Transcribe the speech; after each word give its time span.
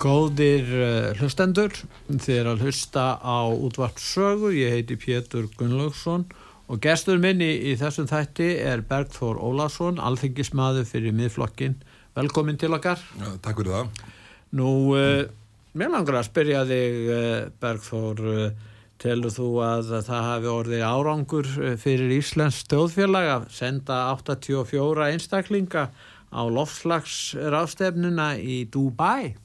Góðir 0.00 0.68
uh, 0.72 1.10
hlustendur, 1.18 1.74
þið 2.08 2.36
er 2.38 2.46
að 2.48 2.62
hlusta 2.64 3.02
á 3.20 3.52
útvartsögu, 3.52 4.48
ég 4.56 4.72
heiti 4.72 4.96
Pétur 4.96 5.44
Gunnlaugsson 5.58 6.22
og 6.72 6.78
gestur 6.80 7.18
minni 7.20 7.50
í 7.68 7.74
þessum 7.76 8.06
þætti 8.08 8.46
er 8.64 8.80
Bergþór 8.88 9.36
Ólarsson, 9.36 9.98
alþingismadur 10.00 10.86
fyrir 10.88 11.12
miðflokkin. 11.18 11.74
Velkomin 12.16 12.56
til 12.56 12.72
okkar. 12.78 13.02
Ja, 13.20 13.34
takk 13.44 13.60
fyrir 13.60 13.74
það. 13.74 14.00
Nú, 14.56 14.70
uh, 14.96 15.26
mér 15.76 15.92
langar 15.92 16.22
að 16.22 16.30
spyrja 16.30 16.64
þig 16.70 17.12
uh, 17.18 17.36
Bergþór, 17.60 18.24
telur 19.04 19.36
þú 19.36 19.50
að 19.66 19.92
það 20.08 20.24
hafi 20.30 20.50
orðið 20.54 20.86
árangur 20.86 21.52
fyrir 21.80 22.16
Íslands 22.16 22.62
stjóðfélag 22.64 23.30
að 23.34 23.46
senda 23.52 24.00
84 24.14 25.12
einstaklinga 25.12 25.86
á 26.32 26.42
lofslagsrástefnuna 26.56 28.32
í 28.40 28.62
Dubai? 28.72 29.36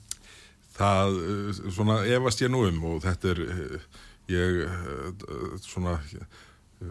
Það, 0.76 1.20
eh, 1.24 1.62
svona, 1.72 2.02
efast 2.18 2.42
ég 2.44 2.52
nú 2.52 2.66
um 2.68 2.84
og 2.90 3.04
þetta 3.06 3.32
er, 3.32 3.40
eh, 3.46 3.80
ég, 4.28 4.58
eh, 4.66 5.60
svona, 5.64 6.00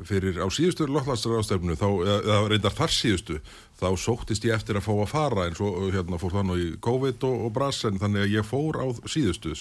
fyrir 0.08 0.40
á 0.40 0.48
síðustu 0.48 0.86
loftlagsra 0.88 1.38
ástefnu 1.42 1.76
þá, 1.76 1.88
eða 2.08 2.48
reyndar 2.48 2.72
þar 2.72 2.92
síðustu 2.94 3.40
þá 3.74 3.88
sóttist 3.98 4.44
ég 4.46 4.54
eftir 4.54 4.78
að 4.78 4.86
fá 4.86 4.92
að 4.94 5.08
fara 5.10 5.44
en 5.48 5.56
svo 5.58 5.70
hérna 5.90 6.18
fór 6.20 6.34
það 6.36 6.46
nú 6.48 6.56
í 6.60 6.66
COVID 6.84 7.24
og, 7.26 7.44
og 7.48 7.52
brass 7.56 7.84
en 7.88 7.98
þannig 8.00 8.24
að 8.24 8.34
ég 8.36 8.46
fór 8.46 8.78
á 8.78 8.86
síðustu 9.10 9.54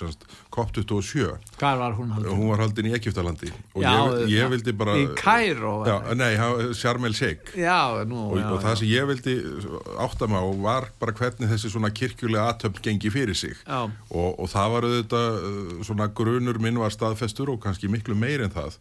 COP27. 0.53 1.31
Hvað 1.57 1.81
var 1.81 1.95
hún 1.97 2.11
haldin? 2.13 2.37
Hún 2.37 2.51
var 2.51 2.63
haldin 2.63 2.89
í 2.91 2.93
Egiptalandi 2.97 3.49
og 3.73 3.81
já, 3.81 3.93
ég, 4.23 4.33
ég 4.35 4.51
vildi 4.53 4.75
bara 4.77 4.97
Í 5.01 5.07
Kæró? 5.17 5.73
Nei, 6.19 6.31
Sharm 6.77 7.07
el 7.09 7.17
Sheikh. 7.17 7.55
Já, 7.57 8.03
nú 8.09 8.27
og, 8.29 8.37
og 8.53 8.59
það 8.63 8.79
sem 8.83 8.91
ég 8.91 9.09
vildi 9.09 9.37
átta 10.05 10.29
mig 10.29 10.45
á 10.45 10.47
var 10.67 10.89
bara 11.01 11.15
hvernig 11.17 11.49
þessi 11.49 11.73
svona 11.73 11.89
kirkjulega 11.93 12.51
aðtöfn 12.51 12.83
gengi 12.85 13.13
fyrir 13.13 13.37
sig. 13.37 13.57
Og, 14.13 14.29
og 14.37 14.51
það 14.53 14.75
var 14.75 14.89
auðvitað 14.89 15.41
svona 15.89 16.09
grunur 16.13 16.61
minn 16.61 16.79
var 16.81 16.93
staðfestur 16.93 17.55
og 17.55 17.63
kannski 17.65 17.89
miklu 17.91 18.15
meir 18.17 18.45
en 18.45 18.53
það 18.53 18.77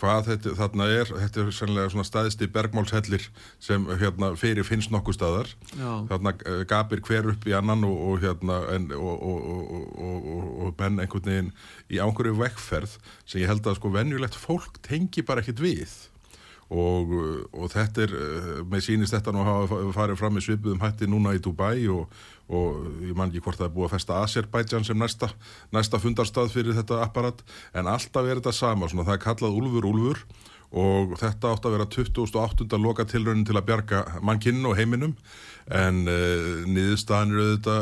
hvað 0.00 0.30
þetta 0.30 0.54
þarna 0.58 0.88
er, 0.94 1.10
þetta 1.24 1.42
er 1.42 1.54
sannlega 1.54 1.92
svona 1.92 2.06
staðist 2.08 2.44
í 2.44 2.48
bergmálshellir 2.52 3.26
sem 3.62 3.86
hérna 4.00 4.32
fyrir 4.40 4.66
finnst 4.66 4.92
nokkuð 4.94 5.18
staðar 5.18 5.52
Já. 5.74 5.90
þarna 6.10 6.34
eh, 6.38 6.62
gapir 6.70 7.04
hver 7.06 7.32
upp 7.34 7.48
í 7.48 7.56
annan 7.56 7.84
og, 7.88 7.96
og 8.10 8.24
hérna 8.24 8.60
en, 8.74 8.90
og, 8.96 9.26
og, 9.30 10.30
og 10.66 10.76
benn 10.78 11.00
einhvern 11.02 11.28
veginn 11.28 11.52
í 11.92 12.00
ángurju 12.02 12.36
vekkferð 12.40 12.96
sem 13.24 13.42
ég 13.42 13.50
held 13.50 13.66
að 13.66 13.80
sko 13.80 13.92
venjulegt 13.94 14.38
fólk 14.38 14.80
tengi 14.86 15.24
bara 15.26 15.44
ekkit 15.44 15.62
við 15.64 15.98
og, 16.70 17.14
og 17.50 17.70
þetta 17.72 18.04
er, 18.04 18.12
eh, 18.14 18.50
með 18.70 18.84
sínist 18.86 19.14
þetta 19.16 19.34
nú 19.34 19.46
hafa 19.46 19.80
farið 19.96 20.20
fram 20.20 20.38
í 20.38 20.44
svipuðum 20.44 20.82
hætti 20.84 21.08
núna 21.10 21.34
í 21.34 21.42
Dubai 21.42 21.88
og, 21.90 22.12
og 22.46 22.86
ég 23.02 23.16
man 23.18 23.32
ekki 23.32 23.42
hvort 23.42 23.58
það 23.58 23.68
er 23.68 23.74
búið 23.74 23.88
að 23.88 23.94
festa 23.96 24.20
Azerbaijan 24.22 24.86
sem 24.86 24.98
næsta, 24.98 25.32
næsta 25.74 25.98
fundarstað 26.02 26.54
fyrir 26.54 26.78
þetta 26.78 27.02
apparat. 27.04 27.42
En 27.74 27.90
alltaf 27.90 28.26
er 28.26 28.38
þetta 28.38 28.54
sama, 28.54 28.90
svona, 28.90 29.08
það 29.08 29.18
er 29.18 29.24
kallað 29.26 29.60
Ulfur 29.62 29.90
Ulfur 29.90 30.24
og 30.70 31.16
þetta 31.18 31.50
átt 31.50 31.64
að 31.66 31.74
vera 31.74 31.86
2008. 31.90 32.66
loka 32.78 33.06
tilraunin 33.08 33.46
til 33.46 33.56
að 33.58 33.66
bjarga 33.66 34.04
mannkinn 34.22 34.62
og 34.68 34.76
heiminum 34.78 35.16
en 35.70 36.02
uh, 36.10 36.62
niðurstaðan 36.66 37.34
eru 37.34 37.46
þetta 37.52 37.74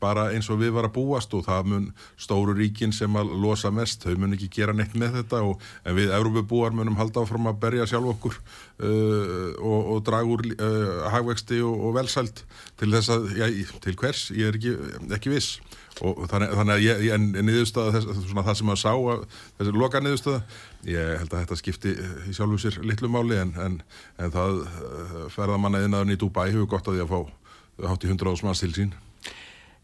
bara 0.00 0.28
eins 0.32 0.48
og 0.52 0.60
við 0.60 0.72
var 0.76 0.88
að 0.88 0.94
búast 0.96 1.34
og 1.36 1.44
það 1.44 1.70
mun 1.72 1.86
stóru 2.20 2.54
ríkin 2.56 2.94
sem 2.96 3.12
að 3.18 3.34
losa 3.42 3.72
mest, 3.74 4.04
þau 4.04 4.16
mun 4.22 4.36
ekki 4.36 4.48
gera 4.56 4.76
neitt 4.76 4.96
með 4.96 5.18
þetta 5.20 5.42
og, 5.44 5.64
en 5.84 5.98
við 5.98 6.14
Európubúar 6.16 6.76
munum 6.76 6.96
halda 7.00 7.24
áfram 7.24 7.50
að 7.50 7.60
berja 7.64 7.88
sjálf 7.90 8.14
okkur 8.14 8.36
uh, 8.36 9.52
og, 9.60 9.80
og 9.96 10.04
draga 10.06 10.32
úr 10.32 10.46
uh, 10.56 11.08
hagvexti 11.12 11.60
og, 11.64 11.88
og 11.88 11.96
velsælt 11.98 12.44
til 12.80 12.92
þess 12.94 13.12
að, 13.12 13.32
já, 13.36 13.48
til 13.84 13.98
hvers, 14.00 14.28
ég 14.36 14.52
er 14.52 14.60
ekki, 14.60 14.76
ekki 15.18 15.36
viss 15.36 15.56
og 16.04 16.26
þannig, 16.28 16.50
þannig 16.58 16.74
að 16.74 16.82
ég, 16.84 17.04
en 17.14 17.28
niðurstaða 17.46 17.92
þess, 17.94 18.24
svona 18.28 18.44
það 18.44 18.58
sem 18.58 18.72
að 18.72 18.80
sá 18.82 18.90
að 18.92 19.22
þessi 19.56 19.76
loka 19.80 20.02
niðurstaða, 20.02 20.40
ég 20.86 21.16
held 21.20 21.32
að 21.32 21.42
þetta 21.42 21.58
skipti 21.60 21.94
í 22.30 22.34
sjálfu 22.36 22.60
sér 22.62 22.78
litlu 22.86 23.10
máli 23.12 23.40
en, 23.40 23.52
en, 23.62 23.80
en 24.22 24.34
það 24.34 24.62
eh, 24.66 25.18
ferða 25.34 25.58
manna 25.60 25.82
innan 25.86 26.12
í 26.12 26.18
Dubai 26.20 26.48
hefur 26.50 26.70
gott 26.76 26.90
að 26.90 26.98
því 26.98 27.04
að 27.06 27.12
fá 27.14 27.90
hátt 27.90 28.06
í 28.06 28.10
hundra 28.10 28.32
ásmanns 28.32 28.62
til 28.62 28.72
sín. 28.76 28.94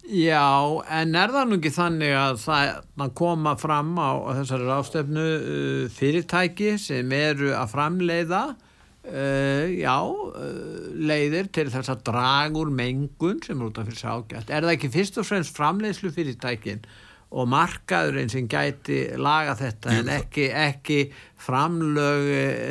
Já, 0.03 0.83
en 0.91 1.15
er 1.15 1.31
það 1.31 1.49
nú 1.49 1.57
ekki 1.61 1.71
þannig 1.77 2.17
að 2.19 2.41
það 2.43 3.13
koma 3.19 3.53
fram 3.61 3.93
á 4.03 4.11
þessari 4.41 4.67
rástefnu 4.67 5.27
uh, 5.39 5.85
fyrirtæki 5.95 6.75
sem 6.83 7.17
eru 7.17 7.55
að 7.55 7.73
framleiða 7.77 8.45
Uh, 9.03 9.67
já, 9.83 9.99
uh, 9.99 10.91
leiðir 10.95 11.49
til 11.51 11.65
þess 11.73 11.91
að 11.91 12.05
dragur 12.07 12.69
mengun 12.71 13.41
sem 13.43 13.59
er 13.59 13.67
út 13.67 13.81
af 13.83 13.89
fyrir 13.89 13.99
ságætt 13.99 14.53
er 14.55 14.63
það 14.63 14.75
ekki 14.77 14.91
fyrst 14.95 15.17
og 15.19 15.27
fremst 15.27 15.57
framleiðslu 15.57 16.13
fyrirtækin 16.15 16.85
og 17.33 17.49
markaðurinn 17.49 18.31
sem 18.33 18.49
gæti 18.51 18.99
laga 19.17 19.55
þetta 19.59 19.93
jú, 19.95 20.01
en 20.03 20.11
ekki, 20.19 20.49
ekki 20.53 20.99
framlög 21.43 22.29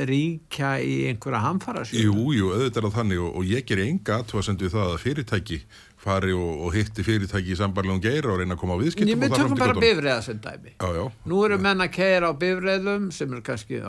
ríkja 0.10 0.76
í 0.86 0.98
einhverja 1.10 1.42
hamfara 1.44 1.86
síðan 1.88 2.06
Jú, 2.06 2.28
jú, 2.38 2.52
auðvitað 2.54 2.82
er 2.84 2.88
það 2.88 3.00
þannig 3.00 3.24
og, 3.26 3.32
og 3.40 3.50
ég 3.50 3.66
ger 3.68 3.82
enga 3.84 4.20
aðtöðasendu 4.22 4.70
það 4.72 4.94
að 4.94 5.02
fyrirtæki 5.06 5.60
fari 6.02 6.34
og, 6.34 6.54
og 6.68 6.78
hitti 6.78 7.06
fyrirtæki 7.06 7.54
í 7.54 7.60
sambarlegum 7.60 8.02
geira 8.04 8.32
og 8.34 8.40
reyna 8.42 8.56
að 8.58 8.64
koma 8.64 8.78
á 8.78 8.82
viðskiptum 8.82 9.12
Ég 9.12 9.20
myndi 9.22 9.42
tökum 9.42 9.60
bara 9.60 9.78
bifræða 9.78 10.22
sem 10.26 10.40
dæmi. 10.42 10.74
Já, 10.78 10.90
já, 10.98 11.04
Nú 11.30 11.44
eru 11.46 11.60
menn 11.62 11.84
að 11.86 11.94
keira 11.98 12.32
á 12.32 12.34
bifræðum 12.42 13.12
sem 13.16 13.36
er 13.38 13.44
kannski 13.46 13.82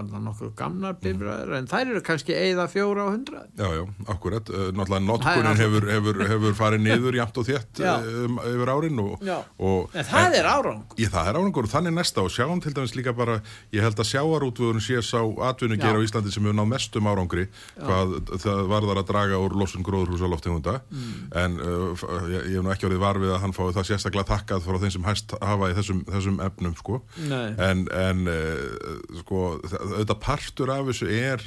alveg 0.00 0.24
nokkur 0.26 0.52
gamnar 0.58 0.96
bifræðir 1.02 1.52
mm. 1.52 1.58
en 1.58 1.70
þær 1.70 1.92
eru 1.92 2.02
kannski 2.06 2.36
eða 2.36 2.68
fjóra 2.72 3.06
á 3.06 3.08
hundra 3.12 3.44
Já, 3.58 3.68
já, 3.76 3.82
akkurat, 4.12 4.52
uh, 4.52 4.68
náttúrulega 4.72 5.06
notkurinn 5.06 5.60
hefur, 5.60 5.88
hefur, 5.92 6.22
hefur 6.32 6.56
farið 6.58 6.84
niður 6.86 7.18
jæmt 7.18 7.40
og 7.42 7.48
þétt 7.48 7.82
um, 7.86 8.40
yfir 8.52 8.72
árin 8.72 9.02
og, 9.02 9.26
og, 9.58 9.92
En 9.92 10.06
það 10.08 10.26
en, 10.26 10.36
er 10.38 10.48
árangur. 10.48 10.98
Ég, 10.98 11.10
það 11.12 11.30
er 11.30 11.38
árangur 11.38 11.68
og 11.68 11.72
þannig 11.72 11.94
næsta. 11.96 12.24
Og 12.24 12.32
sjáum 12.32 12.62
til 12.64 12.72
dæmis 12.76 12.94
líka 12.96 13.14
bara 13.16 13.38
ég 13.74 13.84
held 13.84 14.00
að 14.00 14.08
sjáarútvöðun 14.12 14.84
sé 14.84 15.02
sá 15.04 15.20
atvinnu 15.48 15.78
gera 15.80 16.00
á 16.00 16.04
Íslandi 16.04 16.32
sem 16.32 16.44
hefur 16.46 16.56
náð 16.56 16.70
mestum 16.72 17.08
árangri 17.10 17.46
já. 17.48 17.84
hvað 17.84 18.14
það 18.42 18.62
varðar 18.72 19.02
að 19.02 19.08
draga 19.10 19.40
úr 19.42 19.56
losun 19.60 19.84
loftegunda 20.32 20.78
mm. 20.88 21.12
en 21.42 21.58
uh, 21.60 22.04
ég, 22.30 22.48
ég 22.52 22.58
hef 22.58 22.64
nú 22.64 22.72
ekki 22.72 22.88
orðið 22.88 23.02
varfið 23.02 23.34
að 23.34 23.42
hann 23.44 23.56
fái 23.56 23.64
það 23.76 23.88
sérstaklega 23.90 24.28
takkað 24.32 24.66
frá 24.66 24.78
þeim 24.82 24.94
sem 24.96 25.08
hæst 25.08 25.34
hafa 25.40 25.70
í 25.70 25.76
þessum, 25.78 26.02
þessum 26.08 26.40
efnum 26.46 26.76
sko. 26.78 27.00
en, 27.28 27.84
en 27.92 28.24
uh, 28.30 28.92
sko 29.22 29.42
auðvitað 29.82 30.20
partur 30.22 30.72
af 30.74 30.88
þessu 30.90 31.08
er 31.12 31.44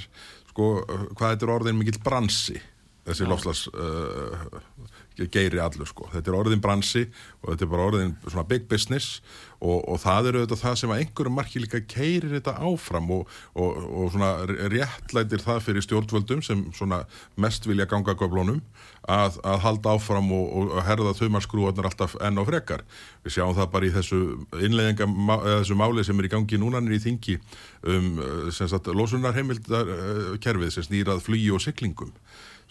sko, 0.49 0.69
hvað 1.15 1.35
þetta 1.35 1.47
er 1.47 1.53
orðin 1.55 1.79
mikill 1.79 2.01
bransi 2.03 2.59
þessi 3.05 3.27
lofslags 3.29 3.65
uh, 3.69 4.45
geiri 5.31 5.61
allur 5.63 5.87
sko. 5.89 6.09
Þetta 6.13 6.31
er 6.31 6.37
orðin 6.37 6.63
bransi 6.63 7.05
og 7.41 7.51
þetta 7.51 7.65
er 7.65 7.71
bara 7.71 7.87
orðin 7.89 8.15
svona 8.27 8.47
big 8.49 8.67
business 8.71 9.21
og, 9.61 9.81
og 9.87 9.99
það 10.03 10.29
eru 10.29 10.41
auðvitað 10.41 10.61
það 10.61 10.77
sem 10.81 10.93
að 10.93 11.01
einhverjum 11.03 11.37
marki 11.39 11.61
líka 11.63 11.81
keirir 11.89 12.33
þetta 12.35 12.55
áfram 12.67 13.11
og, 13.15 13.35
og, 13.55 13.79
og 13.85 14.13
svona 14.13 14.31
réttlætir 14.73 15.43
það 15.45 15.61
fyrir 15.67 15.85
stjórnvöldum 15.85 16.43
sem 16.45 16.65
svona 16.75 17.03
mest 17.41 17.67
vilja 17.69 17.87
ganga 17.89 18.17
göflónum 18.19 18.61
að, 19.07 19.39
að 19.45 19.61
halda 19.65 19.95
áfram 19.95 20.31
og 20.35 20.75
herða 20.85 21.15
þaumarskrúarnar 21.17 21.89
alltaf 21.91 22.17
enn 22.25 22.41
á 22.41 22.43
frekar. 22.47 22.83
Við 23.25 23.37
sjáum 23.37 23.55
það 23.57 23.71
bara 23.73 23.89
í 23.89 23.93
þessu 23.95 24.21
innlegginga, 24.65 25.39
þessu 25.61 25.77
máli 25.79 26.05
sem 26.05 26.19
er 26.19 26.29
í 26.29 26.33
gangi 26.33 26.59
núnanir 26.61 26.97
í 26.97 27.03
þingi 27.05 27.37
um 27.85 28.11
sem 28.55 28.69
sagt 28.71 28.89
losunarheimildarkerfið 28.91 30.75
sem 30.75 30.89
snýrað 30.89 31.23
flugi 31.25 31.53
og 31.53 31.63
syklingum 31.63 32.13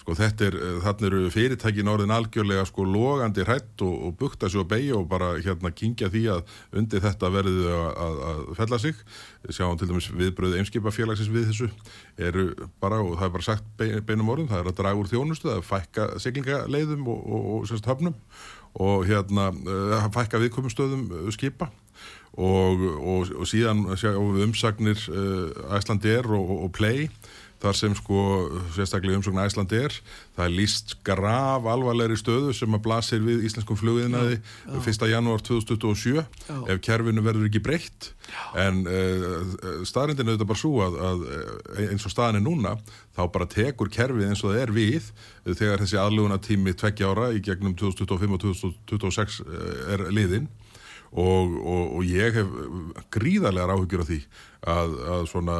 Sko 0.04 0.12
þetta 0.18 0.44
er, 0.44 0.54
eh, 0.60 0.80
þannig 0.84 1.06
eru 1.08 1.30
fyrirtækin 1.32 1.88
orðin 1.88 2.12
algjörlega 2.12 2.66
sko 2.68 2.84
logandi 2.84 3.40
hrætt 3.46 3.80
og, 3.86 3.92
og 4.04 4.16
bukta 4.20 4.50
sér 4.52 4.60
og 4.60 4.66
beigja 4.68 4.98
og 4.98 5.06
bara 5.08 5.30
hérna 5.38 5.70
kingja 5.72 6.10
því 6.12 6.24
að 6.34 6.50
undir 6.76 7.00
þetta 7.00 7.30
verðu 7.32 7.70
að, 7.72 7.86
að, 8.04 8.18
að 8.28 8.42
fella 8.58 8.78
sig. 8.82 8.98
Sjáum 9.48 9.78
til 9.80 9.88
dæmis 9.88 10.10
viðbröðu 10.12 10.58
einskipafélagsins 10.60 11.30
við 11.32 11.46
þessu 11.48 11.70
eru 12.20 12.44
bara, 12.84 12.98
og 13.00 13.16
það 13.16 13.24
er 13.30 13.32
bara 13.38 13.46
sagt 13.46 13.70
beinum 13.80 14.28
orðin, 14.34 14.50
það 14.52 14.60
er 14.60 14.68
að 14.68 14.76
draga 14.82 15.00
úr 15.00 15.08
þjónustu, 15.08 15.48
það 15.48 15.62
er 15.62 15.66
fækka 15.70 16.06
siglingaleiðum 16.26 17.08
og, 17.08 17.24
og, 17.24 17.48
og 17.54 17.64
semst 17.70 17.88
höfnum 17.88 18.18
og 18.84 19.08
hérna 19.08 19.48
eh, 19.54 20.06
fækka 20.18 20.42
viðkomustöðum 20.44 21.06
eh, 21.22 21.32
skipa 21.32 21.70
og, 22.34 22.84
og, 22.98 23.32
síðan 23.46 23.86
umsagnir 24.42 24.98
Æslandir 25.72 26.26
og 26.34 26.66
Play 26.74 27.06
þar 27.62 27.76
sem 27.78 27.94
sko 27.96 28.20
sérstaklega 28.74 29.18
umsókn 29.18 29.40
Æsland 29.42 29.72
er 29.76 29.94
það 30.36 30.44
er 30.44 30.54
líst 30.54 30.94
graf 31.06 31.66
alvarlegri 31.70 32.16
stöðu 32.18 32.54
sem 32.56 32.76
að 32.76 32.82
blasir 32.86 33.22
við 33.24 33.44
íslenskum 33.48 33.78
flugiðnaði 33.80 34.40
1. 34.80 35.06
janúar 35.10 35.44
2027 35.46 36.18
já. 36.18 36.24
ef 36.72 36.82
kerfinu 36.84 37.24
verður 37.24 37.48
ekki 37.48 37.62
breytt 37.64 38.10
en 38.58 38.82
uh, 38.88 39.54
staðrindin 39.86 40.28
er 40.28 40.36
þetta 40.36 40.50
bara 40.50 40.62
svo 40.64 40.74
að, 40.84 40.98
að 41.10 41.24
eins 41.86 42.08
og 42.08 42.14
staðin 42.14 42.40
er 42.40 42.44
núna 42.44 42.74
þá 43.14 43.22
bara 43.36 43.48
tekur 43.50 43.92
kerfið 43.92 44.28
eins 44.30 44.44
og 44.44 44.52
það 44.52 44.60
er 44.64 44.74
við 44.74 45.08
þegar 45.46 45.84
þessi 45.84 46.00
aðluguna 46.00 46.40
tími 46.42 46.76
tveggja 46.76 47.12
ára 47.12 47.30
í 47.36 47.42
gegnum 47.44 47.76
2025 47.78 48.36
og 48.36 48.44
2026 48.90 49.40
er 49.94 50.06
liðinn 50.14 50.50
Og, 51.14 51.52
og, 51.62 51.82
og 51.98 52.06
ég 52.10 52.34
hef 52.34 52.48
gríðarlegar 53.14 53.70
áhugir 53.70 54.02
af 54.02 54.08
því 54.08 54.16
að, 54.66 54.94
að 55.14 55.26
svona 55.30 55.58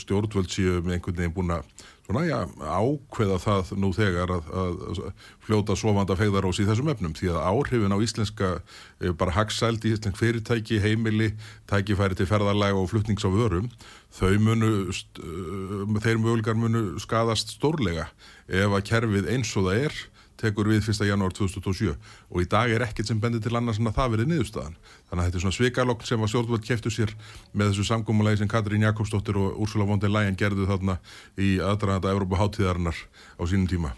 stjórnvöld 0.00 0.48
séu 0.48 0.78
með 0.80 0.96
einhvern 0.96 1.18
veginn 1.18 1.34
búin 1.36 1.52
að 1.58 1.66
svona, 2.04 2.22
já, 2.28 2.38
ákveða 2.60 3.38
það 3.40 3.72
nú 3.80 3.90
þegar 3.96 4.32
að, 4.34 4.48
að 4.62 5.02
fljóta 5.44 5.76
sofanda 5.78 6.16
fegðarós 6.18 6.60
í 6.60 6.66
þessum 6.68 6.90
efnum. 6.92 7.14
Því 7.16 7.30
að 7.32 7.44
áhrifin 7.50 7.96
á 7.96 7.98
íslenska 8.04 8.50
eh, 8.56 9.12
bara 9.12 9.36
hagsælt 9.36 9.84
í 9.84 9.94
íslensk 9.94 10.20
fyrirtæki, 10.20 10.80
heimili, 10.84 11.32
tækifæri 11.70 12.18
til 12.18 12.28
ferðarlega 12.30 12.80
og 12.80 12.90
flutnings 12.92 13.24
á 13.24 13.30
vörum 13.32 13.70
þau 14.14 14.34
munu, 14.40 14.72
eh, 14.88 16.00
þeir 16.04 16.20
mögulegar 16.20 16.58
munu 16.58 16.86
skadast 17.02 17.56
stórlega 17.56 18.10
ef 18.48 18.72
að 18.72 18.88
kerfið 18.90 19.32
eins 19.36 19.54
og 19.56 19.70
það 19.70 19.86
er 19.88 20.02
tekur 20.40 20.68
við 20.70 20.88
1. 20.92 21.04
janúar 21.08 21.34
2027 21.36 21.94
og 21.94 22.38
í 22.42 22.46
dag 22.50 22.72
er 22.72 22.84
ekkert 22.86 23.10
sem 23.10 23.20
bendir 23.20 23.42
til 23.44 23.54
annars 23.54 23.80
en 23.80 23.90
að 23.90 23.98
það 23.98 24.14
verið 24.14 24.30
niðurstaðan. 24.32 24.78
Þannig 25.08 25.20
að 25.20 25.28
þetta 25.28 25.40
er 25.40 25.44
svona 25.44 25.58
svikalokk 25.58 26.06
sem 26.08 26.24
að 26.24 26.32
stjórnvöld 26.32 26.68
keftu 26.68 26.94
sér 26.94 27.16
með 27.52 27.72
þessu 27.72 27.88
samgómulegi 27.90 28.42
sem 28.42 28.50
Katrín 28.50 28.86
Jakobsdóttir 28.86 29.40
og 29.40 29.60
Úrsula 29.64 29.88
von 29.88 30.02
der 30.02 30.12
Leyen 30.12 30.38
gerðu 30.38 30.68
þarna 30.70 30.98
í 31.38 31.56
aðdraðanda 31.62 32.14
Európa 32.14 32.40
háttíðarinnar 32.42 32.98
á 33.38 33.42
sínum 33.46 33.68
tíma. 33.70 33.94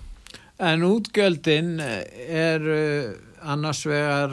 En 0.56 0.84
útgjöldin 0.86 1.76
er 1.80 2.64
annars 3.44 3.84
vegar 3.86 4.32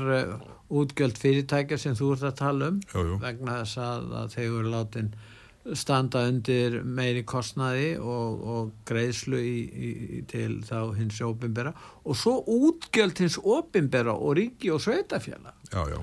útgjöld 0.73 1.19
fyrirtækja 1.19 1.77
sem 1.79 1.95
þú 1.97 2.13
ert 2.15 2.25
að 2.29 2.39
tala 2.39 2.71
um 2.71 2.79
jú, 2.81 3.03
jú. 3.11 3.19
vegna 3.21 3.59
þess 3.61 3.79
að, 3.83 4.09
að 4.21 4.35
þeir 4.35 4.47
eru 4.47 4.71
látin 4.73 5.13
standa 5.77 6.25
undir 6.27 6.81
meiri 6.83 7.23
kostnaði 7.27 7.93
og, 7.99 8.41
og 8.43 8.71
greiðslu 8.87 9.39
í, 9.39 9.59
í, 9.71 9.91
til 10.27 10.57
þá 10.67 10.91
hins 10.97 11.21
óbyrnbera 11.23 11.71
og 12.03 12.19
svo 12.19 12.41
útgjöld 12.43 13.21
hins 13.23 13.37
óbyrnbera 13.39 14.15
og 14.15 14.35
ríki 14.39 14.73
og 14.73 14.83
sveitafjalla 14.83 15.55
já, 15.71 15.85
já. 15.93 16.01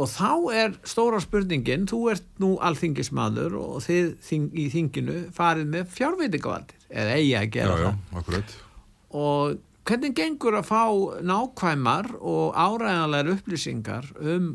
og 0.00 0.10
þá 0.10 0.32
er 0.56 0.78
stóra 0.88 1.20
spurningin 1.20 1.84
þú 1.90 2.00
ert 2.14 2.26
nú 2.40 2.54
alþingismadur 2.64 3.58
og 3.60 3.84
þið 3.84 4.10
þing, 4.24 4.48
í 4.56 4.66
þinginu 4.72 5.20
farið 5.36 5.70
með 5.76 5.94
fjárveitingavaldir 5.98 6.88
eða 6.88 7.20
eigi 7.20 7.38
að 7.42 7.48
gera 7.58 7.78
já, 7.82 7.94
það. 8.16 8.58
og 9.20 9.56
hvernig 9.84 10.16
gengur 10.16 10.56
að 10.62 10.70
fá 10.70 10.84
nákvæmar 11.28 12.14
og 12.20 12.56
áræðanlegar 12.56 13.34
upplýsingar 13.36 14.14
um 14.24 14.54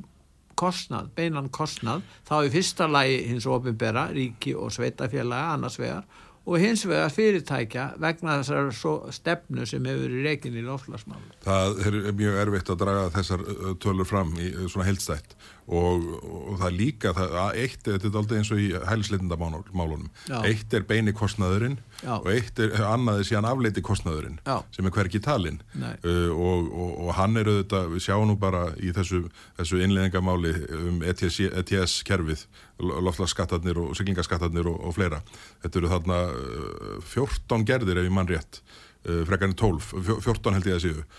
kostnað, 0.59 1.11
beinan 1.15 1.51
kostnað 1.55 2.03
þá 2.27 2.35
í 2.45 2.53
fyrsta 2.53 2.89
lagi 2.91 3.21
hins 3.29 3.47
ofinbera 3.49 4.09
ríki 4.15 4.55
og 4.57 4.73
sveitafélaga 4.75 5.55
annars 5.55 5.79
vegar 5.79 6.07
og 6.49 6.57
hins 6.61 6.85
vegar 6.87 7.11
fyrirtækja 7.13 7.85
vegna 8.01 8.39
þessar 8.39 9.11
stefnu 9.13 9.67
sem 9.69 9.85
hefur 9.85 10.13
í 10.17 10.23
reikin 10.25 10.57
í 10.57 10.63
lofslagsmálu. 10.65 11.35
Það 11.45 11.81
er 11.85 11.97
mjög 12.17 12.39
erfitt 12.43 12.73
að 12.73 12.81
draga 12.83 13.07
þessar 13.13 13.45
tölur 13.83 14.09
fram 14.09 14.33
í 14.39 14.49
svona 14.65 14.87
heldstætt 14.87 15.35
og, 15.69 16.05
og 16.25 16.55
það 16.57 16.65
er 16.65 16.75
líka, 16.75 17.11
það, 17.13 17.35
eitt 17.61 17.87
er 17.87 17.99
þetta 18.01 18.19
aldrei 18.21 18.37
eins 18.39 18.49
og 18.53 18.61
í 18.61 18.67
hælsleitindamálunum 18.89 20.07
eitt 20.39 20.73
er 20.73 20.85
beini 20.89 21.13
kostnaðurinn 21.13 21.77
Já. 22.01 22.15
og 22.17 22.29
eitt 22.33 22.61
er 22.63 22.73
annaði 22.87 23.27
síðan 23.29 23.47
afleiti 23.51 23.83
kostnaðurinn 23.85 24.39
Já. 24.47 24.55
sem 24.73 24.89
er 24.89 24.95
hverki 24.95 25.21
talinn. 25.23 25.59
Uh, 26.01 26.31
og, 26.33 26.69
og, 26.73 26.91
og 27.05 27.13
hann 27.19 27.37
er 27.37 27.51
auðvitað, 27.51 27.89
við 27.93 28.05
sjáum 28.07 28.31
nú 28.31 28.37
bara 28.41 28.65
í 28.81 28.93
þessu, 28.95 29.23
þessu 29.59 29.81
innleðingamáli 29.85 30.53
um 30.79 31.01
ETS, 31.05 31.41
ETS 31.61 31.99
kerfið 32.07 32.45
loftlagsskattarnir 32.79 33.81
og 33.81 33.95
siglingaskattarnir 33.99 34.69
og, 34.71 34.89
fleira. 34.95 35.21
Þetta 35.65 35.81
eru 35.81 35.91
þarna 35.93 36.21
uh, 36.33 36.93
14 37.13 37.67
gerðir 37.69 38.01
ef 38.01 38.09
ég 38.09 38.15
mann 38.15 38.31
rétt 38.31 38.63
uh, 38.63 39.21
frekarinn 39.29 39.57
12, 39.59 39.91
14 40.17 40.57
held 40.57 40.71
ég 40.71 40.79
að 40.79 40.87
séu 40.87 41.09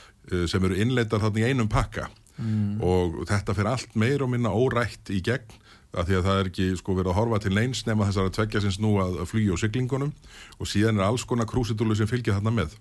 sem 0.47 0.63
eru 0.63 0.77
innleitar 0.79 1.19
þarna 1.19 1.41
í 1.41 1.47
einum 1.49 1.67
pakka 1.71 2.05
mm. 2.41 2.77
og 2.83 3.23
þetta 3.31 3.57
fyrir 3.57 3.73
allt 3.75 3.99
meir 3.99 4.25
og 4.25 4.33
minna 4.33 4.53
órætt 4.53 5.13
í 5.15 5.21
gegn 5.25 5.59
að 5.91 6.07
því 6.07 6.19
að 6.19 6.27
það 6.27 6.41
er 6.41 6.49
ekki 6.51 6.67
sko 6.79 6.95
verið 6.95 7.11
að 7.11 7.19
horfa 7.19 7.41
til 7.43 7.55
neins 7.57 7.81
nema 7.87 8.07
þessar 8.07 8.29
að 8.29 8.37
tveggja 8.37 8.63
sinns 8.63 8.79
nú 8.83 8.93
að 9.03 9.17
flýja 9.27 9.57
á 9.59 9.63
syklingunum 9.63 10.13
og 10.59 10.71
síðan 10.71 11.01
er 11.01 11.09
alls 11.09 11.25
konar 11.27 11.49
krúsitúlu 11.51 11.97
sem 11.99 12.11
fylgja 12.11 12.37
þarna 12.37 12.53
með 12.61 12.77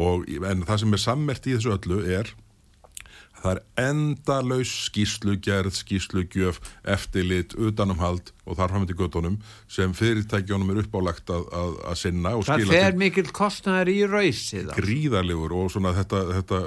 og 0.00 0.24
en 0.48 0.64
það 0.64 0.80
sem 0.84 0.96
er 0.96 1.02
sammert 1.02 1.48
í 1.48 1.56
þessu 1.58 1.74
öllu 1.76 2.00
er 2.08 2.32
það 3.44 3.58
er 3.58 3.90
endalaus 3.90 4.72
skýslugerð, 4.86 5.76
skýslugjöf, 5.76 6.60
eftirlit, 6.94 7.52
utanumhald 7.60 8.32
og 8.48 8.58
þar 8.58 8.72
fram 8.72 8.86
til 8.88 8.96
göttunum 8.98 9.36
sem 9.70 9.92
fyrirtækjónum 9.96 10.72
er 10.72 10.82
uppálagt 10.84 11.32
að, 11.32 11.46
að, 11.52 11.76
að 11.90 12.00
sinna. 12.00 12.34
Það 12.48 12.72
fer 12.72 12.98
mikil 13.00 13.26
kostnæðar 13.36 13.92
í 13.92 13.98
rauðsið. 14.08 14.72
Gríðarlegur 14.78 15.56
og 15.60 15.72
svona 15.74 15.92
þetta, 15.96 16.22
þetta 16.38 16.62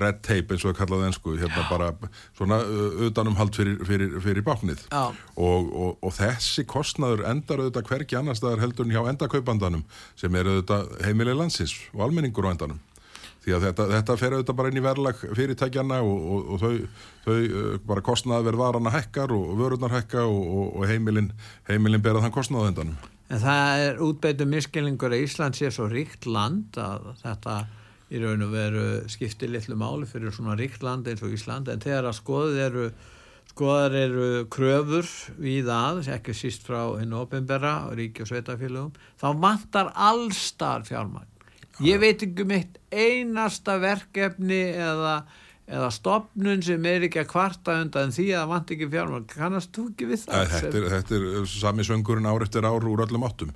red 0.00 0.20
tape 0.26 0.54
eins 0.54 0.64
og 0.64 0.72
það 0.72 0.78
kallaði 0.80 1.08
ennsku, 1.08 1.34
hérna 1.40 1.64
bara 1.70 1.90
svona 2.38 2.60
uh, 2.64 3.00
utanumhald 3.08 3.56
fyrir, 3.56 3.80
fyrir, 3.86 4.14
fyrir 4.24 4.46
báknið. 4.46 4.84
Og, 4.90 5.70
og, 5.70 5.96
og 6.04 6.14
þessi 6.16 6.66
kostnæður 6.68 7.26
endar 7.30 7.64
auðvitað 7.64 7.90
hverki 7.90 8.20
annar 8.20 8.38
staðar 8.38 8.64
heldur 8.64 8.88
en 8.88 8.94
hjá 8.94 9.02
endakaupandanum 9.12 9.84
sem 10.18 10.38
er 10.38 10.50
auðvitað 10.50 10.94
heimileg 11.06 11.38
landsins 11.38 11.76
og 11.94 12.06
almenningur 12.08 12.48
á 12.48 12.52
endanum. 12.54 12.80
Því 13.40 13.54
að 13.56 13.62
þetta, 13.70 13.84
þetta 13.94 14.18
fer 14.20 14.34
auðvitað 14.36 14.56
bara 14.58 14.70
inn 14.70 14.78
í 14.78 14.84
verðlag 14.84 15.22
fyrirtækjana 15.36 16.02
og, 16.04 16.26
og, 16.34 16.50
og 16.52 16.60
þau, 16.60 17.06
þau 17.24 17.38
uh, 17.38 17.70
bara 17.88 18.04
kostnaði 18.04 18.50
verð 18.50 18.60
varana 18.60 18.92
hækkar 18.92 19.32
og 19.32 19.54
vörurnar 19.60 19.94
hækka 19.96 20.26
og, 20.28 20.76
og 20.76 20.84
heimilin, 20.90 21.32
heimilin 21.70 22.04
berað 22.04 22.26
þann 22.26 22.36
kostnaði 22.36 22.74
endanum. 22.74 23.00
En 23.30 23.38
það 23.38 23.84
er 23.84 24.00
útbeitum 24.02 24.50
miskilningur 24.50 25.14
að 25.14 25.24
Ísland 25.24 25.56
sé 25.56 25.70
svo 25.70 25.86
ríkt 25.88 26.26
land 26.26 26.74
að 26.82 27.12
þetta 27.22 27.60
í 28.10 28.20
raun 28.22 28.44
og 28.46 28.52
veru 28.52 28.84
skiptir 29.10 29.52
litlu 29.52 29.78
máli 29.78 30.08
fyrir 30.10 30.34
svona 30.34 30.58
ríkt 30.58 30.84
land 30.86 31.08
eins 31.08 31.22
og 31.22 31.34
Ísland 31.34 31.70
en 31.70 31.82
þegar 31.82 32.10
að 32.10 32.20
skoðið 32.20 32.62
eru 32.66 32.86
skoðar 33.50 33.96
eru 33.98 34.28
kröfur 34.50 35.08
við 35.42 35.70
að, 35.74 36.04
ekki 36.14 36.34
síst 36.36 36.66
frá 36.66 36.84
hinn 37.00 37.16
ofinbera 37.18 37.88
og 37.88 37.98
ríki 37.98 38.22
og 38.22 38.30
sveitafélagum 38.30 38.94
þá 39.18 39.28
vantar 39.42 39.90
allstar 39.94 40.86
fjármagn 40.86 41.30
Ég 41.80 42.00
veit 42.00 42.20
ekki 42.24 42.44
um 42.44 42.50
eitt 42.52 42.76
einasta 42.92 43.78
verkefni 43.80 44.60
eða, 44.76 45.14
eða 45.70 45.88
stopnun 45.94 46.64
sem 46.64 46.88
er 46.90 47.06
ekki 47.06 47.22
að 47.22 47.30
kvarta 47.30 47.78
undan 47.80 48.12
því 48.12 48.26
að 48.34 48.42
það 48.42 48.50
vant 48.52 48.72
ekki 48.74 48.88
fjármál. 48.92 49.22
Kannast 49.30 49.72
þú 49.76 49.86
ekki 49.92 50.08
við 50.10 50.24
það? 50.26 50.56
Þetta 50.56 50.80
er, 50.80 50.88
þetta 50.96 51.20
er 51.20 51.48
sami 51.54 51.86
söngurinn 51.88 52.28
ár 52.28 52.44
eftir 52.44 52.68
ár 52.68 52.88
úr 52.90 53.04
öllum 53.06 53.24
áttum. 53.28 53.54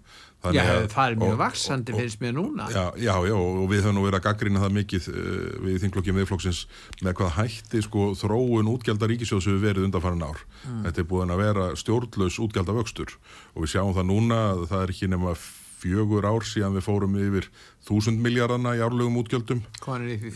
Já, 0.53 0.65
það 0.93 1.07
er 1.07 1.17
mjög 1.23 1.39
vaksandi 1.41 1.97
finnst 1.97 2.21
mér 2.21 2.37
núna. 2.37 2.69
Já, 2.75 2.85
já, 3.01 3.15
já, 3.31 3.35
og 3.39 3.65
við 3.71 3.85
höfum 3.87 3.99
nú 3.99 4.05
verið 4.05 4.21
að 4.21 4.27
gaggrina 4.29 4.63
það 4.65 4.77
mikið 4.79 5.11
uh, 5.15 5.25
við 5.65 5.81
þinglokkjum 5.87 6.21
viðflokksins 6.21 6.63
með 7.01 7.19
hvað 7.21 7.35
hætti 7.39 7.83
sko 7.89 8.13
þróun 8.21 8.73
útgjaldar 8.75 9.13
ríkisjóðs 9.15 9.49
hefur 9.49 9.65
verið 9.65 9.89
undanfæran 9.89 10.27
ár. 10.29 10.45
Mm. 10.69 10.81
Þetta 10.89 11.05
er 11.05 11.11
búin 11.15 11.35
að 11.35 11.45
vera 11.47 11.69
stjórnlaus 11.81 12.41
útgjaldavöxtur 12.45 13.19
og 13.55 13.65
við 13.65 13.75
sjáum 13.77 13.95
það 13.97 14.11
núna 14.13 14.41
að 14.53 14.67
það 14.73 14.83
er 14.85 14.95
ekki 14.95 15.13
nema 15.15 15.37
fjögur 15.85 16.27
ár 16.29 16.47
síðan 16.49 16.79
við 16.79 16.87
fórum 16.87 17.17
yfir 17.21 17.49
þúsund 17.85 18.23
miljardana 18.25 18.75
í 18.79 18.83
árlegum 18.85 19.19
útgjöldum 19.21 19.65
komin 19.85 20.15
upp 20.15 20.25
í 20.25 20.33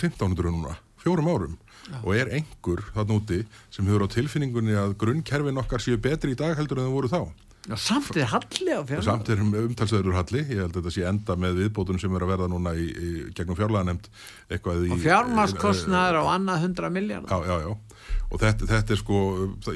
1500 0.00 0.50
núna, 0.50 0.74
fjórum 1.02 1.30
árum 1.30 1.54
Já. 1.86 1.98
og 2.02 2.12
er 2.16 2.32
einhver 2.38 2.82
þann 2.94 3.14
úti 3.16 3.40
sem 3.74 3.86
hefur 3.86 4.06
á 4.06 4.14
tilfinningunni 4.14 4.76
að 4.78 4.96
grunnkerfin 5.02 5.62
okkar 5.62 5.82
séu 5.82 5.98
betri 6.02 6.34
í 6.34 6.38
dag 6.38 6.56
heldur 6.58 6.82
en 6.82 6.88
það 6.88 6.96
voru 6.96 7.12
þá 7.12 7.20
Já, 7.62 7.76
samt 7.78 8.16
er 8.18 8.26
halli 8.26 8.74
á 8.74 8.82
fjárlega 8.82 9.04
Samt 9.06 9.28
er 9.30 9.38
umtalsöður 9.38 10.16
halli, 10.16 10.40
ég 10.50 10.64
held 10.64 10.72
að 10.72 10.80
þetta 10.80 10.92
sé 10.96 11.04
enda 11.06 11.36
með 11.38 11.60
viðbótun 11.60 12.00
sem 12.02 12.16
er 12.18 12.24
að 12.26 12.32
verða 12.32 12.48
núna 12.50 12.72
í, 12.74 12.88
í 12.90 13.10
gegnum 13.38 13.58
fjárlega 13.58 13.86
nefnd 13.86 14.08
Og 14.90 14.98
fjármaskostnaður 15.04 16.18
á 16.18 16.24
annað 16.34 16.64
hundra 16.66 16.90
miljard 16.90 17.30
Já, 17.30 17.38
já, 17.46 17.54
já. 17.62 17.70
Og 18.32 18.40
þetta, 18.40 18.66
þetta 18.66 18.94
er 18.94 18.98
sko, 18.98 19.18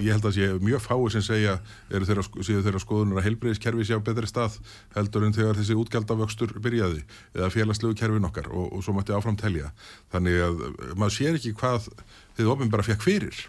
ég 0.01 0.17
held 0.17 0.27
að 0.27 0.35
sé 0.35 0.49
mjög 0.65 0.83
fáið 0.83 1.09
sem 1.15 1.25
segja, 1.27 1.57
eru 1.93 2.09
þeirra, 2.09 2.25
þeirra 2.49 2.81
skoðunar 2.83 3.21
að 3.21 3.29
heilbreyðiskerfi 3.29 3.87
sé 3.87 3.99
á 3.99 4.03
betri 4.03 4.31
stað 4.31 4.57
heldur 4.97 5.27
en 5.27 5.37
þegar 5.37 5.61
þessi 5.61 5.77
útgjaldavöxtur 5.79 6.55
byrjaði 6.65 7.03
eða 7.37 7.51
félagslegu 7.53 7.99
kerfin 8.01 8.27
okkar 8.27 8.49
og, 8.51 8.71
og 8.73 8.83
svo 8.83 8.97
mætti 8.97 9.15
áfram 9.15 9.37
telja. 9.39 9.71
Þannig 10.15 10.41
að 10.49 10.65
maður 10.97 11.17
sér 11.19 11.39
ekki 11.39 11.53
hvað 11.61 11.91
þið 12.41 12.51
ofin 12.57 12.73
bara 12.73 12.87
fekk 12.89 13.05
fyrir 13.05 13.45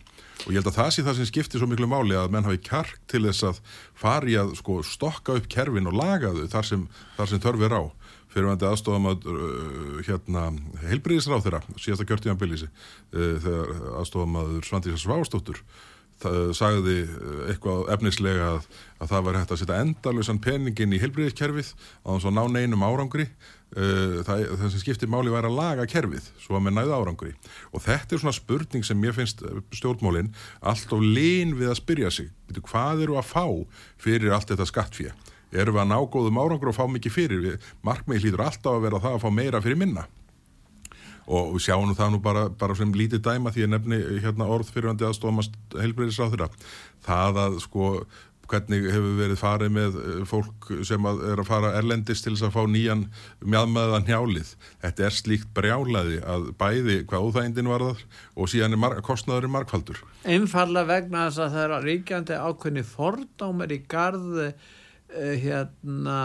og 0.46 0.52
ég 0.52 0.60
held 0.60 0.70
að 0.70 0.78
það 0.78 0.92
sé 0.94 1.06
það 1.06 1.18
sem 1.20 1.30
skiptir 1.30 1.62
svo 1.62 1.70
miklu 1.70 1.90
máli 1.90 2.18
að 2.18 2.32
menn 2.34 2.46
hafi 2.48 2.62
kjark 2.68 3.00
til 3.10 3.24
þess 3.26 3.48
að 3.50 3.62
fari 3.98 4.38
að 4.40 4.54
sko, 4.60 4.80
stokka 4.86 5.38
upp 5.40 5.50
kerfin 5.52 5.90
og 5.90 5.98
laga 5.98 6.34
þau 6.36 6.46
þar 6.54 6.70
sem, 6.70 6.88
sem 7.24 7.44
törfir 7.44 7.74
á. 7.74 7.84
Fyrirvændi 8.28 8.68
aðstofam 8.68 9.08
að 9.10 9.28
uh, 9.32 10.00
hérna, 10.06 10.50
heilbriðisráð 10.84 11.46
þeirra 11.46 11.62
síðasta 11.80 12.06
kjörtíðan 12.10 12.42
bylísi 12.42 12.68
uh, 12.68 13.38
þegar 13.42 13.72
aðstofam 14.02 14.42
að 14.44 14.58
Svandísa 14.68 15.00
Svástóttur 15.02 15.64
sagði 16.58 17.04
eh, 17.06 17.42
eitthvað 17.52 17.92
efnislega 17.94 18.48
að, 18.56 18.68
að 18.98 19.12
það 19.12 19.26
var 19.28 19.38
hægt 19.38 19.52
að 19.54 19.60
setja 19.62 19.82
endalösan 19.84 20.40
peningin 20.42 20.96
í 20.96 21.02
helbriðiskerfið 21.02 21.70
á 21.78 22.10
þess 22.10 22.30
að 22.30 22.38
ná 22.40 22.44
neinum 22.56 22.86
árangri. 22.88 23.28
uh, 23.28 23.57
það, 23.76 24.44
það 24.58 24.70
sem 24.72 24.82
skiptir 24.82 25.10
máli 25.12 25.32
væri 25.34 25.50
að 25.50 25.58
laga 25.58 25.86
kerfið 25.92 26.28
svo 26.40 26.58
að 26.58 26.68
með 26.68 26.78
næðu 26.78 26.94
árangri. 26.96 27.32
Og 27.74 27.84
þetta 27.84 28.16
er 28.16 28.22
svona 28.24 28.36
spurning 28.38 28.86
sem 28.88 29.08
ég 29.08 29.16
finnst 29.18 29.44
eh, 29.44 29.62
stjórnmólin 29.76 30.32
alltaf 30.62 31.04
lín 31.04 31.56
við 31.60 31.74
að 31.74 31.82
spyrja 31.82 32.12
sig. 32.14 32.30
Hvað 32.58 33.08
eru 33.08 33.18
að 33.20 33.32
fá 33.34 33.46
fyrir 34.02 34.36
allt 34.36 34.54
þetta 34.54 34.70
skattfíja 34.70 35.16
eru 35.56 35.72
við 35.72 35.80
að 35.80 35.92
ná 35.94 35.98
góðum 36.12 36.40
árangur 36.42 36.72
og 36.72 36.76
fá 36.76 36.86
mikið 36.92 37.14
fyrir? 37.16 37.58
Markmið 37.86 38.26
hlýtur 38.26 38.46
alltaf 38.48 38.78
að 38.78 38.88
vera 38.88 39.04
það 39.04 39.18
að 39.18 39.26
fá 39.26 39.30
meira 39.32 39.62
fyrir 39.64 39.80
minna. 39.80 40.08
Og 41.28 41.58
við 41.58 41.66
sjáum 41.66 41.92
það 41.96 42.14
nú 42.14 42.20
bara, 42.24 42.46
bara 42.48 42.76
sem 42.80 42.92
lítið 42.96 43.20
dæma 43.26 43.52
því 43.52 43.66
að 43.66 43.72
nefni 43.74 43.98
hérna 44.24 44.48
orð 44.48 44.70
fyrirvandi 44.72 45.08
aðstofamast 45.08 45.58
heilbreyðisráþurra 45.76 46.48
það 47.04 47.40
að 47.44 47.58
sko 47.66 47.90
hvernig 48.52 48.88
hefur 48.92 49.18
verið 49.20 49.40
farið 49.42 49.74
með 49.76 49.98
eh, 50.02 50.22
fólk 50.30 50.70
sem 50.88 51.08
að 51.10 51.24
er 51.32 51.42
að 51.42 51.50
fara 51.50 51.74
erlendist 51.80 52.26
til 52.26 52.34
þess 52.36 52.48
að 52.48 52.56
fá 52.56 52.74
nýjan 52.74 53.04
mjadmaðan 53.44 54.08
hjálið. 54.10 54.54
Þetta 54.84 55.08
er 55.08 55.18
slíkt 55.18 55.52
brjálaði 55.58 56.22
að 56.24 56.50
bæði 56.60 56.98
hvað 57.10 57.28
óþægindin 57.28 57.72
var 57.72 57.86
þar 57.90 58.04
og 58.36 58.52
síðan 58.54 58.78
er 58.78 59.02
kostnaður 59.08 59.50
í 59.50 59.54
markfaldur. 59.58 60.04
Einfalla 60.28 60.86
vegna 60.88 61.28
þess 61.28 61.44
að 61.46 61.58
það 61.58 61.78
er 61.78 61.88
ríkjandi 61.92 62.42
ákveðni 62.48 62.86
fordámer 62.88 63.74
í 63.74 63.82
garði 63.90 64.52
uh, 64.52 65.34
hérna 65.44 66.20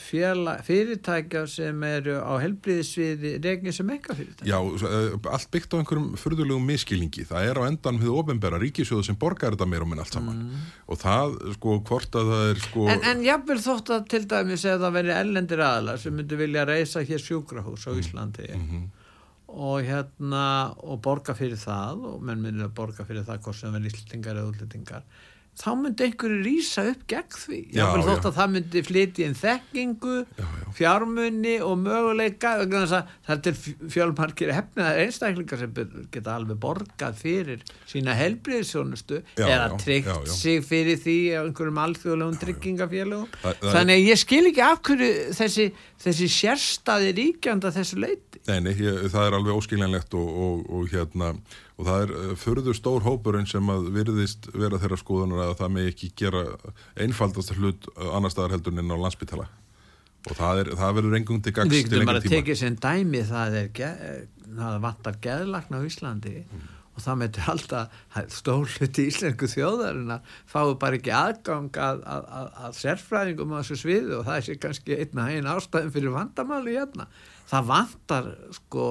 fjela, 0.00 0.56
fyrirtækja 0.64 1.42
sem 1.50 1.82
eru 1.86 2.16
á 2.18 2.32
helbriðisviði 2.42 3.32
regnir 3.44 3.74
sem 3.76 3.90
ekka 3.94 4.16
fyrirtækja. 4.18 4.48
Já, 4.48 4.58
eh, 4.88 5.16
allt 5.34 5.50
byggt 5.54 5.74
á 5.74 5.80
einhverjum 5.80 6.08
fyrðulegum 6.20 6.66
miskilningi. 6.66 7.26
Það 7.28 7.48
er 7.50 7.60
á 7.60 7.62
endan 7.68 8.00
við 8.02 8.14
ofenbæra 8.16 8.60
ríkisjóðu 8.62 9.06
sem 9.06 9.18
borgar 9.20 9.56
þetta 9.56 9.68
meira 9.70 9.86
og 9.86 9.90
minn 9.92 10.02
allt 10.02 10.16
saman. 10.16 10.38
Mm. 10.46 10.68
Og 10.88 11.00
það, 11.00 11.36
sko, 11.56 11.76
hvort 11.90 12.20
að 12.20 12.32
það 12.32 12.44
er, 12.50 12.62
sko... 12.66 12.86
En, 12.94 13.04
en 13.12 13.24
jáfnvel 13.26 13.58
þótt 13.64 13.92
að 13.96 14.06
til 14.14 14.22
dæmis 14.30 14.64
eða 14.64 14.82
það 14.86 14.96
veri 14.98 15.14
ellendir 15.16 15.64
aðlar 15.66 16.00
sem 16.02 16.16
myndi 16.16 16.40
vilja 16.40 16.66
reysa 16.68 17.04
hér 17.06 17.24
sjúkrahús 17.24 17.86
á 17.86 17.90
mm. 17.92 18.00
Íslandi 18.00 18.48
mm 18.54 18.68
-hmm. 18.70 18.86
og 19.48 19.82
hérna, 19.84 20.46
og 20.82 21.02
borga 21.02 21.34
fyrir 21.34 21.60
það 21.60 22.06
og 22.14 22.22
menn 22.22 22.42
myndi 22.42 22.64
að 22.64 22.74
borga 22.74 23.04
fyrir 23.04 23.26
það 23.28 23.42
hvort 23.44 23.56
sem 23.56 23.72
verður 23.72 23.92
íslitingar 23.92 24.36
eða 24.36 24.50
útlitingar 24.50 25.04
þá 25.60 25.70
myndi 25.76 26.06
einhverju 26.06 26.40
rýsa 26.46 26.86
upp 26.90 27.02
gegn 27.10 27.36
því. 27.36 27.60
Já, 27.76 27.84
já, 27.84 28.02
þótt 28.08 28.28
að 28.30 28.38
það 28.38 28.52
myndi 28.54 28.82
flytja 28.86 29.26
inn 29.28 29.36
þekkingu, 29.38 30.16
já, 30.38 30.46
fjármunni 30.76 31.56
og 31.64 31.76
möguleika 31.82 32.52
það 32.64 33.48
er 33.50 33.58
fjármarkir 33.92 34.52
hefniðar 34.54 35.00
einstaklingar 35.04 35.60
sem 35.60 35.74
geta 36.14 36.36
alveg 36.36 36.60
borgað 36.62 37.18
fyrir 37.20 37.64
sína 37.90 38.14
helbriðsjónustu 38.18 39.20
eða 39.36 39.76
tryggt 39.80 40.30
sig 40.32 40.62
fyrir 40.66 41.00
því 41.00 41.18
á 41.36 41.40
einhverjum 41.42 41.82
alþjóðlegum 41.84 42.40
tryggingafélagum 42.44 43.28
þannig 43.42 43.96
að 43.96 44.08
ég 44.10 44.22
skil 44.22 44.42
ekki 44.50 44.64
af 44.64 44.82
hverju 44.86 45.10
þessi, 45.40 45.70
þessi 46.04 46.30
sérstaði 46.36 47.14
ríkjanda 47.18 47.72
þessu 47.74 48.00
leiti 48.04 48.29
Nei, 48.48 48.56
nei, 48.64 48.72
ég, 48.80 49.02
það 49.12 49.26
er 49.26 49.36
alveg 49.36 49.58
óskiljanlegt 49.58 50.14
og, 50.16 50.28
og, 50.44 50.60
og 50.72 50.90
hérna 50.90 51.34
og 51.76 51.86
það 51.86 52.04
er 52.06 52.12
uh, 52.16 52.32
förður 52.40 52.76
stór 52.78 53.04
hópurinn 53.04 53.48
sem 53.48 53.72
að 53.72 53.90
virðist 53.94 54.48
vera 54.54 54.80
þeirra 54.80 54.98
skoðunar 55.00 55.44
að 55.44 55.56
það 55.60 55.72
með 55.76 55.88
ekki 55.92 56.10
gera 56.22 56.44
einfaldast 57.00 57.52
hlut 57.58 57.88
uh, 57.94 58.10
annar 58.16 58.32
staðar 58.32 58.56
heldur 58.56 58.80
en 58.80 58.96
á 58.96 58.96
landsbytala 58.96 59.46
og 60.28 60.36
það, 60.36 60.62
er, 60.62 60.74
það 60.80 60.96
verður 60.98 61.16
engum 61.20 61.40
til 61.44 61.54
gags 61.56 61.70
til 61.70 61.76
lengur 61.76 61.88
tíma. 61.88 61.94
Við 61.94 62.00
getum 62.00 62.12
bara 62.12 62.26
tekið 62.28 62.60
sem 62.60 62.76
dæmi 62.80 63.22
það 63.28 63.56
er 63.60 63.70
það 64.58 64.84
vantar 64.84 65.18
geðlagna 65.24 65.80
á 65.80 65.86
Íslandi 65.86 66.34
mm. 66.40 66.68
og 66.96 67.04
það 67.04 67.18
meður 67.22 67.50
alltaf 67.54 67.98
stórluti 68.34 69.06
íslensku 69.10 69.48
þjóðarinn 69.52 70.14
að 70.16 70.32
fáu 70.50 70.74
bara 70.80 70.98
ekki 70.98 71.12
aðgang 71.16 71.76
að, 71.76 72.04
að, 72.04 72.30
að, 72.40 72.48
að 72.66 72.78
sérfræðingum 72.80 73.54
á 73.56 73.58
þessu 73.60 73.78
sviðu 73.84 74.16
og 74.18 74.26
það 74.28 74.40
er 74.54 74.62
kannski 74.64 74.98
einna 74.98 75.28
einn 75.34 75.52
ástæðin 75.54 75.94
fyrir 75.96 76.16
vandamáli 76.16 76.76
hérna 76.78 77.08
það 77.50 77.70
vantar 77.70 78.28
sko 78.54 78.86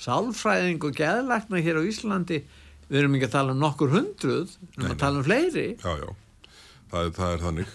sálfræðing 0.00 0.86
og 0.86 1.00
geðlækna 1.00 1.62
hér 1.64 1.80
á 1.80 1.88
Íslandi. 1.88 2.42
Við 2.86 3.00
erum 3.00 3.16
ekki 3.18 3.28
að 3.30 3.34
tala 3.34 3.56
um 3.56 3.64
nokkur 3.64 3.90
hundruð 3.94 4.52
við 4.54 4.84
erum 4.84 4.94
að 4.94 5.02
tala 5.02 5.20
um 5.20 5.26
fleiri. 5.26 5.66
Já, 5.82 5.92
já, 6.04 6.52
það 6.92 7.00
er, 7.02 7.14
það 7.18 7.32
er 7.32 7.44
þannig 7.48 7.74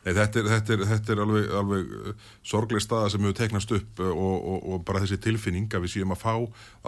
Nei, 0.00 0.14
þetta, 0.16 0.40
er, 0.40 0.46
þetta, 0.54 0.72
er, 0.74 0.82
þetta 0.88 1.12
er 1.12 1.22
alveg, 1.24 1.48
alveg 1.60 1.90
uh, 1.92 2.28
sorgleg 2.46 2.80
staða 2.84 3.10
sem 3.12 3.24
hefur 3.26 3.36
teiknast 3.36 3.74
upp 3.76 4.00
uh, 4.00 4.08
og, 4.10 4.46
og, 4.52 4.62
og 4.72 4.84
bara 4.88 5.02
þessi 5.04 5.18
tilfinning 5.26 5.66
að 5.76 5.84
við 5.84 5.94
séum 5.96 6.14
að 6.14 6.22
fá 6.22 6.32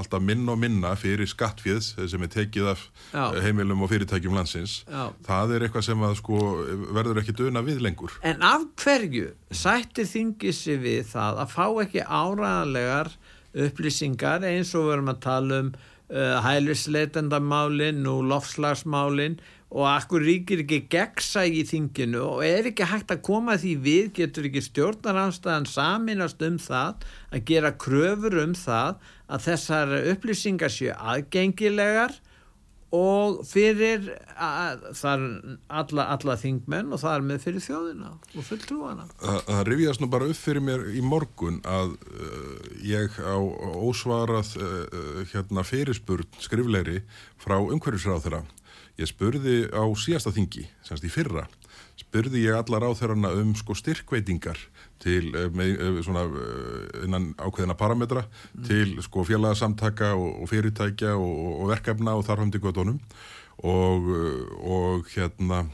alltaf 0.01 0.25
minna 0.25 0.55
og 0.55 0.63
minna 0.63 0.95
fyrir 0.97 1.29
skattfjöð 1.29 1.91
sem 2.09 2.25
er 2.25 2.33
tekið 2.33 2.71
af 2.73 2.87
Já. 3.13 3.27
Uh, 3.27 3.39
heimilum 3.45 3.85
og 3.85 3.93
fyrirtækjum 3.93 4.39
landsins 4.39 4.79
Já. 4.87 5.05
það 5.29 5.57
er 5.57 5.67
eitthvað 5.67 5.87
sem 5.91 6.07
að, 6.09 6.17
sko, 6.23 6.41
verður 6.97 7.21
ekki 7.21 7.37
döna 7.43 7.65
við 7.67 7.85
lengur. 7.85 8.17
En 8.25 8.41
af 8.49 8.65
hverju 8.81 9.35
sættir 9.53 10.09
þingisi 10.09 10.79
við 10.81 11.05
það 11.13 11.45
að 11.45 11.55
fá 11.59 11.67
ekki 11.85 12.07
áræðanlegar 12.09 13.13
upplýsingar 13.53 14.47
eins 14.49 14.73
og 14.79 14.89
verðum 14.89 15.13
að 15.13 15.25
tala 15.27 15.65
um 15.67 15.75
uh, 16.13 16.39
hælisleitendamálinn 16.45 18.07
og 18.09 18.25
lofslagsmálinn 18.31 19.39
og 19.73 19.87
akkur 19.89 20.25
ríkir 20.25 20.63
ekki 20.67 20.83
gegsa 20.93 21.47
í 21.49 21.63
þinginu? 21.69 22.21
Og 22.37 22.43
er 22.45 22.69
ekki 22.69 22.89
hægt 22.89 23.13
að 23.15 23.23
koma 23.25 23.57
því 23.61 23.77
við, 23.87 24.11
getur 24.21 24.49
ekki 24.51 24.65
stjórnaranstæðan 24.69 25.69
saminast 25.71 26.45
um 26.45 26.59
það 26.61 27.07
að 27.33 27.47
gera 27.49 27.73
kröfur 27.81 28.43
um 28.45 28.53
það 28.59 29.01
að 29.33 29.49
þessar 29.49 29.97
upplýsingar 30.13 30.75
séu 30.75 30.93
aðgengilegar? 30.99 32.21
Og 32.93 33.39
fyrir 33.49 34.03
að, 34.37 34.83
þar 34.99 35.23
alla, 35.81 36.05
alla 36.13 36.35
þingmenn 36.37 36.93
og 36.93 37.01
það 37.01 37.15
er 37.15 37.23
með 37.31 37.39
fyrir 37.47 37.65
þjóðina 37.65 38.11
og 38.13 38.45
fulltrúana. 38.45 39.07
Það 39.23 39.63
rifjast 39.71 40.03
nú 40.03 40.11
bara 40.13 40.29
upp 40.29 40.37
fyrir 40.37 40.67
mér 40.67 40.85
í 40.93 41.01
morgun 41.01 41.63
að 41.65 41.95
uh, 41.97 42.59
ég 42.85 43.17
á 43.17 43.41
ósvarað 43.41 44.53
uh, 44.61 45.23
hérna 45.33 45.65
fyrirspurn 45.65 46.29
skrifleiri 46.45 47.01
frá 47.41 47.57
umhverjusráð 47.63 48.27
þeirra 48.27 48.43
Ég 49.01 49.09
spurði 49.09 49.67
á 49.73 49.85
síðasta 49.97 50.33
þingi, 50.35 50.67
semst 50.85 51.05
í 51.07 51.11
fyrra, 51.13 51.47
spurði 51.97 52.43
ég 52.45 52.59
allar 52.59 52.85
á 52.85 52.91
þeirrana 52.93 53.33
um 53.41 53.55
sko 53.57 53.77
styrkveitingar 53.79 54.59
til, 55.03 55.35
eh, 55.35 55.49
með, 55.51 55.71
eh, 55.81 56.03
svona, 56.05 56.25
eh, 56.29 57.05
innan 57.05 57.35
ákveðina 57.35 57.77
parametra 57.77 58.25
mm. 58.27 58.65
til 58.69 59.03
sko 59.03 59.25
félagsamtaka 59.25 60.15
og, 60.15 60.43
og 60.43 60.51
fyrirtækja 60.51 61.17
og, 61.17 61.63
og 61.63 61.71
verkefna 61.73 62.17
og 62.19 62.27
þarfandi 62.27 62.61
gödunum 62.63 63.01
og, 63.63 64.11
og 64.61 65.09
hérna 65.15 65.67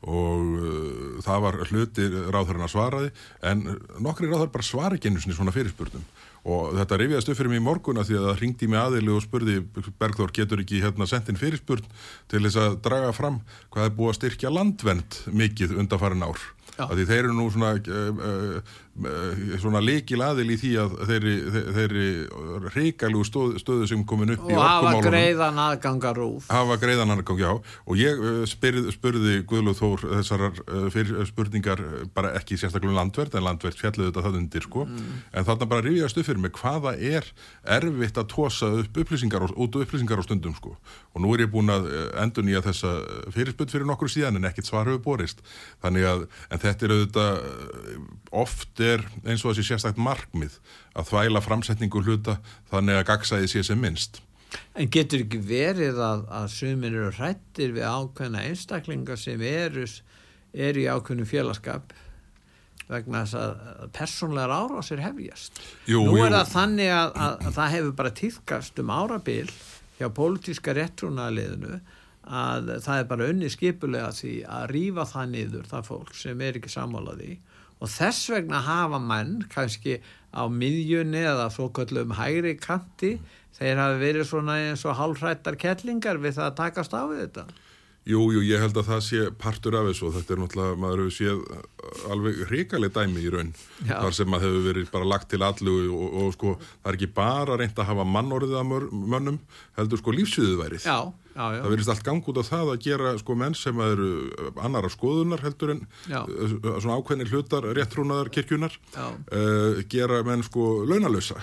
og 0.00 1.20
það 1.20 1.42
var 1.44 1.56
hluti 1.68 2.06
ráðhöruna 2.08 2.70
svaraði 2.72 3.10
en 3.44 3.66
nokkri 4.00 4.30
ráðhör 4.30 4.48
bara 4.48 4.64
svar 4.64 4.94
ekki 4.96 5.10
einu 5.10 5.20
svona 5.20 5.52
fyrirspurnum 5.52 6.06
og 6.48 6.76
þetta 6.78 6.98
reyfiðast 7.00 7.32
upp 7.32 7.38
fyrir 7.40 7.52
mig 7.52 7.60
í 7.60 7.64
morgun 7.64 8.00
að 8.00 8.10
því 8.10 8.18
að 8.18 8.28
það 8.28 8.40
ringdi 8.40 8.68
mig 8.70 8.80
aðili 8.80 9.12
og 9.12 9.24
spurði 9.24 9.56
Bergþór 10.00 10.32
getur 10.36 10.62
ekki 10.62 10.80
hérna 10.84 11.08
sendin 11.10 11.40
fyrirspurn 11.40 11.90
til 12.30 12.44
þess 12.46 12.60
að 12.62 12.78
draga 12.86 13.10
fram 13.16 13.42
hvað 13.74 13.88
er 13.88 13.96
búið 13.98 14.12
að 14.12 14.18
styrkja 14.20 14.54
landvend 14.54 15.20
mikið 15.36 15.76
undarfarin 15.82 16.24
ár? 16.24 16.40
Að 16.80 17.00
því 17.00 17.06
þeir 17.10 17.22
eru 17.26 17.34
nú 17.36 17.46
svona, 17.52 17.74
uh, 17.76 18.20
uh, 18.24 18.76
svona 19.60 19.80
leikil 19.82 20.20
aðil 20.24 20.48
í 20.54 20.56
því 20.60 20.70
að 20.82 20.96
þeirri, 21.08 21.34
þeirri 21.76 22.08
reikalú 22.74 23.22
stöð, 23.26 23.56
stöðu 23.62 23.88
sem 23.90 24.04
komin 24.08 24.34
upp 24.34 24.44
og 24.44 24.52
í 24.52 24.56
orkumálunum 24.56 24.98
og 24.98 25.04
hafa 25.04 25.08
greiðan 25.08 25.60
aðgangar 25.64 26.20
úr 26.24 26.48
hafa 26.50 26.78
greiðan 26.82 27.14
aðgang, 27.14 27.42
já. 27.42 27.50
Og 27.86 28.00
ég 28.00 28.20
uh, 28.20 28.42
spyrð, 28.50 28.90
spurði 28.96 29.36
Guðlúð 29.50 29.78
Þór 29.80 30.04
þessar 30.18 30.46
spurningar 31.30 31.82
bara 32.16 32.34
ekki 32.38 32.58
sérstaklega 32.60 32.92
um 32.92 32.98
landverð 32.98 33.38
en 33.38 33.46
landverð 33.46 33.78
fjalluðu 33.80 34.10
þetta 34.10 34.24
það 34.26 34.38
undir 34.40 34.66
sko. 34.66 34.86
Mm. 34.90 35.20
en 35.32 35.46
þarna 35.48 35.70
bara 35.70 35.86
rifjast 35.86 36.20
upp 36.20 36.28
fyrir 36.28 36.42
mig 36.42 36.56
hvaða 36.58 36.94
er 36.96 37.26
erfitt 37.78 38.20
að 38.20 38.28
tósa 38.34 38.70
upp 38.80 39.00
upplýsingar 39.04 39.46
og, 39.46 39.54
út 39.56 39.80
upplýsingar 39.80 40.20
á 40.20 40.24
stundum 40.26 40.56
sko. 40.56 40.74
Og 41.14 41.24
nú 41.24 41.32
er 41.34 41.46
ég 41.46 41.52
búin 41.52 41.72
að 41.72 41.88
endur 42.20 42.46
nýja 42.46 42.62
þessa 42.64 42.94
fyrirspöld 43.34 43.72
fyrir 43.72 43.88
nokkur 43.88 44.10
síðan 44.10 44.40
en 44.40 44.48
ekkert 44.50 44.68
svar 44.68 44.88
hefur 44.88 45.02
borist. 45.04 45.42
Þannig 45.84 46.06
að 46.10 46.26
þetta 46.50 46.86
er 46.86 46.94
auðvitað 46.96 47.40
eh, 47.40 48.00
oft 48.42 48.82
er 48.84 48.89
eins 49.24 49.44
og 49.44 49.52
þessi 49.52 49.66
sérstakt 49.70 50.00
markmið 50.00 50.58
að 50.98 51.08
þvæla 51.12 51.42
framsetningu 51.44 52.02
hluta 52.06 52.38
þannig 52.72 53.00
að 53.00 53.08
gagsæði 53.12 53.50
sé 53.52 53.64
sem 53.70 53.80
minnst. 53.80 54.20
En 54.74 54.90
getur 54.90 55.22
ekki 55.22 55.38
verið 55.46 56.00
að, 56.02 56.24
að 56.40 56.46
sumir 56.56 56.94
eru 56.96 57.12
hrættir 57.14 57.74
við 57.76 57.86
ákveðna 57.86 58.44
einstaklingar 58.48 59.20
sem 59.20 59.42
eru, 59.46 59.84
eru 60.54 60.82
í 60.82 60.88
ákveðnu 60.90 61.26
félagskap 61.30 61.94
vegna 62.90 63.22
þess 63.22 63.38
að 63.38 63.92
persónlegar 63.94 64.50
árásir 64.50 65.02
hefjast. 65.04 65.60
Jú, 65.86 66.02
Nú 66.08 66.16
er 66.18 66.32
jú. 66.32 66.34
það 66.34 66.52
þannig 66.56 66.90
að, 66.96 67.12
að, 67.14 67.36
að 67.46 67.56
það 67.60 67.74
hefur 67.76 67.94
bara 68.00 68.14
týðkast 68.20 68.82
um 68.82 68.92
árabil 68.96 69.46
hjá 70.00 70.08
pólitíska 70.16 70.74
réttrúnaðaliðinu 70.74 71.78
að 72.30 72.72
það 72.84 72.98
er 73.02 73.06
bara 73.10 73.28
unni 73.32 73.50
skipulega 73.52 74.10
því 74.16 74.34
að 74.58 74.66
rýfa 74.74 75.06
það 75.12 75.30
niður 75.36 75.70
það 75.70 75.86
fólk 75.90 76.12
sem 76.18 76.42
er 76.46 76.58
ekki 76.58 76.72
sammálaði 76.72 77.30
og 77.80 77.88
þess 77.88 78.30
vegna 78.32 78.60
hafa 78.64 79.00
mann 79.02 79.40
kannski 79.52 79.98
á 80.30 80.46
miðjunni 80.46 81.24
eða 81.26 81.48
svo 81.52 81.70
kallum 81.74 82.14
hægri 82.18 82.54
kanti 82.60 83.16
þeir 83.56 83.80
hafi 83.82 83.98
verið 84.04 84.28
svona 84.28 84.58
eins 84.68 84.84
og 84.86 84.98
hálfrættar 85.00 85.58
kettlingar 85.60 86.20
við 86.22 86.38
það 86.38 86.50
að 86.50 86.58
takast 86.60 86.94
á 86.94 87.02
við 87.10 87.24
þetta 87.24 87.46
Jú, 88.10 88.20
jú, 88.34 88.40
ég 88.46 88.62
held 88.62 88.78
að 88.80 88.88
það 88.90 89.02
sé 89.06 89.20
partur 89.38 89.76
af 89.78 89.88
þessu 89.90 90.08
og 90.08 90.14
þetta 90.16 90.34
er 90.34 90.40
náttúrulega, 90.42 90.78
maður 90.82 91.02
hefur 91.04 91.16
séð 91.16 91.42
alveg 92.10 92.40
hrikaleg 92.48 92.92
dæmi 92.94 93.22
í 93.22 93.32
raun 93.32 93.52
Já. 93.86 93.96
þar 94.00 94.16
sem 94.16 94.30
maður 94.30 94.48
hefur 94.48 94.66
verið 94.68 94.90
bara 94.94 95.08
lagt 95.12 95.30
til 95.32 95.42
allu 95.46 95.74
og, 95.80 95.94
og, 95.96 96.16
og 96.24 96.34
sko, 96.36 96.54
það 96.82 96.90
er 96.92 96.98
ekki 96.98 97.10
bara 97.20 97.58
reynd 97.60 97.80
að 97.82 97.90
hafa 97.90 98.06
mannorðið 98.16 98.56
að 98.60 98.74
mönnum 99.14 99.38
heldur 99.78 100.02
sko 100.02 100.14
lífsviðuværið 100.16 100.88
Já, 100.88 100.96
já, 101.36 101.44
já. 101.54 101.60
það 101.60 101.70
verist 101.74 101.94
allt 101.94 102.04
gang 102.08 102.32
út 102.32 102.42
af 102.42 102.50
það 102.50 102.72
að 102.74 102.82
gera 102.88 103.14
sko 103.20 103.38
menn 103.44 103.56
sem 103.58 103.84
eru 103.86 104.10
annara 104.64 104.90
skoðunar 104.92 105.44
heldur 105.46 105.76
en 105.76 105.86
já. 106.10 106.20
svona 106.80 106.98
ákveðni 106.98 107.30
hlutar 107.30 107.70
réttrúnaðar 107.78 108.32
kirkjunar 108.34 108.76
uh, 108.96 109.80
gera 109.90 110.22
menn 110.26 110.44
sko 110.46 110.82
launalösa 110.88 111.38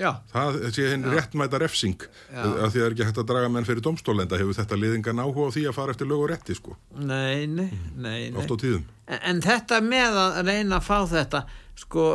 Já. 0.00 0.10
það 0.32 0.58
sé 0.72 0.88
henni 0.94 1.12
réttmæta 1.12 1.60
refsing. 1.60 2.06
Að 2.32 2.50
því 2.50 2.64
að 2.64 2.74
það 2.74 2.84
er 2.86 2.94
ekki 2.96 3.08
hægt 3.10 3.22
að 3.22 3.30
draga 3.30 3.52
menn 3.52 3.68
fyrir 3.68 3.84
domstólenda 3.84 4.40
hefur 4.40 4.56
þetta 4.56 4.80
liðingan 4.80 5.22
áhuga 5.22 5.50
á 5.52 5.54
því 5.56 5.64
að 5.68 5.76
fara 5.76 5.94
eftir 5.94 6.10
lög 6.10 6.24
og 6.24 6.30
rétti 6.32 6.56
sko? 6.56 6.76
Nei, 6.96 7.46
nei, 7.46 7.70
nei, 8.00 8.20
oft 8.32 8.54
á 8.54 8.56
tíðum. 8.64 8.86
En, 9.06 9.24
en 9.32 9.42
þetta 9.44 9.80
með 9.84 10.20
að 10.24 10.42
reyna 10.48 10.80
að 10.80 10.86
fá 10.88 10.98
þetta 11.10 11.44
sko 11.84 12.06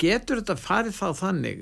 getur 0.00 0.40
þetta 0.40 0.56
farið 0.58 0.96
þá 0.96 1.06
þannig 1.20 1.60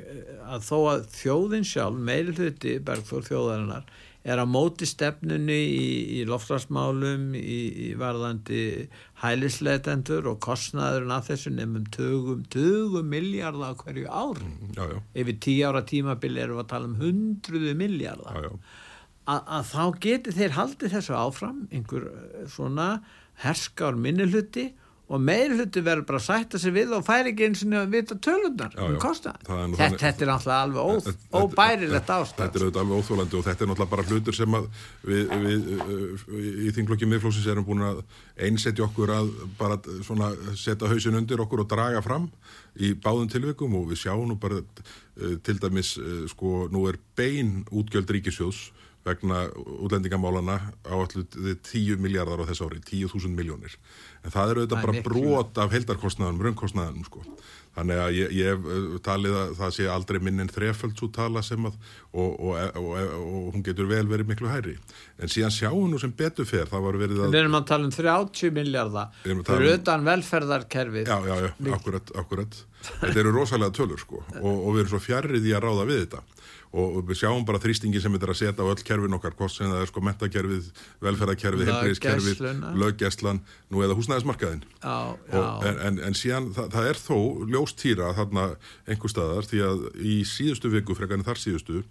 að 0.49 0.64
þó 0.68 0.78
að 0.92 1.02
þjóðin 1.18 1.66
sjálf 1.68 1.99
meiri 2.08 2.34
hluti 2.37 2.78
bergþór 2.84 3.26
þjóðarinnar 3.28 3.90
er 4.23 4.38
að 4.38 4.50
móti 4.52 4.87
stefnunni 4.87 5.59
í, 5.67 5.87
í 6.19 6.21
loftlarsmálum, 6.29 7.33
í, 7.38 7.61
í 7.87 7.88
varðandi 7.99 8.62
hælisleitendur 9.23 10.29
og 10.31 10.38
kostnaðurinn 10.45 11.14
af 11.14 11.31
þessu 11.31 11.55
nefnum 11.55 11.88
tögum, 11.95 12.45
tögum 12.52 13.11
miljardar 13.11 13.75
hverju 13.83 14.07
ár. 14.07 14.38
Mm, 14.38 14.76
já, 14.76 14.85
já. 14.95 15.00
Yfir 15.23 15.41
tíu 15.47 15.67
ára 15.71 15.83
tímabili 15.88 16.45
erum 16.45 16.61
við 16.61 16.64
að 16.64 16.71
tala 16.75 16.91
um 16.91 17.00
hundruðu 17.02 17.75
miljardar. 17.79 18.52
Að 19.33 19.67
þá 19.71 19.83
geti 20.02 20.37
þeir 20.38 20.57
haldið 20.59 20.95
þessu 20.97 21.19
áfram, 21.19 21.67
einhver 21.75 22.09
eh, 22.11 22.47
svona 22.50 22.88
herskár 23.43 23.99
minnuluti 23.99 24.71
og 25.12 25.21
meir 25.21 25.52
hluti 25.52 25.83
verður 25.85 26.07
bara 26.09 26.21
að 26.21 26.26
sætta 26.26 26.61
sig 26.62 26.73
við 26.73 26.95
og 26.97 27.04
færi 27.04 27.33
ekki 27.33 27.49
eins 27.49 27.64
og 27.66 27.90
vita 27.92 28.16
tölunar 28.16 28.76
um. 28.81 28.97
Þetta, 28.97 29.35
þetta 29.76 30.25
er 30.25 30.31
náttúrulega 30.31 30.61
alveg 30.62 31.11
óbærilegt 31.37 32.12
ástæð. 32.14 32.40
Þetta 32.40 32.59
er 32.59 32.64
auðvitað 32.64 32.83
alveg 32.83 33.02
óþólandi 33.02 33.38
og 33.38 33.47
þetta 33.49 33.64
er 33.66 33.71
náttúrulega 33.73 33.92
bara 33.92 34.07
hlutur 34.09 34.38
sem 34.38 34.57
við, 35.11 35.35
við 35.45 36.66
í 36.66 36.75
þinglokki 36.78 37.11
miðflósins 37.11 37.50
erum 37.52 37.69
búin 37.69 37.85
að 37.90 38.02
einsetja 38.49 38.87
okkur 38.88 39.14
að 39.19 39.33
bara 39.61 39.78
svona 40.07 40.33
setja 40.57 40.90
hausin 40.90 41.21
undir 41.21 41.45
okkur 41.45 41.64
og 41.66 41.71
draga 41.73 42.02
fram 42.04 42.31
í 42.81 42.95
báðum 42.97 43.28
tilvikum 43.33 43.75
og 43.76 43.90
við 43.90 44.07
sjáum 44.07 44.31
nú 44.31 44.38
bara 44.40 44.62
eh, 44.62 45.37
til 45.45 45.59
dæmis 45.61 45.99
eh, 46.00 46.25
sko 46.33 46.71
nú 46.73 46.87
er 46.88 46.97
bein 47.19 47.66
útgjöld 47.69 48.09
ríkisjóðs 48.16 48.71
vegna 49.06 49.49
útlendingamálana 49.82 50.59
á 50.87 50.94
allir 50.94 51.26
10 51.66 51.99
miljardar 52.02 52.42
á 52.42 52.49
þess 52.50 52.62
ári, 52.62 52.78
10.000 52.87 53.35
miljónir. 53.35 53.75
En 54.23 54.30
það 54.30 54.52
eru 54.52 54.62
auðvitað 54.62 54.85
bara 54.87 55.02
brot 55.02 55.59
af 55.59 55.75
heldarkostnaðanum, 55.75 56.44
raunkostnaðanum 56.47 57.06
sko. 57.09 57.25
Þannig 57.73 57.99
að 58.02 58.11
ég, 58.18 58.32
ég 58.37 58.66
uh, 58.68 58.97
talið 59.02 59.37
að 59.40 59.52
það 59.56 59.71
sé 59.78 59.87
aldrei 59.88 60.18
minn 60.23 60.42
en 60.44 60.50
þreföld 60.52 60.99
svo 61.00 61.09
tala 61.14 61.40
sem 61.42 61.64
að 61.64 61.78
og, 62.12 62.35
og, 62.37 62.59
og, 62.76 62.90
og 63.16 63.47
hún 63.54 63.64
getur 63.64 63.88
vel 63.88 64.04
verið 64.11 64.28
miklu 64.28 64.50
hæri. 64.52 64.76
En 65.16 65.32
síðan 65.32 65.54
sjáum 65.56 65.88
nú 65.88 65.99
sem 65.99 66.12
betur 66.14 66.47
fer, 66.47 66.68
það 66.68 66.85
var 66.87 67.00
verið 67.00 67.23
að... 67.25 67.32
Við 67.32 67.40
erum 67.40 67.56
að 67.59 67.66
tala 67.73 67.88
um 67.88 67.94
30 67.97 68.54
miljardar, 68.59 69.16
það 69.25 69.54
eru 69.56 69.73
utan 69.78 70.06
velferðarkerfið. 70.11 71.09
Já, 71.09 71.30
já, 71.32 71.49
já, 71.49 71.73
akkurat, 71.78 72.14
akkurat. 72.23 72.61
Þetta 72.92 73.25
eru 73.25 73.35
rosalega 73.35 73.75
tölur 73.78 74.00
sko 74.02 74.21
og 74.42 74.71
við 74.75 74.85
erum 74.85 74.92
svo 74.92 75.02
fjarrið 75.02 75.49
í 75.49 75.56
að 75.56 75.64
ráða 75.64 75.88
við 75.88 76.04
þetta 76.04 76.23
og 76.73 77.02
við 77.09 77.19
sjáum 77.21 77.45
bara 77.49 77.61
þrýstingi 77.61 78.00
sem 78.00 78.14
við 78.14 78.25
erum 78.25 78.33
að 78.33 78.41
setja 78.41 78.64
á 78.64 78.71
öll 78.73 78.87
kerfin 78.88 79.17
okkar, 79.19 79.35
hvort 79.37 79.52
sem 79.52 79.69
það 79.69 79.83
er 79.83 79.91
sko 79.91 80.05
mentakerfið, 80.07 80.71
velferðarkerfið, 81.05 81.69
helbriðiskerfið, 81.69 82.41
löggeslan, 82.81 83.43
nú 83.69 83.85
eða 83.85 83.97
húsnæðismarkaðin. 83.99 84.64
Já, 84.81 84.97
já. 85.29 85.45
En, 85.69 85.83
en, 85.88 86.00
en 86.09 86.17
síðan 86.17 86.49
það, 86.57 86.73
það 86.76 86.88
er 86.93 87.02
þó 87.02 87.19
ljóstýra 87.52 88.14
þarna 88.16 88.46
einhver 88.88 89.12
staðar 89.12 89.51
því 89.51 89.62
að 89.68 89.87
í 90.01 90.16
síðustu 90.29 90.73
viku, 90.73 90.96
frekarinn 90.96 91.29
þar 91.29 91.42
síðustu, 91.42 91.83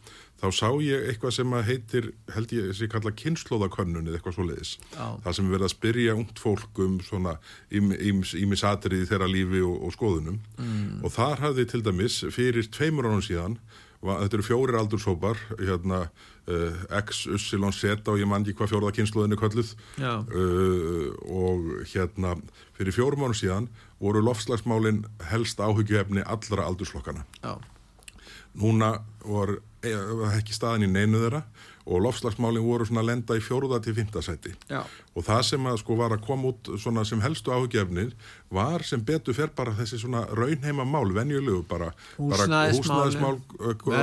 þá 0.41 0.47
sá 0.57 0.69
ég 0.81 1.05
eitthvað 1.11 1.35
sem 1.35 1.53
heitir, 1.67 2.09
held 2.33 2.55
ég, 2.55 2.71
sem 2.73 2.87
ég 2.87 2.93
kalla 2.95 3.13
kynnslóðakönnun 3.21 4.09
eða 4.09 4.17
eitthvað 4.17 4.37
svo 4.39 4.47
leiðis. 4.47 4.73
Það 4.95 5.37
sem 5.37 5.45
er 5.45 5.53
verið 5.53 5.67
að 5.67 5.73
spyrja 5.75 6.17
ungt 6.17 6.41
fólk 6.41 6.81
um 6.81 6.97
svona 7.05 7.35
ímisatriði 7.69 9.05
þeirra 9.11 9.29
lífi 9.29 9.61
og, 9.67 9.77
og 9.85 9.93
skoðunum 9.93 10.41
mm. 10.57 11.05
og 11.05 11.13
þar 11.13 11.45
hafði 11.45 11.67
til 11.69 11.83
dæmis 11.85 12.17
fyrir 12.33 12.69
tveimur 12.73 13.11
ánum 13.11 13.21
síðan 13.25 13.59
þetta 14.01 14.37
eru 14.37 14.45
fjórir 14.45 14.79
aldursópar 14.79 15.39
hérna 15.59 16.03
uh, 16.49 16.81
X, 17.01 17.25
Y, 17.29 17.61
Z 17.77 18.09
og 18.09 18.17
ég 18.21 18.29
man 18.29 18.45
ekki 18.45 18.57
hvað 18.59 18.73
fjóraða 18.73 18.97
kynsluðinni 18.97 19.37
kölluð. 19.39 19.75
Uh, 20.01 21.11
og 21.29 21.71
hérna 21.93 22.35
fyrir 22.77 22.95
fjórum 22.95 23.27
árum 23.27 23.37
síðan 23.37 23.69
voru 24.01 24.23
lofslagsmálinn 24.25 25.03
helst 25.29 25.61
áhugjefni 25.61 26.23
allra 26.25 26.65
aldurslokkana 26.65 27.25
Já. 27.43 27.53
núna 28.57 28.95
var 29.21 29.59
eh, 29.85 30.23
ekki 30.37 30.55
staðin 30.57 30.87
í 30.87 30.91
neinu 30.91 31.21
þeirra 31.21 31.43
og 31.91 32.03
lofslagsmálinn 32.05 32.63
voru 32.63 32.87
svona 32.87 33.03
að 33.03 33.09
lenda 33.09 33.35
í 33.37 33.43
fjóruða 33.43 33.81
til 33.83 33.93
fymtasæti 33.97 34.53
og 34.71 35.25
það 35.27 35.41
sem 35.49 35.67
að 35.67 35.79
sko 35.81 35.97
var 35.99 36.15
að 36.15 36.23
koma 36.25 36.51
út 36.51 36.71
svona 36.79 37.03
sem 37.07 37.21
helstu 37.23 37.51
áhugjefnir 37.51 38.13
var 38.53 38.85
sem 38.87 39.03
betur 39.03 39.35
fer 39.35 39.51
bara 39.55 39.73
þessi 39.75 39.99
svona 40.01 40.23
raunheima 40.37 40.85
mál, 40.87 41.11
venjulegu 41.15 41.65
bara 41.69 41.91
húsnæðismál 42.17 43.41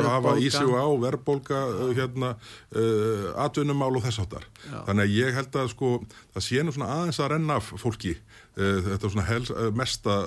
hafa 0.09 0.37
ísi 0.43 0.65
og 0.67 0.77
á, 0.77 0.87
verðbólka 1.07 1.63
hérna, 1.97 2.35
uh, 2.77 3.31
atvinnumál 3.47 3.95
og 3.97 4.05
þess 4.05 4.23
áttar 4.25 4.49
þannig 4.69 5.05
að 5.07 5.17
ég 5.17 5.41
held 5.41 5.61
að 5.63 5.73
sko 5.75 5.95
það 6.37 6.47
sé 6.51 6.65
nú 6.65 6.77
svona 6.77 6.93
aðeins 6.99 7.23
að 7.23 7.33
renna 7.35 7.61
fólki 7.65 8.15
uh, 8.19 8.79
þetta 8.93 9.13
svona 9.15 9.29
hels, 9.31 9.53
uh, 9.55 9.71
mesta 9.75 10.21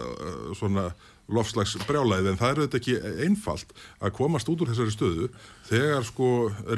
svona 0.57 0.89
lofslags 1.35 1.77
brjálæði 1.87 2.31
en 2.31 2.39
það 2.39 2.53
eru 2.53 2.65
þetta 2.65 2.79
ekki 2.81 2.97
einfalt 3.27 3.73
að 3.99 4.13
komast 4.17 4.51
út 4.51 4.63
úr 4.63 4.71
þessari 4.71 4.95
stöðu 4.95 5.29
þegar 5.69 6.05
sko 6.07 6.27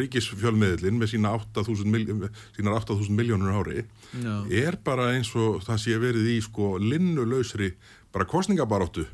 ríkisfjölmiðlinn 0.01 0.99
með 0.99 1.15
sína 1.15 1.33
8.000 1.39 3.17
miljónur 3.17 3.57
ári 3.59 3.83
no. 4.21 4.43
er 4.49 4.77
bara 4.85 5.11
eins 5.15 5.33
og 5.35 5.63
það 5.65 5.83
sé 5.85 5.99
verið 6.01 6.31
í 6.35 6.39
sko 6.45 6.75
linnulausri 6.81 7.73
bara 8.13 8.29
kostningabaróttu 8.29 9.07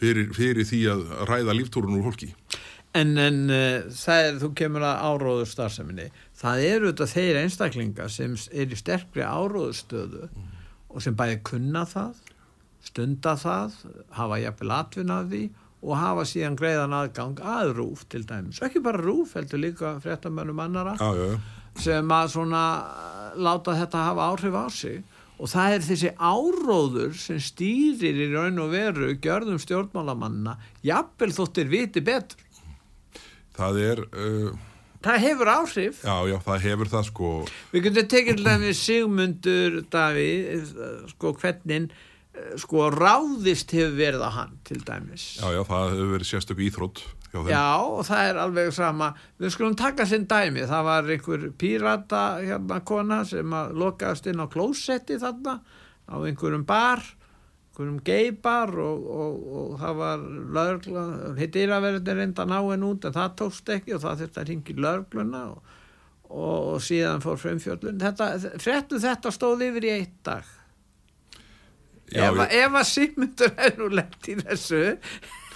fyrir, 0.00 0.30
fyrir 0.34 0.66
því 0.66 0.80
að 0.94 1.06
ræða 1.30 1.56
líftúrun 1.56 1.98
úr 1.98 2.08
fólki. 2.08 2.32
En, 2.96 3.14
en 3.22 3.44
uh, 3.54 3.86
það 3.94 4.24
er, 4.24 4.38
þú 4.42 4.50
kemur 4.58 4.86
að 4.86 5.02
áróður 5.06 5.50
starfseminni, 5.52 6.08
það 6.40 6.64
eru 6.66 6.90
þetta 6.90 7.06
þeir 7.12 7.38
einstaklingar 7.44 8.10
sem 8.10 8.34
er 8.50 8.72
í 8.72 8.78
sterkri 8.78 9.22
áróðustöðu 9.22 10.26
mm. 10.26 10.48
og 10.90 11.04
sem 11.04 11.14
bæði 11.18 11.38
kunna 11.46 11.84
það 11.86 12.18
stunda 12.84 13.34
það, 13.38 13.74
hafa 14.16 14.38
jafnvel 14.40 14.72
atvinna 14.76 15.20
af 15.22 15.30
því 15.32 15.44
og 15.80 15.96
hafa 15.96 16.26
síðan 16.28 16.58
greiðan 16.60 16.96
aðgang 16.96 17.40
að 17.40 17.72
rúf 17.78 18.04
til 18.12 18.24
dæmis, 18.28 18.60
ekki 18.64 18.82
bara 18.84 19.00
rúf 19.00 19.34
heldur 19.38 19.62
líka 19.62 19.94
fréttamönnum 20.04 20.60
annara 20.60 20.96
já, 21.00 21.08
já, 21.16 21.30
já. 21.32 21.38
sem 21.80 22.12
að 22.12 22.34
svona 22.34 22.64
láta 23.40 23.76
þetta 23.78 24.04
hafa 24.10 24.28
áhrif 24.32 24.58
á 24.60 24.66
sig. 24.74 25.00
Og 25.40 25.48
það 25.48 25.74
er 25.74 25.84
þessi 25.86 26.08
áróður 26.20 27.14
sem 27.16 27.38
stýrir 27.40 28.18
í 28.26 28.26
raun 28.28 28.60
og 28.60 28.74
veru 28.74 29.14
gjörðum 29.24 29.60
stjórnmálamanna 29.62 30.58
jafnvel 30.84 31.30
þóttir 31.32 31.70
viti 31.72 32.02
betur. 32.04 32.42
Það 33.56 33.78
er 33.86 34.02
uh... 34.04 34.50
það 35.00 35.24
hefur 35.24 35.52
áhrif. 35.54 36.04
Já 36.04 36.28
já 36.28 36.36
það 36.44 36.66
hefur 36.66 36.92
það 36.92 37.08
sko. 37.08 37.32
Við 37.72 37.86
getum 37.88 38.12
tekið 38.12 38.68
Sigmundur 38.76 39.80
Davíð 39.88 40.76
sko 41.14 41.32
hvernig 41.40 41.88
Eh, 41.88 42.09
sko 42.60 42.90
ráðist 42.94 43.72
hefur 43.74 43.96
verið 43.98 44.26
að 44.26 44.36
hann 44.36 44.58
til 44.66 44.80
dæmis. 44.86 45.24
Já, 45.40 45.48
já, 45.54 45.62
það 45.66 45.88
hefur 45.94 46.12
verið 46.16 46.30
sérstöku 46.30 46.66
íþrótt 46.68 47.02
Já, 47.30 47.78
og 47.86 48.02
það 48.08 48.26
er 48.26 48.38
alveg 48.42 48.72
sama. 48.74 49.12
Við 49.38 49.52
skulum 49.54 49.76
taka 49.78 50.02
sinn 50.08 50.26
dæmi. 50.30 50.64
Það 50.66 50.86
var 50.88 51.10
einhver 51.14 51.44
pírata 51.58 52.22
hérna 52.42 52.80
kona 52.82 53.20
sem 53.28 53.54
að 53.54 53.76
lokaðast 53.78 54.26
inn 54.26 54.42
á 54.42 54.50
klósetti 54.50 55.18
þarna 55.22 55.60
á 56.10 56.14
einhverjum 56.26 56.66
bar 56.66 57.04
einhverjum 57.70 58.00
geibar 58.04 58.72
og, 58.82 59.04
og, 59.06 59.34
og 59.60 59.76
það 59.80 60.00
var 60.00 60.24
lögla, 60.58 61.04
verða 61.80 62.14
reynda 62.14 62.44
ná 62.44 62.58
en 62.74 62.84
út 62.84 63.04
en 63.04 63.14
það 63.14 63.36
tókst 63.38 63.68
ekki 63.76 63.94
og 63.94 64.02
það 64.02 64.24
þurfti 64.24 64.40
að 64.40 64.48
ringi 64.50 64.74
lögluna 64.74 65.42
og, 65.54 65.76
og 66.30 66.80
síðan 66.82 67.22
fór 67.22 67.38
fremfjöldun 67.40 68.00
þetta, 68.02 68.32
frettu 68.58 69.00
þetta 69.00 69.32
stóð 69.32 69.68
yfir 69.70 69.86
í 69.86 69.94
eitt 70.00 70.18
dag 70.26 70.44
ef, 72.14 72.40
ef 72.60 72.80
að 72.82 72.88
Sigmundur 72.90 73.54
er 73.56 73.78
nú 73.78 73.90
lett 74.00 74.30
í 74.30 74.36
þessu 74.40 74.82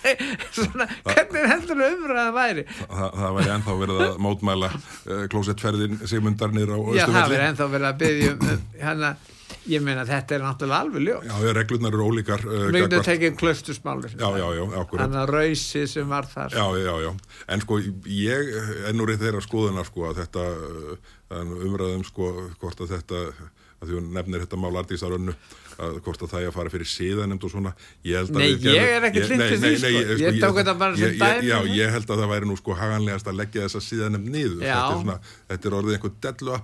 svona, 0.57 0.87
hvernig 1.07 1.47
heldur 1.49 1.85
umræða 1.87 2.33
væri 2.37 2.65
Þa, 2.71 3.07
það 3.09 3.37
væri 3.39 3.53
ennþá 3.55 3.77
verið 3.81 4.03
að 4.05 4.19
mótmæla 4.27 4.73
uh, 4.75 5.23
klósettferðin 5.33 6.03
Sigmundar 6.05 6.53
nýra 6.53 6.77
á 6.77 6.81
Östufelli 6.81 7.01
Já, 7.01 7.07
það 7.15 7.33
væri 7.35 7.47
ennþá 7.51 7.71
verið 7.77 7.89
að 7.91 8.03
byggja 8.03 8.35
um 8.35 8.67
hana 8.83 9.15
Ég 9.65 9.81
meina 9.81 10.03
þetta 10.05 10.37
er 10.37 10.43
náttúrulega 10.45 10.85
alveg 10.85 11.05
ljó. 11.07 11.15
Já, 11.25 11.53
reglunar 11.57 11.95
eru 11.95 12.09
ólíkar. 12.11 12.43
Uh, 12.45 12.67
Mjögðu 12.75 13.01
tekið 13.07 13.37
klustusmáli. 13.41 14.11
Já, 14.13 14.27
já, 14.37 14.45
já, 14.59 14.63
akkurat. 14.81 15.07
Þannig 15.07 15.21
að 15.23 15.33
rausi 15.33 15.85
sem 15.89 16.11
var 16.11 16.29
þar. 16.29 16.57
Já, 16.59 16.83
já, 16.85 16.93
já. 17.01 17.11
En 17.55 17.65
sko, 17.65 17.79
ég 18.13 18.51
ennur 18.91 19.15
í 19.15 19.17
þeirra 19.23 19.41
skoðuna 19.45 19.87
sko 19.89 20.11
að 20.11 20.21
þetta, 20.21 20.45
umræðum 21.65 22.05
sko, 22.05 22.31
hvort 22.61 22.85
að 22.85 22.93
þetta, 22.99 23.23
að 23.81 23.89
því 23.89 23.99
hún 24.01 24.13
nefnir 24.19 24.45
þetta 24.45 24.61
mál 24.61 24.75
artísarönnu, 24.83 25.37
að 25.79 25.99
hvort 26.05 26.25
að 26.25 26.33
það 26.35 26.45
er 26.45 26.51
að 26.51 26.57
fara 26.59 26.73
fyrir 26.75 26.91
síðanemnd 26.91 27.47
og 27.47 27.53
svona 27.53 27.73
ég 28.07 28.31
Nei, 28.35 28.47
ég 28.63 28.93
er 28.97 29.09
ekki 29.09 29.25
hlutið 29.25 29.65
því 29.65 29.73
sko. 29.81 29.93
ég, 30.23 30.39
tók 30.43 30.61
þetta 30.61 30.77
bara 30.81 30.99
sem 30.99 31.17
dæmi 31.21 31.49
Já, 31.51 31.57
ég 31.71 31.95
held 31.95 32.11
að 32.15 32.23
það 32.23 32.33
væri 32.35 32.51
nú 32.51 32.59
sko 32.61 32.77
haganlegast 32.79 33.31
að 33.31 33.41
leggja 33.41 33.67
þessa 33.67 33.83
síðanemnd 33.89 34.31
niður. 34.35 34.63
Þetta 34.63 34.79
er, 34.85 35.03
svona, 35.03 35.19
þetta 35.51 35.71
er 35.71 35.79
orðið 35.81 35.99
einhver 35.99 36.15
dellu 36.29 36.55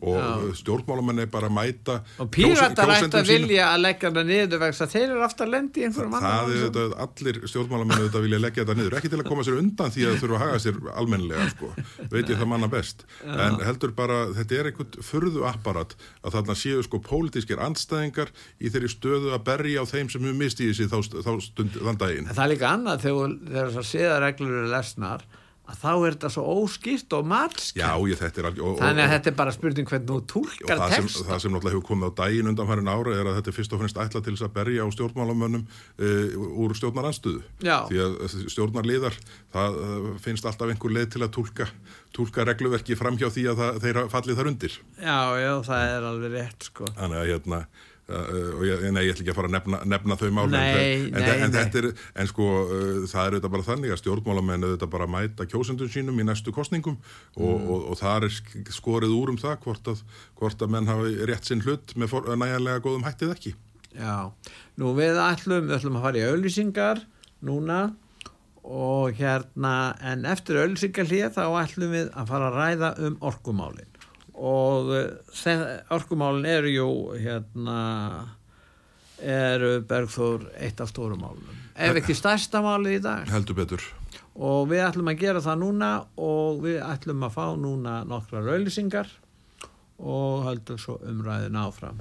og 0.00 0.50
stjórnmálamenn 0.58 1.22
er 1.24 1.28
bara 1.32 1.48
að 1.48 1.54
mæta 1.56 1.94
og 2.20 2.28
píratar 2.32 2.90
ætti 2.96 3.16
að 3.16 3.30
vilja 3.30 3.64
að 3.72 3.80
leggja 3.84 4.10
það 4.12 4.26
niður 4.30 4.60
vegna 4.62 4.86
þeir 4.92 5.06
eru 5.06 5.22
aftur 5.24 5.46
að 5.46 5.52
lendi 5.54 5.80
í 5.80 5.86
einhverjum 5.86 6.16
annan 6.18 6.50
þetta, 6.52 6.82
allir 7.06 7.36
stjórnmálamenn 7.48 8.02
þetta 8.04 8.22
vilja 8.26 8.40
leggja 8.42 8.64
þetta 8.64 8.76
niður, 8.80 8.96
ekki 9.00 9.10
til 9.12 9.20
að 9.22 9.30
koma 9.30 9.46
sér 9.46 9.60
undan 9.60 9.94
því 9.94 10.02
að 10.04 10.10
það 10.12 10.20
þurfa 10.24 10.36
að 10.36 10.44
haga 10.44 10.58
sér 10.66 10.76
almenlega 11.02 11.46
sko. 11.54 11.70
veit 12.12 12.26
ég 12.26 12.36
það 12.36 12.50
manna 12.52 12.68
best. 12.72 12.98
Já. 13.22 13.32
en 13.46 13.54
heldur 13.66 13.92
bara, 13.96 14.18
þetta 14.36 14.58
er 14.58 14.70
einhvern 14.70 14.92
furðu 15.06 15.46
apparat 15.48 15.96
að 16.22 16.36
þarna 16.36 16.54
séu 16.60 16.84
sko 16.84 17.00
pólitískir 17.06 17.62
andstæðingar 17.62 18.32
í 18.60 18.72
þeirri 18.72 18.90
stöðu 18.92 19.32
að 19.36 19.46
berja 19.48 19.80
á 19.80 19.84
þeim 19.88 20.12
sem 20.12 20.22
hefur 20.26 20.38
mistið 20.42 20.76
sér 20.76 20.92
þá, 20.92 20.98
þá 21.24 21.32
stund 21.44 21.72
þann 21.80 22.00
daginn. 22.02 22.30
Það 22.32 22.44
er 22.44 22.52
líka 22.52 22.72
annað 22.74 22.98
þegar 23.06 24.76
lesnar 24.76 25.26
að 25.66 25.78
þá 25.82 25.90
er 25.92 26.16
þetta 26.16 26.30
svo 26.34 26.44
óskipt 26.62 27.16
og 27.16 27.28
matskipt 27.30 27.80
þannig 27.80 29.02
að 29.04 29.12
þetta 29.14 29.32
er 29.32 29.36
bara 29.38 29.54
spurning 29.54 29.90
hvernig 29.90 30.10
þú 30.10 30.18
tólkar 30.32 30.82
text 30.94 31.22
það 31.26 31.42
sem 31.42 31.54
náttúrulega 31.54 31.74
hefur 31.74 31.86
komið 31.90 32.12
á 32.14 32.18
daginn 32.22 32.50
undan 32.52 32.90
ára 32.90 33.16
er 33.16 33.30
að 33.30 33.38
þetta 33.40 33.52
er 33.52 33.58
fyrst 33.58 33.76
og 33.76 33.82
finnst 33.82 34.00
ætla 34.04 34.22
til 34.22 34.36
þess 34.36 34.46
að 34.46 34.56
berja 34.56 34.86
á 34.86 34.88
stjórnmálamönnum 34.94 35.66
uh, 35.66 36.46
úr 36.62 36.76
stjórnaranstöðu 36.78 37.42
því 37.62 38.02
að 38.06 38.18
stjórnarliðar 38.54 39.18
það 39.54 39.80
uh, 39.82 40.10
finnst 40.22 40.46
alltaf 40.46 40.70
einhver 40.70 40.96
leið 40.96 41.14
til 41.16 41.24
að 41.26 41.34
tólka 41.36 41.70
tólka 42.16 42.46
regluverki 42.48 42.96
fram 42.96 43.18
hjá 43.20 43.28
því 43.32 43.44
að 43.50 43.60
það, 43.60 43.82
þeirra 43.84 44.06
fallið 44.12 44.38
þar 44.38 44.50
undir. 44.52 44.78
Já, 44.96 45.18
já, 45.42 45.52
það 45.66 45.90
er 45.90 46.08
alveg 46.10 46.34
rétt 46.36 46.70
sko. 46.70 46.88
Þannig 46.96 47.20
að 47.20 47.30
hérna 47.32 47.60
og 48.06 48.62
ég, 48.62 48.82
nei, 48.94 49.00
ég 49.02 49.16
ætla 49.16 49.24
ekki 49.24 49.32
að 49.32 49.38
fara 49.40 49.48
að 49.50 49.54
nefna, 49.56 49.78
nefna 49.90 50.16
þau 50.20 50.28
mál 50.36 50.44
en, 50.46 51.06
en, 51.10 51.24
en, 51.48 51.56
er, 51.58 51.88
en 52.22 52.28
sko 52.30 52.44
uh, 52.62 53.00
það 53.10 53.22
er 53.22 53.34
auðvitað 53.34 53.54
bara 53.56 53.66
þannig 53.66 53.94
að 53.94 54.00
stjórnmálamenn 54.02 54.66
auðvitað 54.68 54.92
bara 54.92 55.08
mæta 55.10 55.46
kjósendun 55.50 55.90
sínum 55.90 56.22
í 56.22 56.26
næstu 56.28 56.54
kostningum 56.54 57.00
og, 57.00 57.40
mm. 57.40 57.48
og, 57.50 57.64
og, 57.66 57.88
og 57.90 57.98
það 57.98 58.28
er 58.28 58.70
skorið 58.76 59.16
úr 59.16 59.34
um 59.34 59.40
það 59.42 59.58
hvort 59.64 59.90
að, 59.90 60.04
hvort 60.38 60.62
að 60.62 60.72
menn 60.76 60.90
hafi 60.92 61.16
rétt 61.32 61.50
sinn 61.50 61.64
hlut 61.66 61.96
með 61.98 62.12
for, 62.14 62.30
næjanlega 62.38 62.84
góðum 62.86 63.08
hættið 63.08 63.34
ekki. 63.34 63.54
Já, 63.96 64.30
nú 64.78 64.94
við 64.94 65.18
ætlum 65.24 65.66
við 65.66 65.78
ætlum 65.80 65.98
að 65.98 66.06
fara 66.06 66.22
í 66.22 66.26
auðlýsingar 66.30 67.02
núna 67.48 67.80
og 68.66 69.18
hérna 69.18 69.96
en 69.98 70.26
eftir 70.30 70.62
auðlýsingar 70.62 71.10
hlýja 71.10 71.34
þá 71.34 71.44
ætlum 71.64 71.94
við 71.98 72.14
að 72.14 72.30
fara 72.30 72.52
að 72.52 72.58
ræða 72.62 72.94
um 73.08 73.20
orkumálin 73.34 73.95
og 74.36 74.90
eh, 74.96 75.60
orkumálin 75.96 76.48
eru 76.50 76.72
jú 76.72 76.88
hérna 77.16 77.78
eru 79.16 79.78
Bergþór 79.88 80.50
eitt 80.60 80.80
af 80.84 80.90
stórumálunum 80.92 81.66
ef 81.76 82.00
ekki 82.00 82.16
stærsta 82.16 82.62
máli 82.64 82.96
í 82.96 83.02
dag? 83.02 83.28
Heldur 83.30 83.56
betur. 83.58 83.84
Og 84.36 84.66
við 84.70 84.82
ætlum 84.84 85.10
að 85.12 85.20
gera 85.20 85.42
það 85.44 85.62
núna 85.62 85.90
og 86.20 86.60
við 86.64 86.80
ætlum 86.84 87.24
að 87.24 87.36
fá 87.36 87.46
núna 87.60 88.00
nokkra 88.08 88.42
raulisingar 88.44 89.08
og 89.96 90.44
höldum 90.44 90.80
svo 90.80 90.98
umræðin 91.08 91.56
áfram 91.60 92.00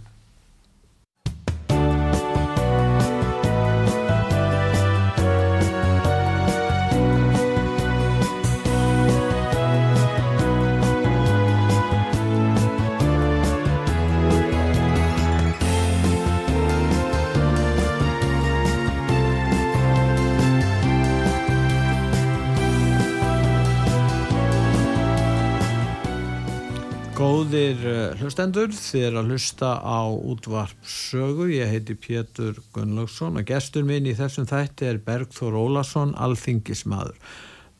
Góðir 27.46 27.84
eh, 27.86 28.14
hlustendur, 28.18 28.72
þið 28.74 29.04
er 29.06 29.18
að 29.20 29.28
hlusta 29.30 29.68
á 29.78 30.02
útvarp 30.10 30.88
sögu, 30.90 31.46
ég 31.54 31.70
heiti 31.70 31.94
Pétur 31.94 32.56
Gunnlaugsson 32.74 33.38
og 33.38 33.46
gestur 33.46 33.84
minn 33.86 34.08
í 34.10 34.16
þessum 34.18 34.48
þætti 34.50 34.88
er 34.90 34.98
Bergþór 35.06 35.54
Ólason, 35.54 36.16
alþingismadur. 36.18 37.20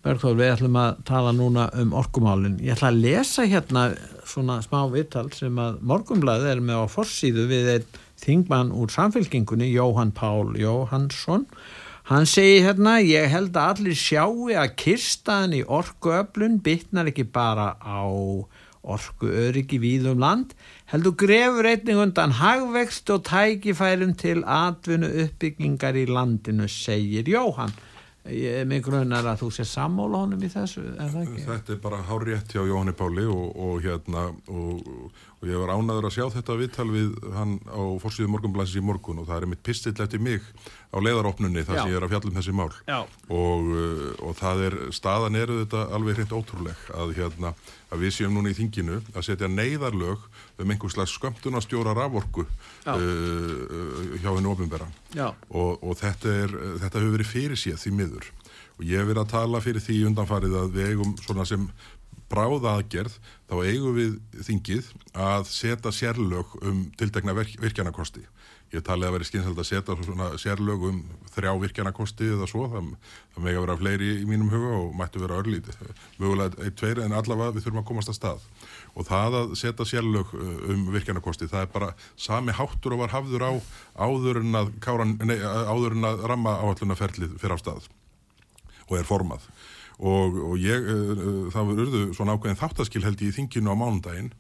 Bergþór, 0.06 0.36
við 0.38 0.52
ætlum 0.52 0.78
að 0.78 1.00
tala 1.10 1.32
núna 1.34 1.64
um 1.82 1.96
orkumálinn. 1.98 2.60
Ég 2.62 2.76
ætla 2.76 2.92
að 2.92 3.00
lesa 3.08 3.48
hérna 3.50 3.88
svona 4.30 4.60
smá 4.62 4.84
vittal 4.94 5.32
sem 5.34 5.58
að 5.58 5.80
morgumblaðið 5.82 6.52
er 6.52 6.62
með 6.68 6.84
á 6.86 6.94
forsýðu 7.00 7.46
við 7.50 7.70
einn 7.74 7.88
þingmann 8.22 8.70
úr 8.70 8.94
samfélkingunni, 8.94 9.72
Jóhann 9.74 10.14
Pál 10.14 10.54
Jóhannsson. 10.62 11.48
Hann 12.12 12.30
segi 12.30 12.62
hérna, 12.68 13.00
ég 13.02 13.34
held 13.34 13.58
að 13.58 13.80
allir 13.80 13.98
sjáu 13.98 14.46
að 14.54 14.78
kirstaðin 14.84 15.58
í 15.58 15.66
orkuöflun 15.66 16.62
bytnar 16.62 17.10
ekki 17.10 17.26
bara 17.34 17.72
á 17.82 18.06
orku 18.86 19.30
öryggi 19.30 19.80
víðum 19.82 20.22
land, 20.22 20.54
heldur 20.92 21.16
grefur 21.18 21.68
einning 21.70 22.02
undan 22.04 22.36
hagvext 22.40 23.10
og 23.14 23.26
tækifærum 23.28 24.14
til 24.20 24.44
atvinnu 24.46 25.10
uppbyggingar 25.26 25.98
í 25.98 26.06
landinu, 26.10 26.70
segir 26.72 27.28
Jóhann. 27.30 27.74
Ég 28.26 28.64
er 28.64 28.66
mjög 28.66 28.88
grunar 28.88 29.28
að 29.30 29.44
þú 29.44 29.48
sé 29.54 29.64
sammóla 29.70 30.24
honum 30.24 30.42
í 30.42 30.48
þessu, 30.50 30.82
er 30.96 31.12
það 31.14 31.26
ekki? 31.28 31.44
Þetta 31.46 31.74
er 31.76 31.82
bara 31.84 32.00
hárétt 32.08 32.56
hjá 32.56 32.64
Jóhanni 32.66 32.96
Páli 32.98 33.26
og, 33.30 33.52
og 33.54 33.84
hérna 33.86 34.24
og, 34.50 34.88
og 35.42 35.50
ég 35.50 35.60
var 35.62 35.74
ánaður 35.76 36.08
að 36.10 36.16
sjá 36.16 36.26
þetta 36.34 36.58
viðtal 36.60 36.88
við 36.90 37.16
hann 37.36 37.58
á 37.68 37.82
fórsíðu 38.02 38.32
morgunblæsins 38.34 38.80
í 38.80 38.86
morgun 38.86 39.22
og 39.22 39.28
það 39.30 39.42
er 39.42 39.50
mitt 39.52 39.64
pistill 39.66 39.96
eftir 39.96 40.24
mig 40.24 40.46
á 40.96 40.98
leiðaropnunni 41.04 41.66
þar 41.68 41.82
sem 41.82 41.92
ég 41.92 42.00
er 42.00 42.06
að 42.08 42.14
fjallum 42.16 42.38
þessi 42.38 42.56
mál. 42.56 42.70
Og, 43.36 43.72
og 44.24 44.38
það 44.40 44.64
er, 44.70 44.78
staðan 44.96 45.40
eru 45.40 45.60
þetta 45.64 45.82
alveg 45.98 46.20
hreint 46.20 46.36
ótrúleg 46.38 46.86
að 46.96 47.16
hérna 47.20 47.52
að 47.94 48.06
við 48.06 48.16
séum 48.16 48.34
núna 48.36 48.52
í 48.52 48.58
þinginu 48.58 49.02
að 49.14 49.28
setja 49.28 49.50
neyðarlög 49.52 50.24
um 50.62 50.72
einhvers 50.72 50.96
slags 50.96 51.14
skömmtunastjóra 51.20 51.94
raforku 51.96 52.46
uh, 52.46 54.16
hjá 54.22 54.32
hennu 54.32 54.52
ofinbera 54.56 54.88
og, 55.50 55.84
og 55.84 56.00
þetta, 56.00 56.34
er, 56.46 56.58
þetta 56.82 57.02
hefur 57.02 57.16
verið 57.20 57.32
fyrir 57.32 57.60
síðan 57.60 57.84
því 57.84 57.96
miður. 58.00 58.32
Og 58.76 58.88
ég 58.90 59.00
hef 59.00 59.08
verið 59.08 59.22
að 59.22 59.32
tala 59.32 59.62
fyrir 59.64 59.84
því 59.84 59.98
undanfarið 60.10 60.56
að 60.60 60.74
við 60.76 60.90
eigum 60.92 61.14
svona 61.24 61.46
sem 61.48 61.70
bráða 62.36 62.76
aðgerð 62.76 63.18
þá 63.50 63.56
eigum 63.64 63.98
við 63.98 64.16
þingið 64.46 64.94
að 65.26 65.50
setja 65.50 65.94
sérlög 65.96 66.56
um 66.62 66.88
tildegna 67.00 67.36
virk, 67.38 67.56
virkjanakosti. 67.64 68.26
Ég 68.74 68.82
talið 68.84 69.08
að 69.08 69.14
veri 69.16 69.28
skynselt 69.30 69.60
að 69.62 69.68
setja 69.70 69.96
svona 70.04 70.28
sérlög 70.42 70.82
um 70.90 70.98
þrjá 71.32 71.52
virkjanakosti 71.62 72.28
eða 72.34 72.48
svo, 72.50 72.66
það, 72.72 72.88
það 73.36 73.46
megi 73.46 73.60
að 73.60 73.66
vera 73.66 73.76
fleiri 73.80 74.10
í 74.18 74.26
mínum 74.28 74.50
huga 74.52 74.72
og 74.80 74.96
mættu 75.00 75.22
vera 75.22 75.38
örlítið. 75.40 75.78
Mögulega 76.20 76.66
eitt, 76.66 76.76
tveir 76.82 77.04
en 77.06 77.16
allavega 77.16 77.56
við 77.56 77.68
þurfum 77.68 77.84
að 77.84 77.88
komast 77.92 78.12
að 78.12 78.18
stað. 78.18 78.48
Og 78.96 79.08
það 79.08 79.38
að 79.40 79.54
setja 79.62 79.88
sérlög 79.92 80.34
uh, 80.36 80.50
um 80.74 80.90
virkjanakosti, 80.96 81.48
það 81.52 81.68
er 81.68 81.72
bara 81.76 81.92
sami 82.18 82.56
háttur 82.58 82.98
og 82.98 83.06
var 83.06 83.14
hafður 83.14 83.48
á 83.48 83.54
áður 84.02 84.42
en 84.42 84.60
að, 84.64 84.74
káran, 84.84 85.16
nei, 85.24 85.38
áður 85.46 85.96
en 85.96 86.10
að 86.10 86.26
ramma 86.34 86.58
áallunarferlið 86.66 87.38
fyrir 87.40 87.56
á 87.56 87.60
stað 87.62 87.88
og 88.90 89.00
er 89.00 89.08
formað 89.08 89.46
og, 90.00 90.40
og 90.52 90.56
ég, 90.60 90.88
uh, 90.92 91.12
uh, 91.16 91.42
það 91.54 91.72
verður 91.72 92.14
svona 92.18 92.36
ákveðin 92.36 92.60
þáttaskil 92.60 93.04
held 93.06 93.22
ég 93.24 93.32
í 93.32 93.38
þinginu 93.40 93.72
á 93.72 93.80
mánundaginn 93.80 94.32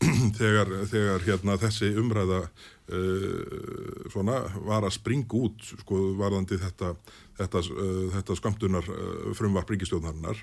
þegar, 0.40 0.70
þegar 0.88 1.24
hérna, 1.26 1.56
þessi 1.60 1.90
umræða 2.00 2.44
uh, 2.46 4.06
svona, 4.12 4.38
var 4.64 4.86
að 4.86 4.96
springa 4.96 5.42
út 5.42 5.66
sko, 5.82 6.00
varðandi 6.20 6.60
þetta, 6.62 6.94
þetta, 7.40 7.64
uh, 7.74 8.06
þetta 8.14 8.38
skamtunar 8.38 8.88
uh, 8.94 9.28
frumvarp 9.36 9.70
ríkistjóðnarinnar 9.74 10.40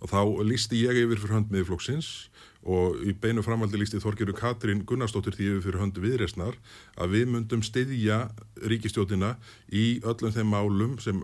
og 0.00 0.08
þá 0.08 0.20
lísti 0.48 0.80
ég 0.80 1.02
yfir 1.04 1.20
fyrir 1.20 1.38
hönd 1.38 1.50
miðflokksins 1.52 2.29
og 2.68 2.98
í 3.08 3.14
beinu 3.16 3.40
framvaldi 3.44 3.78
lísti 3.80 4.00
Þorgiru 4.02 4.34
Katrín 4.36 4.82
Gunnarsdóttir 4.88 5.36
því 5.36 5.46
yfir 5.48 5.62
fyrir 5.64 5.80
höndu 5.80 6.02
viðresnar 6.04 6.58
að 7.00 7.14
við 7.14 7.30
myndum 7.32 7.62
styðja 7.64 8.18
ríkistjóðina 8.68 9.34
í 9.72 10.00
öllum 10.04 10.34
þeim 10.34 10.52
málum 10.52 10.98
sem 11.00 11.22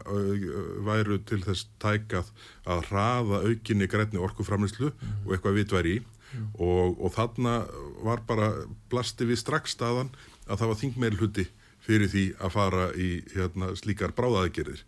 væru 0.87 1.21
til 1.29 1.43
þess 1.45 1.69
tækað 1.83 2.33
að 2.65 2.87
hraða 2.89 3.43
aukinni 3.51 3.89
grætni 3.91 4.23
orkuframlislu 4.23 4.95
mm. 4.95 5.19
og 5.27 5.37
eitthvað 5.37 5.61
vitværi 5.61 5.99
mm. 6.01 6.49
og, 6.57 6.97
og 6.97 7.13
þarna 7.19 7.59
var 8.07 8.25
bara 8.29 8.51
blasti 8.89 9.29
við 9.29 9.43
strax 9.45 9.77
staðan 9.77 10.15
að 10.47 10.63
það 10.63 10.73
var 10.73 10.83
þingmeir 10.83 11.21
hluti 11.21 11.49
fyrir 11.87 12.11
því 12.11 12.25
að 12.43 12.53
fara 12.55 12.87
í 12.99 13.09
hérna, 13.33 13.71
slíkar 13.79 14.15
bráðaðgerðir 14.17 14.83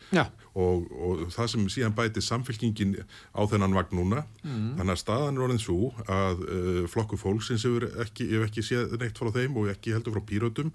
og, 0.59 0.87
og 0.91 1.25
það 1.35 1.51
sem 1.53 1.67
síðan 1.71 1.97
bæti 1.97 2.23
samfélkingin 2.25 2.97
á 2.99 3.43
þennan 3.51 3.77
vagn 3.77 3.99
núna 4.01 4.25
mm. 4.43 4.79
þannig 4.81 4.95
að 4.95 5.01
staðan 5.03 5.39
er 5.39 5.45
orðin 5.47 5.63
svo 5.63 5.93
að 6.11 6.43
uh, 6.47 6.81
flokku 6.91 7.19
fólksins 7.21 7.67
hefur 7.69 7.87
ekki, 8.05 8.27
hef 8.33 8.49
ekki 8.49 8.65
séð 8.67 8.97
neitt 9.01 9.21
frá 9.21 9.31
þeim 9.35 9.59
og 9.61 9.71
ekki 9.73 9.95
heldur 9.95 10.17
frá 10.17 10.25
pírötum 10.29 10.73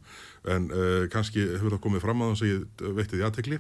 en 0.53 0.69
uh, 0.71 1.03
kannski 1.13 1.43
hefur 1.57 1.75
það 1.75 1.83
komið 1.87 2.05
fram 2.05 2.23
að 2.23 2.33
þess 2.33 2.45
að 2.45 2.53
ég 2.53 2.95
veitti 2.99 3.17
því 3.17 3.27
aðtekli 3.27 3.59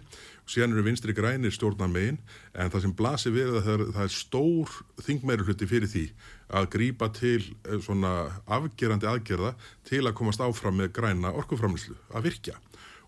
síðan 0.49 0.75
eru 0.75 0.85
vinstri 0.87 1.15
grænir 1.15 1.55
stjórnar 1.55 1.91
megin 1.91 2.19
en 2.53 2.71
það 2.71 2.85
sem 2.85 2.95
blasir 2.99 3.35
við 3.35 3.57
að 3.57 3.67
það 3.67 3.73
er, 3.75 3.85
það 3.97 4.07
er 4.07 4.15
stór 4.17 4.79
þingmæru 5.03 5.47
hluti 5.47 5.69
fyrir 5.69 5.91
því 5.91 6.07
að 6.49 6.69
grýpa 6.75 7.09
til 7.15 7.39
uh, 7.41 7.79
svona 7.83 8.13
afgerandi 8.45 9.09
aðgerða 9.09 9.53
til 9.87 10.03
að 10.03 10.17
komast 10.19 10.43
áfram 10.43 10.81
með 10.81 10.93
græna 10.97 11.33
orkuframlislu 11.37 11.97
að 12.13 12.29
virkja 12.29 12.59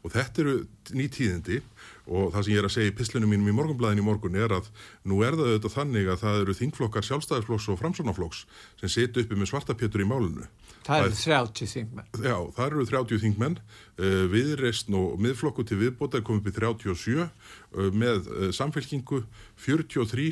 og 0.05 0.13
þetta 0.13 0.43
eru 0.43 0.55
nýtíðindi 0.93 1.61
og 2.13 2.29
það 2.35 2.43
sem 2.45 2.53
ég 2.53 2.59
er 2.61 2.67
að 2.67 2.73
segja 2.75 2.91
í 2.91 2.95
pislunum 2.95 3.31
mínum 3.33 3.49
í 3.49 3.55
morgunblæðin 3.57 4.01
í 4.03 4.05
morgun 4.05 4.37
er 4.37 4.53
að 4.53 4.67
nú 5.09 5.23
er 5.25 5.33
það 5.33 5.47
auðvitað 5.49 5.73
þannig 5.73 6.09
að 6.11 6.19
það 6.21 6.41
eru 6.43 6.55
þingflokkar 6.59 7.07
sjálfstæðisflokks 7.07 7.69
og 7.73 7.79
framsónaflokks 7.79 8.43
sem 8.81 8.91
setu 8.93 9.23
uppi 9.23 9.39
með 9.39 9.49
svartapjötur 9.49 10.03
í 10.03 10.07
málunu. 10.09 10.45
Það 10.85 11.07
eru 11.07 11.17
30 11.23 11.71
þingmenn. 11.71 12.11
Já, 12.21 12.35
það 12.57 12.67
eru 12.67 12.85
30 12.91 13.23
þingmenn. 13.23 13.57
Eh, 13.97 14.19
viðreistn 14.35 14.99
og 14.99 15.15
miðflokku 15.25 15.65
til 15.65 15.79
viðbóta 15.81 16.21
er 16.21 16.27
komið 16.27 16.43
upp 16.43 16.51
í 16.51 16.55
37 16.59 17.25
eh, 17.25 17.89
með 17.89 18.29
eh, 18.29 18.51
samfélkingu 18.53 19.23
43 19.65 20.29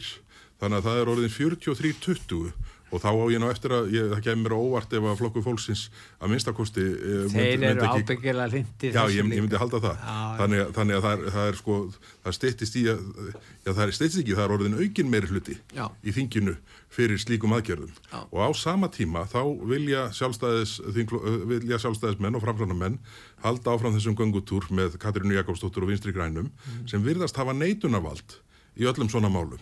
þannig 0.61 0.77
að 0.77 0.85
það 0.85 1.01
er 1.01 1.13
orðin 1.15 1.33
43-20 1.33 2.53
og 2.93 3.01
þá 3.01 3.10
á 3.10 3.25
ég 3.34 3.41
ná 3.41 3.47
eftir 3.49 3.73
að 3.73 3.89
ég, 3.93 4.10
það 4.12 4.21
kemur 4.27 4.53
óvart 4.53 4.93
ef 4.93 5.08
að 5.10 5.17
flokku 5.21 5.41
fólksins 5.43 5.88
að 6.19 6.34
minnstakosti 6.34 6.84
eh, 6.93 7.23
Þeir 7.34 7.65
eru 7.71 7.88
ábyggilega 7.89 8.45
lindir 8.51 8.93
Já, 8.93 9.01
ég, 9.10 9.32
ég 9.34 9.41
myndi 9.41 9.60
halda 9.60 9.82
það. 9.82 10.03
Já, 10.03 10.19
þannig, 10.41 10.62
að, 10.62 10.71
þannig 10.77 10.97
að 10.99 11.08
það 11.08 11.15
er, 11.15 11.34
það 11.36 11.49
er 11.49 11.60
sko 11.60 11.77
það 11.95 12.38
steyttist 12.38 12.77
í 12.77 12.84
að 12.93 13.01
já, 13.34 13.71
það 13.71 13.84
er 13.86 13.95
steyttist 13.97 14.21
ekki, 14.21 14.38
það 14.38 14.45
er 14.45 14.56
orðin 14.58 14.77
aukin 14.84 15.12
meiri 15.13 15.32
hluti 15.32 15.58
já. 15.73 15.84
í 16.03 16.15
þinginu 16.19 16.56
fyrir 16.93 17.21
slíkum 17.21 17.56
aðgerðum. 17.58 17.93
Og 18.29 18.39
á 18.45 18.49
sama 18.58 18.89
tíma 18.93 19.25
þá 19.32 19.41
vilja 19.65 20.06
sjálfstæðis 20.13 20.77
eh, 20.86 21.17
vilja 21.49 21.82
sjálfstæðismenn 21.82 22.38
og 22.38 22.45
framsvonarmenn 22.45 22.99
halda 23.43 23.73
áfram 23.73 23.97
þessum 23.97 24.17
gangutúr 24.19 24.69
með 24.69 24.99
Katrínu 25.01 25.39
Jakobsdóttur 25.39 25.88
og 25.88 25.93
Vinstri 25.93 26.13
Grænum 26.13 26.51
mm. 26.51 26.86
sem 26.91 27.01
virðast 27.03 27.39
hafa 27.41 27.56
neitunavald 27.58 28.38
í 28.77 28.86
öllum 28.89 29.10
svona 29.10 29.32
málum. 29.34 29.62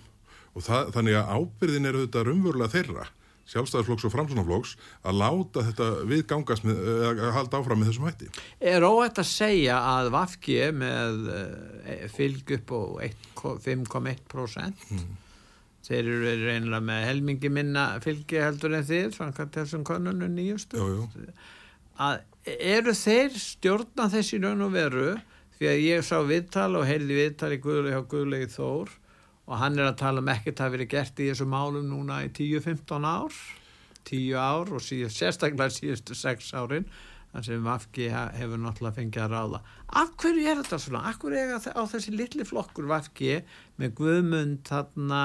Og 0.51 0.65
það, 0.65 0.91
þannig 0.97 1.15
að 1.15 1.31
ábyrðin 1.31 1.87
eru 1.87 2.03
þetta 2.03 2.25
rumvörlega 2.27 2.73
þeirra 2.73 3.07
sjálfstæðarflokks 3.49 4.05
og 4.07 4.13
framsunarflokks 4.13 4.75
að 5.07 5.17
láta 5.21 5.63
þetta 5.69 5.87
viðgangast 6.11 6.67
með, 6.67 6.83
að 7.09 7.23
halda 7.37 7.61
áfram 7.61 7.81
með 7.81 7.91
þessum 7.91 8.07
hætti. 8.09 8.29
Er 8.73 8.85
óætt 8.85 9.21
að 9.21 9.29
segja 9.31 9.79
að 9.95 10.11
Vafki 10.15 10.59
með 10.75 11.25
uh, 11.33 12.05
fylg 12.13 12.55
upp 12.59 12.75
á 12.75 12.81
5,1% 13.65 14.85
mm. 14.91 15.07
þeir 15.87 16.03
eru 16.03 16.35
reynilega 16.45 16.83
með 16.91 17.07
helmingi 17.09 17.51
minna 17.53 17.87
fylgi 18.03 18.43
heldur 18.43 18.77
en 18.77 18.87
þið, 18.87 19.09
svona 19.17 19.49
þessum 19.57 19.87
konunum 19.87 20.37
nýjustu 20.37 20.79
að 22.01 22.21
eru 22.45 22.93
þeir 22.97 23.35
stjórna 23.37 24.07
þessi 24.11 24.39
raun 24.41 24.65
og 24.65 24.73
veru 24.73 25.11
því 25.57 25.69
að 25.69 25.83
ég 25.85 26.05
sá 26.05 26.17
viðtal 26.25 26.71
og 26.79 26.87
heyrði 26.89 27.17
viðtal 27.19 27.51
í 27.53 27.59
Guðlegi, 27.61 28.01
Guðlegi 28.09 28.49
Þór 28.55 28.95
og 29.51 29.59
hann 29.59 29.75
er 29.75 29.89
að 29.89 29.99
tala 29.99 30.21
um 30.23 30.29
ekkert 30.31 30.61
að 30.63 30.75
verið 30.77 30.91
gert 30.93 31.17
í 31.19 31.27
þessu 31.27 31.47
málum 31.51 31.89
núna 31.91 32.21
í 32.23 32.29
10-15 32.31 33.07
ár. 33.07 33.39
10 34.07 34.37
ár 34.39 34.71
og 34.71 34.81
síðan, 34.81 35.11
sérstaklega 35.13 35.73
síðustu 35.75 36.15
6 36.17 36.53
árin 36.57 36.87
þannig 37.31 37.47
sem 37.47 37.65
Vafki 37.67 38.07
hefur 38.11 38.59
náttúrulega 38.59 38.97
fengið 38.97 39.25
að 39.25 39.33
ráða. 39.35 39.59
Af 40.01 40.13
hverju 40.19 40.47
er 40.47 40.61
þetta 40.61 40.79
svona? 40.83 41.03
af 41.07 41.19
hverju 41.21 41.39
er 41.39 41.51
þetta 41.53 41.75
á 41.75 41.83
þessi 41.91 42.15
litli 42.15 42.47
flokkur 42.47 42.87
Vafki 42.91 43.35
með 43.79 43.93
Guðmund 43.99 44.63
þarna 44.67 45.21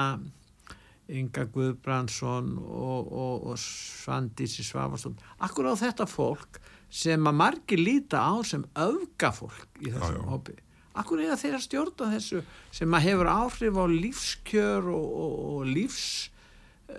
Inga 1.07 1.47
Guðbrandsson 1.55 2.53
og, 2.59 3.11
og, 3.11 3.47
og 3.51 3.59
Svandísi 3.63 4.67
Svavarsson 4.67 5.17
af 5.39 5.55
hverju 5.55 5.75
á 5.75 5.83
þetta 5.87 6.07
fólk 6.11 6.61
sem 6.91 7.27
að 7.27 7.39
margir 7.41 7.79
líta 7.81 8.23
á 8.23 8.35
sem 8.47 8.63
auka 8.75 9.31
fólk 9.35 9.83
í 9.83 9.91
þessum 9.91 10.27
hópi 10.31 10.59
Akkur 10.97 11.21
er 11.21 11.29
það 11.33 11.41
þeirra 11.43 11.61
stjórna 11.63 12.07
þessu 12.15 12.39
sem 12.73 12.95
að 12.97 13.05
hefur 13.07 13.27
áhrif 13.31 13.75
á 13.77 13.85
lífskjör 13.91 14.83
og, 14.93 15.07
og, 15.23 15.33
og 15.51 15.61
lífsgæði 15.75 16.95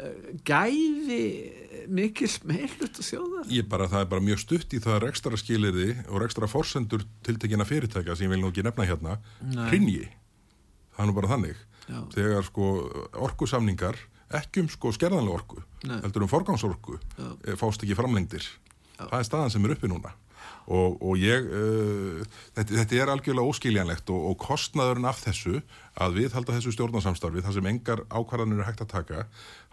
uh, 1.42 1.86
mikil 1.98 2.30
smeillut 2.30 3.00
og 3.00 3.04
þjóðar? 3.08 3.44
Ég 3.54 3.64
bara, 3.70 3.88
það 3.90 4.04
er 4.04 4.10
bara 4.12 4.26
mjög 4.28 4.38
stutt 4.44 4.70
í 4.76 4.78
það 4.84 5.02
rekstra 5.06 5.40
skilirði 5.40 5.88
og 6.06 6.16
rekstra 6.24 6.46
forsendur 6.50 7.02
tiltekina 7.26 7.64
fyrirtækja 7.68 8.12
sem 8.18 8.26
ég 8.28 8.32
vil 8.36 8.42
nú 8.44 8.48
ekki 8.52 8.66
nefna 8.66 8.84
hérna, 8.92 9.12
hrinji. 9.70 10.06
Það 10.94 11.02
er 11.04 11.08
nú 11.10 11.14
bara 11.18 11.32
þannig. 11.34 11.58
Já. 11.88 12.00
Þegar 12.12 12.42
sko 12.44 12.64
orkusamningar, 13.26 13.96
ekki 14.36 14.60
um 14.60 14.68
sko 14.68 14.88
skerðanlega 14.92 15.38
orku, 15.40 15.58
Nei. 15.88 15.98
heldur 16.04 16.22
um 16.26 16.30
forgangsorku, 16.30 16.94
Já. 17.16 17.28
Eh, 17.46 17.56
fást 17.56 17.80
ekki 17.82 17.96
framlengdir. 17.96 18.44
Já. 18.98 19.04
Það 19.06 19.18
er 19.22 19.26
staðan 19.30 19.52
sem 19.54 19.64
er 19.64 19.72
uppi 19.76 19.88
núna 19.88 20.10
og, 20.68 20.98
og 21.00 21.20
ég, 21.20 21.46
uh, 21.48 22.40
þetta, 22.56 22.80
þetta 22.82 22.98
er 22.98 23.12
algjörlega 23.12 23.52
óskiljanlegt 23.52 24.10
og, 24.12 24.26
og 24.32 24.40
kostnaðurinn 24.42 25.08
af 25.08 25.22
þessu 25.22 25.62
að 25.98 26.18
við 26.20 26.34
halda 26.36 26.56
þessu 26.58 26.74
stjórnarsamstarfi 26.76 27.42
þar 27.44 27.56
sem 27.56 27.68
engar 27.70 28.02
ákvarðanir 28.12 28.60
er 28.62 28.68
hægt 28.68 28.82
að 28.84 28.92
taka 28.92 29.22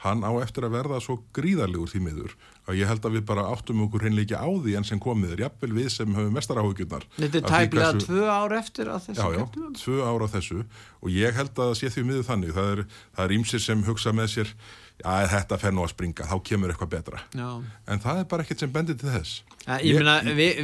hann 0.06 0.24
á 0.26 0.32
eftir 0.42 0.66
að 0.66 0.78
verða 0.78 1.02
svo 1.04 1.18
gríðarlegur 1.36 1.92
því 1.92 2.02
miður 2.06 2.36
að 2.66 2.80
ég 2.80 2.90
held 2.90 3.06
að 3.06 3.18
við 3.18 3.26
bara 3.30 3.46
áttum 3.52 3.84
okkur 3.86 4.06
hreinleiki 4.06 4.38
á 4.38 4.48
því 4.48 4.78
enn 4.80 4.88
sem 4.88 5.02
komiður, 5.02 5.44
jafnvel 5.46 5.72
við 5.76 5.92
sem 5.94 6.16
höfum 6.18 6.34
mestar 6.34 6.62
áhugjurnar. 6.62 7.06
Þetta 7.20 7.42
er 7.42 7.46
tæklega 7.52 7.92
hversu... 7.92 8.08
tvö 8.08 8.32
ár 8.32 8.56
eftir 8.58 8.90
að 8.90 9.06
þessu 9.10 9.22
já, 9.22 9.38
já, 9.38 9.68
tvö 9.82 10.00
ár 10.02 10.26
á 10.26 10.28
þessu 10.38 10.64
og 10.66 11.14
ég 11.14 11.38
held 11.38 11.62
að 11.68 11.76
sé 11.82 11.92
því 11.94 12.08
miður 12.10 12.28
þannig, 12.32 12.58
það 12.58 13.28
er 13.28 13.38
ímsir 13.38 13.64
sem 13.64 13.86
hugsa 13.86 14.16
með 14.16 14.34
sér 14.38 14.56
að 15.04 15.28
þetta 15.34 15.58
fer 15.60 15.74
nú 15.76 15.84
að 15.84 15.92
springa, 15.92 16.28
þá 16.30 16.38
kemur 16.48 16.72
eitthvað 16.72 16.92
betra 16.94 17.22
Já. 17.36 17.50
en 17.92 18.04
það 18.04 18.22
er 18.22 18.30
bara 18.32 18.46
ekkert 18.46 18.64
sem 18.64 18.72
bendir 18.72 18.98
til 19.00 19.12
þess 19.12 19.42
ja, 19.66 19.80
Ég, 19.84 20.00
meina, 20.00 20.16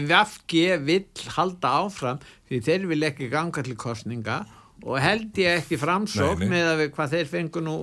VFG 0.08 0.64
vill 0.88 1.34
halda 1.36 1.74
áfram 1.82 2.22
því 2.48 2.62
þeir 2.70 2.88
vil 2.94 3.02
ekki 3.10 3.30
ganga 3.34 3.66
til 3.66 3.76
kostninga 3.80 4.40
og 4.82 4.98
held 5.04 5.38
ég 5.42 5.60
ekki 5.60 5.78
framsók 5.82 6.42
með 6.42 6.72
að 6.72 6.80
við, 6.84 6.90
hvað 6.96 7.18
þeir 7.18 7.30
fengur 7.34 7.66
nú 7.66 7.76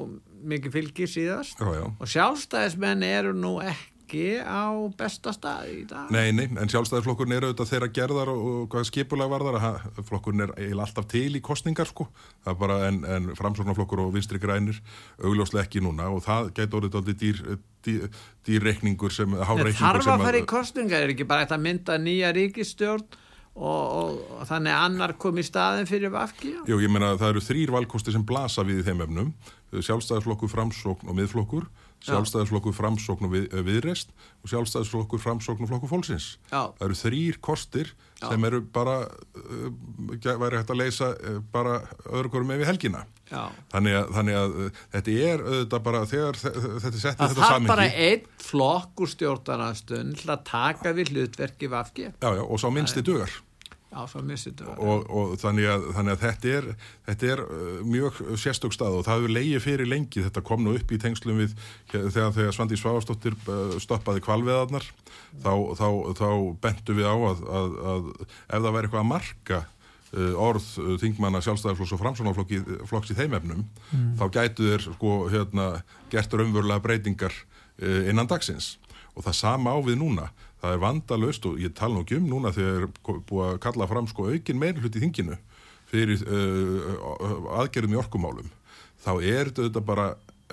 mikið 0.49 0.75
fylgi 0.79 1.11
síðast 1.11 1.61
já, 1.61 1.69
já. 1.77 1.85
og 1.91 2.11
sjálfstæðismenn 2.15 3.05
eru 3.07 3.37
nú 3.37 3.59
ekki 3.63 3.98
ekki 4.09 4.41
á 4.41 4.73
besta 4.97 5.33
stað 5.37 5.69
í 5.69 5.83
dag. 5.89 6.09
Nei, 6.11 6.33
nei, 6.33 6.47
en 6.49 6.71
sjálfstæðarflokkurinn 6.73 7.37
er 7.37 7.47
auðvitað 7.47 7.71
þeirra 7.73 7.89
gerðar 7.99 8.33
og, 8.33 8.41
og 8.49 8.69
hvað 8.73 8.87
skipulag 8.89 9.31
var 9.31 9.45
þar, 9.45 9.85
flokkurinn 10.09 10.47
er 10.47 10.55
eiginlega 10.57 10.87
alltaf 10.87 11.09
til 11.13 11.37
í 11.37 11.43
kostningar 11.45 11.91
sko, 11.91 12.09
það 12.47 12.55
er 12.55 12.59
bara 12.63 12.79
en, 12.89 13.03
en 13.05 13.31
framsóknarflokkur 13.39 14.07
og 14.07 14.15
vinstri 14.17 14.41
grænir 14.41 14.81
augljóslega 15.21 15.67
ekki 15.67 15.85
núna 15.85 16.09
og 16.09 16.25
það 16.25 16.53
gæti 16.57 16.81
orðið 16.81 16.99
aldrei 17.03 17.19
dýr, 17.21 17.43
dýr, 17.85 18.09
sem, 19.13 19.37
hárreikningur 19.37 19.77
sem 19.77 19.85
þarf 19.85 20.13
að 20.15 20.27
fara 20.27 20.41
í 20.41 20.49
kostningar, 20.49 21.05
er 21.05 21.15
ekki 21.15 21.29
bara 21.29 21.45
að 21.45 21.65
mynda 21.69 22.01
nýja 22.01 22.33
ríkistjórn 22.37 23.05
og, 23.59 23.85
og, 23.99 24.47
þannig 24.49 24.79
annar 24.79 25.15
kom 25.21 25.39
í 25.41 25.45
staðin 25.47 25.89
fyrir 25.91 26.13
vafki? 26.15 26.55
Jú, 26.69 26.79
ég 26.83 26.93
menna 26.93 27.13
að 27.15 27.23
það 27.25 27.35
eru 27.35 27.45
þrýr 27.49 27.75
valkosti 27.75 28.15
sem 28.15 28.25
blasa 28.27 28.65
við 28.67 28.83
í 28.83 28.87
þeim 28.87 29.05
efnum, 29.07 29.35
sjálfstæðarflokkur, 29.75 30.53
framsókn 30.55 31.11
og 31.11 31.19
miðflokkur 31.19 31.69
sjálfstæðisflokkur 32.07 32.75
framsókn 32.77 33.27
og 33.27 33.33
við, 33.33 33.47
eh, 33.53 33.63
viðrest 33.67 34.13
og 34.43 34.51
sjálfstæðisflokkur 34.53 35.21
framsókn 35.23 35.65
og 35.65 35.71
flokkur 35.71 35.91
fólksins. 35.91 36.39
Já. 36.51 36.71
Það 36.79 36.85
eru 36.87 36.99
þrýr 37.03 37.39
kostir 37.41 37.93
Já. 38.21 38.29
sem 38.29 38.45
eru 38.45 38.61
bara 38.63 38.99
uh, 39.09 39.71
væri 40.25 40.59
hægt 40.59 40.71
að 40.71 40.81
leysa 40.83 41.11
uh, 41.15 41.41
bara 41.53 41.81
öðru 42.07 42.31
korum 42.31 42.51
með 42.53 42.63
við 42.63 42.71
helgina. 42.73 43.05
Þannig 43.29 43.99
að, 43.99 44.07
þannig 44.17 44.39
að 44.39 44.55
uh, 44.55 44.71
þetta 44.95 45.17
er 45.27 45.45
auðvitað 45.45 45.83
bara 45.89 46.05
þegar 46.07 46.39
þetta 46.39 46.95
er 46.95 47.03
sett 47.03 47.19
í 47.19 47.27
þetta 47.27 47.51
samingi. 47.51 47.51
Það 47.51 47.59
er 47.59 47.75
bara 47.75 47.91
einn 48.07 48.31
flokkur 48.49 49.13
stjórnarnastund 49.15 50.23
til 50.23 50.33
að 50.33 50.47
taka 50.49 50.95
við 50.97 51.13
hlutverki 51.15 51.71
vafki. 51.75 52.11
Já, 52.15 52.31
já, 52.31 52.45
og 52.47 52.63
sá 52.63 52.71
minnsti 52.71 53.05
dögar. 53.05 53.35
Og, 54.85 55.07
og 55.09 55.31
þannig, 55.41 55.65
að, 55.73 55.87
þannig 55.97 56.15
að 56.15 56.25
þetta 56.25 56.51
er, 56.59 56.67
þetta 57.07 57.29
er 57.33 57.43
uh, 57.45 57.69
mjög 57.89 58.19
sérstök 58.41 58.75
stað 58.77 58.99
og 58.99 59.07
það 59.07 59.23
hefur 59.23 59.33
leiðið 59.33 59.65
fyrir 59.65 59.89
lengi, 59.89 60.25
þetta 60.27 60.43
kom 60.45 60.65
nú 60.65 60.75
upp 60.77 60.93
í 60.93 60.99
tengslum 61.01 61.41
við 61.41 61.55
þegar, 61.95 62.35
þegar 62.37 62.57
Svandi 62.57 62.79
Svavastóttir 62.81 63.37
uh, 63.49 63.79
stoppaði 63.81 64.21
kvalveðarnar, 64.27 64.85
þá, 65.41 65.53
þá, 65.81 65.89
þá 66.21 66.29
bentu 66.67 66.97
við 66.99 67.09
á 67.09 67.17
að, 67.17 67.41
að, 67.61 67.79
að 67.93 68.11
ef 68.21 68.59
það 68.59 68.69
væri 68.77 68.91
eitthvað 68.91 69.05
að 69.05 69.11
marka 69.15 69.61
uh, 69.63 70.35
orð 70.49 70.69
þingmanna 71.05 71.41
sjálfstæðarflokks 71.47 71.95
og 71.97 72.03
framsvonarflokks 72.03 73.15
í 73.15 73.19
þeimefnum, 73.23 73.65
mm. 73.65 74.11
þá 74.21 74.27
gætu 74.37 74.69
þeir 74.69 74.85
sko 74.91 75.15
hérna 75.33 75.71
gert 76.13 76.37
raunverulega 76.37 76.85
breytingar 76.85 77.45
innan 77.79 78.27
dagsins. 78.27 78.73
Og 79.15 79.23
það 79.23 79.37
sama 79.39 79.71
á 79.71 79.79
við 79.87 80.01
núna 80.01 80.25
það 80.63 80.75
er 80.75 80.83
vandalöst 80.83 81.47
og 81.49 81.61
ég 81.63 81.75
tala 81.77 81.97
nú 81.97 82.05
ekki 82.05 82.19
um 82.19 82.29
núna 82.31 82.53
þegar 82.55 82.89
búið 83.07 83.45
að 83.47 83.61
kalla 83.65 83.89
fram 83.91 84.09
sko 84.11 84.29
aukin 84.33 84.61
meirhlut 84.61 84.97
í 84.99 85.03
þinginu 85.05 85.39
fyrir 85.89 86.25
uh, 86.27 87.61
aðgerðum 87.63 87.95
í 87.97 88.01
orkumálum. 88.01 88.51
Þá 89.01 89.13
er 89.25 89.53
þetta 89.57 89.85
bara 89.85 90.09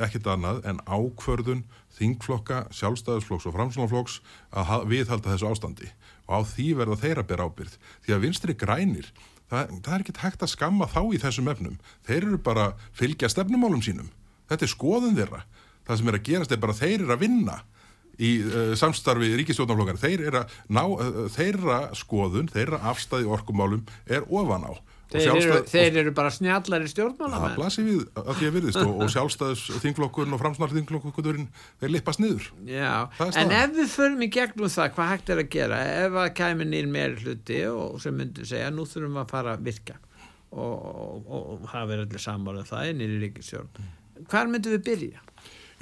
ekkit 0.05 0.27
annað 0.27 0.61
en 0.67 0.81
ákvörðun 0.85 1.63
þingflokka, 1.95 2.65
sjálfstæðisflokks 2.75 3.47
og 3.47 3.55
framslunaflokks 3.55 4.17
að 4.51 4.89
viðhalda 4.91 5.31
þessu 5.31 5.49
ástandi. 5.49 5.91
Og 6.27 6.43
á 6.43 6.47
því 6.51 6.67
verða 6.81 6.99
þeirra 7.03 7.25
ber 7.27 7.43
ábyrð 7.45 7.77
því 8.05 8.15
að 8.15 8.25
vinstri 8.25 8.55
grænir 8.59 9.11
það, 9.51 9.75
það 9.85 9.93
er 9.93 10.03
ekkit 10.03 10.23
hægt 10.23 10.43
að 10.43 10.51
skamma 10.51 10.89
þá 10.91 11.01
í 11.15 11.21
þessum 11.23 11.51
efnum. 11.51 11.77
Þeir 12.07 12.21
eru 12.21 12.41
bara 12.43 12.71
fylgja 12.97 13.31
stefnumálum 13.31 13.83
sínum. 13.85 14.11
Þetta 14.51 14.67
er 14.67 14.73
skoðun 14.73 15.17
þeirra. 15.17 15.45
Það 15.85 16.01
sem 16.01 16.11
er 16.11 16.17
að 16.19 16.27
gerast 16.27 16.53
er 16.53 16.61
bara 16.61 16.77
þeir 16.77 16.97
eru 16.99 17.15
að 17.15 17.23
vinna 17.23 17.59
í 18.19 18.31
uh, 18.45 18.73
samstarfi 18.79 19.33
ríkistjóðnaflokkar 19.41 20.01
þeir 20.01 20.27
eru 20.29 20.41
að 20.41 20.57
ná, 20.71 20.83
uh, 20.87 21.21
þeirra 21.35 21.79
skoðun 21.97 22.51
þeirra 22.53 22.81
afstæði 22.91 23.31
orkumálum 23.37 23.85
er 24.05 24.27
ofan 24.29 24.69
á. 24.69 24.73
Þeir 25.15 25.35
eru, 25.37 25.57
þeir 25.69 25.97
eru 26.01 26.11
bara 26.17 26.31
snjallari 26.33 26.89
stjórnmála 26.89 27.37
Það 27.43 27.57
blasir 27.59 27.85
við 27.85 27.99
að 28.17 28.31
því 28.39 28.47
að 28.47 28.55
virðist 28.55 28.79
og, 28.81 28.93
og 29.05 29.11
sjálfstæðis 29.13 29.65
þingflokkurinn 29.83 30.35
og 30.35 30.41
framsnarð 30.41 30.79
þingflokkurinn 30.79 31.45
þeir 31.83 31.93
lippast 31.93 32.23
niður. 32.23 32.47
En 32.65 33.53
ef 33.53 33.75
við 33.77 33.91
förum 33.93 34.25
í 34.25 34.29
gegnum 34.33 34.71
það 34.73 34.95
hvað 34.95 35.11
hægt 35.13 35.29
er 35.35 35.43
að 35.43 35.51
gera 35.53 35.83
ef 36.07 36.17
að 36.23 36.31
kæmi 36.41 36.67
nýr 36.71 36.89
meir 36.89 37.13
hluti 37.21 37.61
og 37.69 38.01
sem 38.03 38.17
myndir 38.17 38.49
segja 38.49 38.71
nú 38.73 38.87
þurfum 38.89 39.19
við 39.19 39.23
að 39.23 39.35
fara 39.35 39.53
að 39.53 39.69
virka 39.69 39.99
og, 40.49 40.73
og, 40.73 41.37
og 41.37 41.69
það 41.69 41.93
verður 41.93 42.09
allir 42.09 42.25
samála 42.25 42.65
um 42.65 42.69
það 42.71 42.91
nýri 42.97 43.21
ríkisjórn 43.27 43.93
hvar 44.31 44.49
myndum 44.49 44.75
við 44.75 44.83
byrja? 44.89 45.23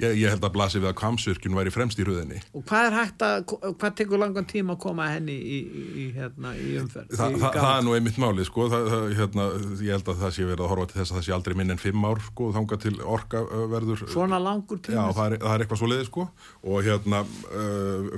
Ég, 0.02 0.16
ég 0.18 0.32
held 0.32 0.42
að 0.42 0.54
blasi 0.56 0.80
við 0.82 0.88
að 0.90 0.96
kvamsvirkjun 0.98 1.54
væri 1.54 1.70
fremst 1.70 2.00
í 2.02 2.04
hröðinni. 2.06 2.40
Og 2.58 2.64
hvað 2.66 2.88
er 2.88 2.96
hægt 2.98 3.22
að, 3.22 3.52
hvað 3.78 3.92
tekur 4.00 4.18
langan 4.18 4.48
tíma 4.50 4.74
að 4.74 4.80
koma 4.82 5.06
henni 5.12 5.36
í, 5.38 5.58
í, 5.62 5.82
í, 6.02 6.06
hérna, 6.16 6.50
í 6.58 6.72
umferð? 6.80 7.12
Þa, 7.14 7.28
það, 7.38 7.58
það 7.60 7.74
er 7.76 7.84
nú 7.86 7.94
einmitt 7.94 8.18
málið, 8.18 8.48
sko, 8.48 8.66
það, 8.72 8.90
hérna, 9.20 9.46
ég 9.86 9.94
held 9.94 10.10
að 10.10 10.24
það 10.24 10.34
sé 10.34 10.48
verið 10.48 10.64
að 10.64 10.72
horfa 10.72 10.88
til 10.90 10.98
þess 10.98 11.14
að 11.14 11.20
það 11.20 11.26
sé 11.28 11.36
aldrei 11.36 11.56
minn 11.60 11.74
en 11.76 11.82
fimm 11.84 12.08
ár, 12.10 12.22
sko, 12.26 12.48
þánga 12.56 12.80
til 12.82 12.94
orka 13.16 13.44
verður. 13.70 14.02
Svona 14.10 14.40
langur 14.42 14.82
tíma? 14.82 14.96
Já, 14.98 15.16
það 15.20 15.28
er, 15.28 15.38
það 15.44 15.54
er 15.54 15.64
eitthvað 15.64 15.82
svo 15.84 15.90
leiði, 15.92 16.08
sko, 16.10 16.26
og 16.64 16.88
hérna 16.88 17.22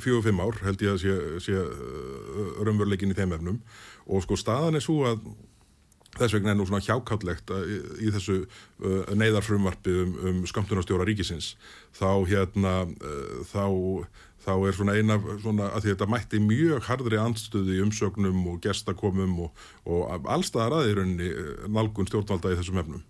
fjögur-fimm 0.00 0.40
ár 0.46 0.62
held 0.64 0.86
ég 0.86 0.96
að 0.96 1.04
sé, 1.04 1.18
sé 1.44 1.60
raunveruleikin 2.64 3.12
í 3.12 3.18
þeim 3.20 3.36
efnum 3.36 3.60
og 4.06 4.22
sko 4.24 4.38
staðan 4.38 4.78
er 4.78 4.84
svo 4.84 5.02
að 5.08 5.22
Þess 6.16 6.37
vegna 6.37 6.52
er 6.52 6.59
nú 6.59 6.66
svona 6.68 6.85
hjákállegt 6.85 7.52
í, 7.52 7.81
í 8.07 8.12
þessu 8.14 8.38
uh, 8.44 9.11
neyðarfrumvarfi 9.16 9.96
um, 10.02 10.14
um 10.31 10.38
skamtunarstjóra 10.48 11.07
ríkisins 11.09 11.55
þá 11.96 12.09
hérna 12.29 12.74
uh, 12.87 13.42
þá, 13.50 13.64
þá 14.46 14.52
er 14.57 14.76
svona 14.79 14.96
eina 14.96 15.18
svona 15.42 15.70
að 15.76 15.90
þetta 15.90 16.09
mætti 16.11 16.40
mjög 16.42 16.87
hardri 16.88 17.20
andstöðu 17.20 17.76
í 17.76 17.83
umsögnum 17.85 18.44
og 18.52 18.61
gestakomum 18.64 19.35
og, 19.46 19.66
og 19.85 20.29
allstaðar 20.33 20.81
aðeins 20.81 21.00
rauninni 21.00 21.33
uh, 21.33 21.66
nálgun 21.68 22.09
stjórnvalda 22.09 22.55
í 22.55 22.61
þessum 22.61 22.81
efnum. 22.83 23.02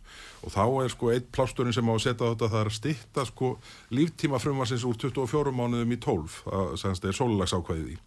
Og 0.47 0.53
þá 0.55 0.65
er 0.85 0.93
sko 0.93 1.11
eitt 1.11 1.31
plásturinn 1.35 1.75
sem 1.75 1.87
á 1.87 1.95
að 1.95 2.03
setja 2.05 2.33
þetta 2.33 2.51
það 2.53 2.61
er 2.61 2.71
að 2.71 2.79
stitta 2.79 3.27
sko 3.27 3.53
líftíma 3.95 4.39
frumvarsins 4.43 4.87
úr 4.87 4.99
24 4.99 5.55
mánuðum 5.55 5.95
í 5.95 6.01
12 6.03 6.43
það 6.83 7.09
er 7.11 7.19
sólulagsákvæðið 7.19 7.95
í 7.97 8.01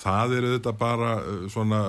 það 0.00 0.36
eru 0.38 0.52
þetta 0.56 0.74
bara 0.80 1.12
uh, 1.20 1.46
svona 1.52 1.80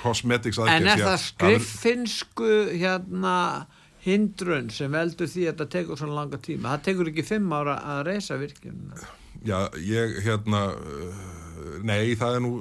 kosmetiks 0.00 0.58
uh, 0.58 0.64
uh, 0.64 0.70
aðgerð 0.70 0.86
En 0.86 0.92
er 0.94 1.04
það 1.04 1.18
skriffinsku 1.24 2.52
hérna 2.72 3.36
hindrun 4.04 4.70
sem 4.74 4.92
veldur 4.92 5.30
því 5.30 5.46
að 5.46 5.52
þetta 5.52 5.68
tekur 5.78 6.00
svona 6.00 6.18
langa 6.20 6.40
tíma? 6.44 6.74
Það 6.74 6.86
tekur 6.88 7.12
ekki 7.12 7.26
fimm 7.28 7.52
ára 7.56 7.78
að 7.94 8.02
reysa 8.10 8.40
virkjum 8.40 8.80
Já, 9.44 9.58
ég 9.76 10.18
hérna 10.24 10.66
nei, 11.84 12.14
það 12.16 12.38
er 12.38 12.44
nú 12.44 12.52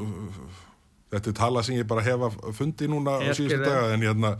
Þetta 1.14 1.32
er 1.32 1.38
tala 1.38 1.64
sem 1.66 1.78
ég 1.78 1.88
bara 1.90 2.04
hefa 2.06 2.30
fundi 2.58 2.90
núna 2.90 3.16
á 3.22 3.32
síðustu 3.32 3.62
daga 3.62 3.94
en, 3.94 4.06
hérna, 4.06 4.34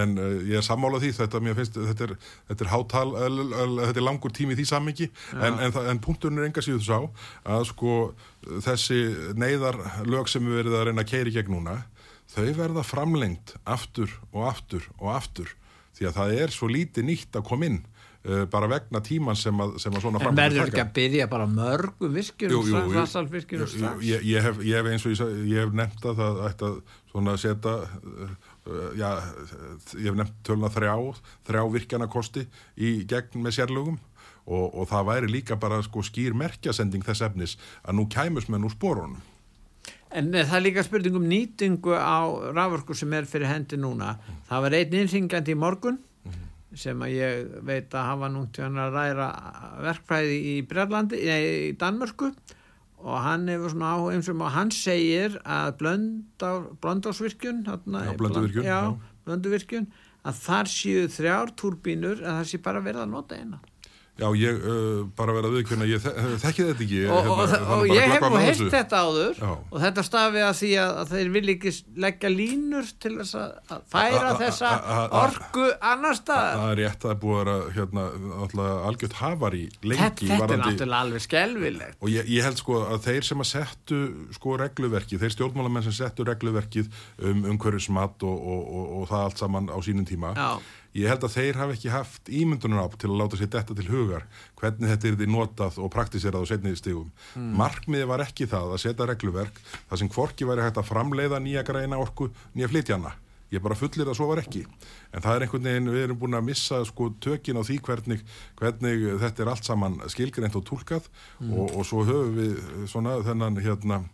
en 0.00 0.16
uh, 0.16 0.32
ég 0.46 0.60
er 0.60 0.66
sammálað 0.66 1.06
því. 1.06 1.12
Þetta, 1.20 1.42
finnst, 1.58 1.78
þetta, 1.90 2.08
er, 2.08 2.16
þetta, 2.50 2.66
er 2.66 2.72
hátal, 2.72 3.06
þetta 3.18 3.98
er 3.98 4.06
langur 4.06 4.34
tími 4.34 4.58
því 4.58 4.66
sammingi 4.70 5.10
en, 5.36 5.58
en, 5.66 5.78
en 5.92 6.02
punkturinn 6.02 6.40
er 6.40 6.48
enga 6.48 6.64
síðu 6.64 6.82
sá 6.86 6.98
að 7.44 7.66
sko 7.72 7.96
þessi 8.64 9.00
neyðar 9.38 9.78
lög 10.08 10.30
sem 10.30 10.44
við 10.46 10.62
verðum 10.62 10.78
að 10.80 10.86
reyna 10.88 11.04
að 11.04 11.10
keira 11.12 11.32
í 11.32 11.34
gegn 11.34 11.56
núna 11.58 11.80
þau 12.30 12.50
verða 12.56 12.84
framlengt 12.86 13.54
aftur 13.68 14.12
og 14.30 14.46
aftur 14.50 14.86
og 14.98 15.10
aftur 15.16 15.54
því 15.98 16.08
að 16.08 16.18
það 16.20 16.36
er 16.44 16.54
svo 16.54 16.70
lítið 16.70 17.08
nýtt 17.08 17.38
að 17.38 17.46
koma 17.50 17.68
inn 17.68 17.80
bara 18.52 18.68
vegna 18.68 19.00
tíman 19.00 19.36
sem 19.38 19.62
að, 19.64 19.78
sem 19.80 19.94
að 19.96 20.02
svona 20.04 20.20
framlega 20.20 20.44
En 20.44 20.52
verður 20.52 20.68
ekki 20.68 20.82
að 20.82 20.92
byrja 20.98 21.26
bara 21.32 21.46
mörgum 21.48 22.12
virkjum 22.12 22.92
rassalvirkjum 22.92 23.62
strax? 23.64 24.02
Ég, 24.04 24.26
ég, 24.28 24.44
hef, 24.44 24.60
ég 24.60 24.76
hef 24.76 24.90
eins 24.90 25.06
og 25.08 25.14
ég, 25.14 25.38
ég 25.48 25.64
hef 25.64 25.72
nefnt 25.80 26.04
að 26.10 26.20
það 26.20 26.40
ætti 26.50 26.68
að 26.68 26.76
svona 27.14 27.36
setja 27.40 27.72
uh, 27.80 28.34
já, 29.00 29.08
ég 29.96 30.10
hef 30.10 30.18
nefnt 30.20 30.36
tölna 30.44 30.68
þrjá 30.74 30.92
þrjá 31.48 31.64
virkjana 31.78 32.10
kosti 32.12 32.44
í 32.76 32.92
gegn 33.08 33.40
með 33.40 33.56
sérlögum. 33.56 33.96
Og, 34.50 34.72
og 34.74 34.86
það 34.88 35.04
væri 35.06 35.28
líka 35.30 35.56
bara 35.60 35.78
sko 35.84 36.02
skýr 36.02 36.34
merkjasending 36.34 37.04
þess 37.06 37.22
efnis 37.22 37.52
að 37.84 38.00
nú 38.00 38.06
kæmus 38.10 38.48
menn 38.50 38.64
úr 38.66 38.72
spórunum 38.72 39.20
En 40.10 40.32
það 40.32 40.54
er 40.56 40.64
líka 40.64 40.82
spurning 40.82 41.16
um 41.20 41.26
nýtingu 41.30 41.94
á 41.94 42.26
rafurku 42.50 42.96
sem 42.98 43.12
er 43.14 43.28
fyrir 43.30 43.46
hendi 43.46 43.78
núna. 43.78 44.16
Það 44.48 44.64
var 44.64 44.76
einn 44.80 44.96
innringandi 45.04 45.54
í 45.54 45.60
morgun 45.60 46.00
sem 46.78 47.02
að 47.02 47.14
ég 47.16 47.46
veit 47.66 47.94
að 47.94 48.08
hafa 48.12 48.28
núnt 48.30 48.58
að 48.62 48.94
ræra 48.94 49.28
verkfræði 49.86 50.38
í 50.52 50.54
Brellandi, 50.70 51.16
í 51.18 51.72
Danmörku. 51.80 52.30
Og 53.00 53.16
hann 53.24 53.48
hefur 53.48 53.72
svona 53.72 53.94
áhuga 53.96 54.12
eins 54.12 54.28
og 54.28 54.42
hann 54.52 54.70
segir 54.76 55.38
að 55.48 55.68
blöndásvirkjun 55.80 57.64
blönduvirkjun 59.24 59.86
að 60.20 60.34
þar 60.44 60.66
séu 60.68 61.06
þrjár 61.08 61.48
turbínur 61.56 62.20
að 62.20 62.34
það 62.40 62.48
sé 62.50 62.58
bara 62.66 62.84
verða 62.84 63.06
að 63.06 63.14
nota 63.14 63.38
eina 63.40 63.58
Já, 64.20 64.26
ég 64.36 64.56
uh, 64.68 65.06
bara 65.16 65.32
verði 65.32 65.48
að 65.48 65.54
viðkjöna, 65.56 65.86
ég 65.88 66.02
þekki 66.42 66.64
þetta 66.66 66.84
ekki. 66.84 66.98
Og, 67.08 67.20
hérna, 67.24 67.58
og, 67.60 67.70
og 67.76 67.92
ég 67.94 68.10
hef 68.12 68.24
nú 68.26 68.40
heilt 68.42 68.72
þetta 68.74 68.98
áður 69.06 69.38
Já. 69.40 69.52
og 69.56 69.76
þetta 69.84 70.04
stafi 70.04 70.42
að 70.44 70.52
því 70.58 70.70
að, 70.82 70.92
að 71.00 71.12
þeir 71.14 71.30
vil 71.36 71.42
ekki 71.54 71.72
leggja 72.04 72.32
línur 72.34 72.90
til 73.00 73.12
þess 73.16 73.38
að 73.40 73.86
færa 73.94 74.18
a, 74.20 74.32
a, 74.34 74.34
þessa 74.42 74.72
a, 74.76 74.98
orgu 75.22 75.68
annar 75.92 76.18
stað. 76.18 76.50
Það 76.50 76.66
er 76.74 76.80
rétt 76.82 77.06
að 77.06 77.08
það 77.08 77.22
búið 77.22 77.52
að 77.54 77.64
hérna, 77.78 78.04
algjört 78.90 79.16
hafar 79.22 79.56
í 79.56 79.62
lengi. 79.86 80.02
Þetta, 80.02 80.28
þetta 80.34 80.56
er 80.58 80.62
náttúrulega 80.64 81.06
alveg 81.06 81.24
skelvilegt. 81.24 81.96
Og 82.04 82.12
ég, 82.12 82.28
ég 82.34 82.48
held 82.48 82.60
sko 82.60 82.82
að 82.90 83.08
þeir 83.08 83.30
sem 83.30 83.46
að 83.46 83.50
settu 83.54 84.02
sko 84.36 84.58
regluverkið, 84.60 85.24
þeir 85.24 85.36
stjórnmálamenn 85.38 85.88
sem 85.88 85.96
settu 85.96 86.28
regluverkið 86.28 86.92
um 87.30 87.48
umhverfismat 87.54 88.28
og, 88.28 88.52
og 89.00 89.08
það 89.08 89.26
allt 89.30 89.42
saman 89.46 89.72
á 89.72 89.78
sínum 89.86 90.04
tíma. 90.08 90.36
Já 90.36 90.60
ég 90.96 91.10
held 91.10 91.24
að 91.26 91.36
þeir 91.36 91.58
hafi 91.60 91.76
ekki 91.76 91.92
haft 91.94 92.30
ímyndunar 92.34 92.82
á 92.82 92.86
til 92.98 93.12
að 93.12 93.20
láta 93.20 93.38
sér 93.38 93.50
detta 93.54 93.76
til 93.78 93.88
hugar 93.90 94.26
hvernig 94.58 94.90
þetta 94.90 95.08
er 95.10 95.18
því 95.20 95.30
notað 95.30 95.78
og 95.78 95.90
praktiserað 95.94 96.46
á 96.46 96.50
setniði 96.50 96.80
stígum. 96.80 97.08
Mm. 97.38 97.50
Markmiði 97.60 98.10
var 98.10 98.24
ekki 98.26 98.48
það 98.50 98.74
að 98.74 98.84
setja 98.84 99.08
regluverk 99.10 99.60
þar 99.70 100.02
sem 100.02 100.10
kvorki 100.10 100.48
væri 100.48 100.66
hægt 100.66 100.80
að 100.82 100.90
framleiða 100.90 101.42
nýja 101.42 101.66
græna 101.66 102.00
orku, 102.00 102.30
nýja 102.56 102.70
flytjana. 102.72 103.14
Ég 103.50 103.62
bara 103.62 103.74
fullir 103.74 104.06
að 104.06 104.14
svo 104.14 104.28
var 104.30 104.38
ekki. 104.44 104.62
En 105.10 105.24
það 105.24 105.36
er 105.36 105.44
einhvern 105.44 105.64
veginn, 105.66 105.90
við 105.90 106.04
erum 106.04 106.18
búin 106.20 106.38
að 106.38 106.44
missa 106.46 106.78
sko 106.86 107.08
tökin 107.22 107.58
á 107.58 107.66
því 107.66 107.80
hvernig, 107.86 108.20
hvernig 108.60 109.06
þetta 109.24 109.42
er 109.42 109.50
allt 109.50 109.66
saman 109.66 109.98
skilgreint 110.12 110.58
og 110.58 110.66
tólkað 110.68 111.08
mm. 111.40 111.50
og, 111.56 111.74
og 111.74 111.88
svo 111.88 112.04
höfum 112.06 112.36
við 112.38 112.60
svona 112.92 113.16
þennan 113.26 113.58
hérna 113.64 114.04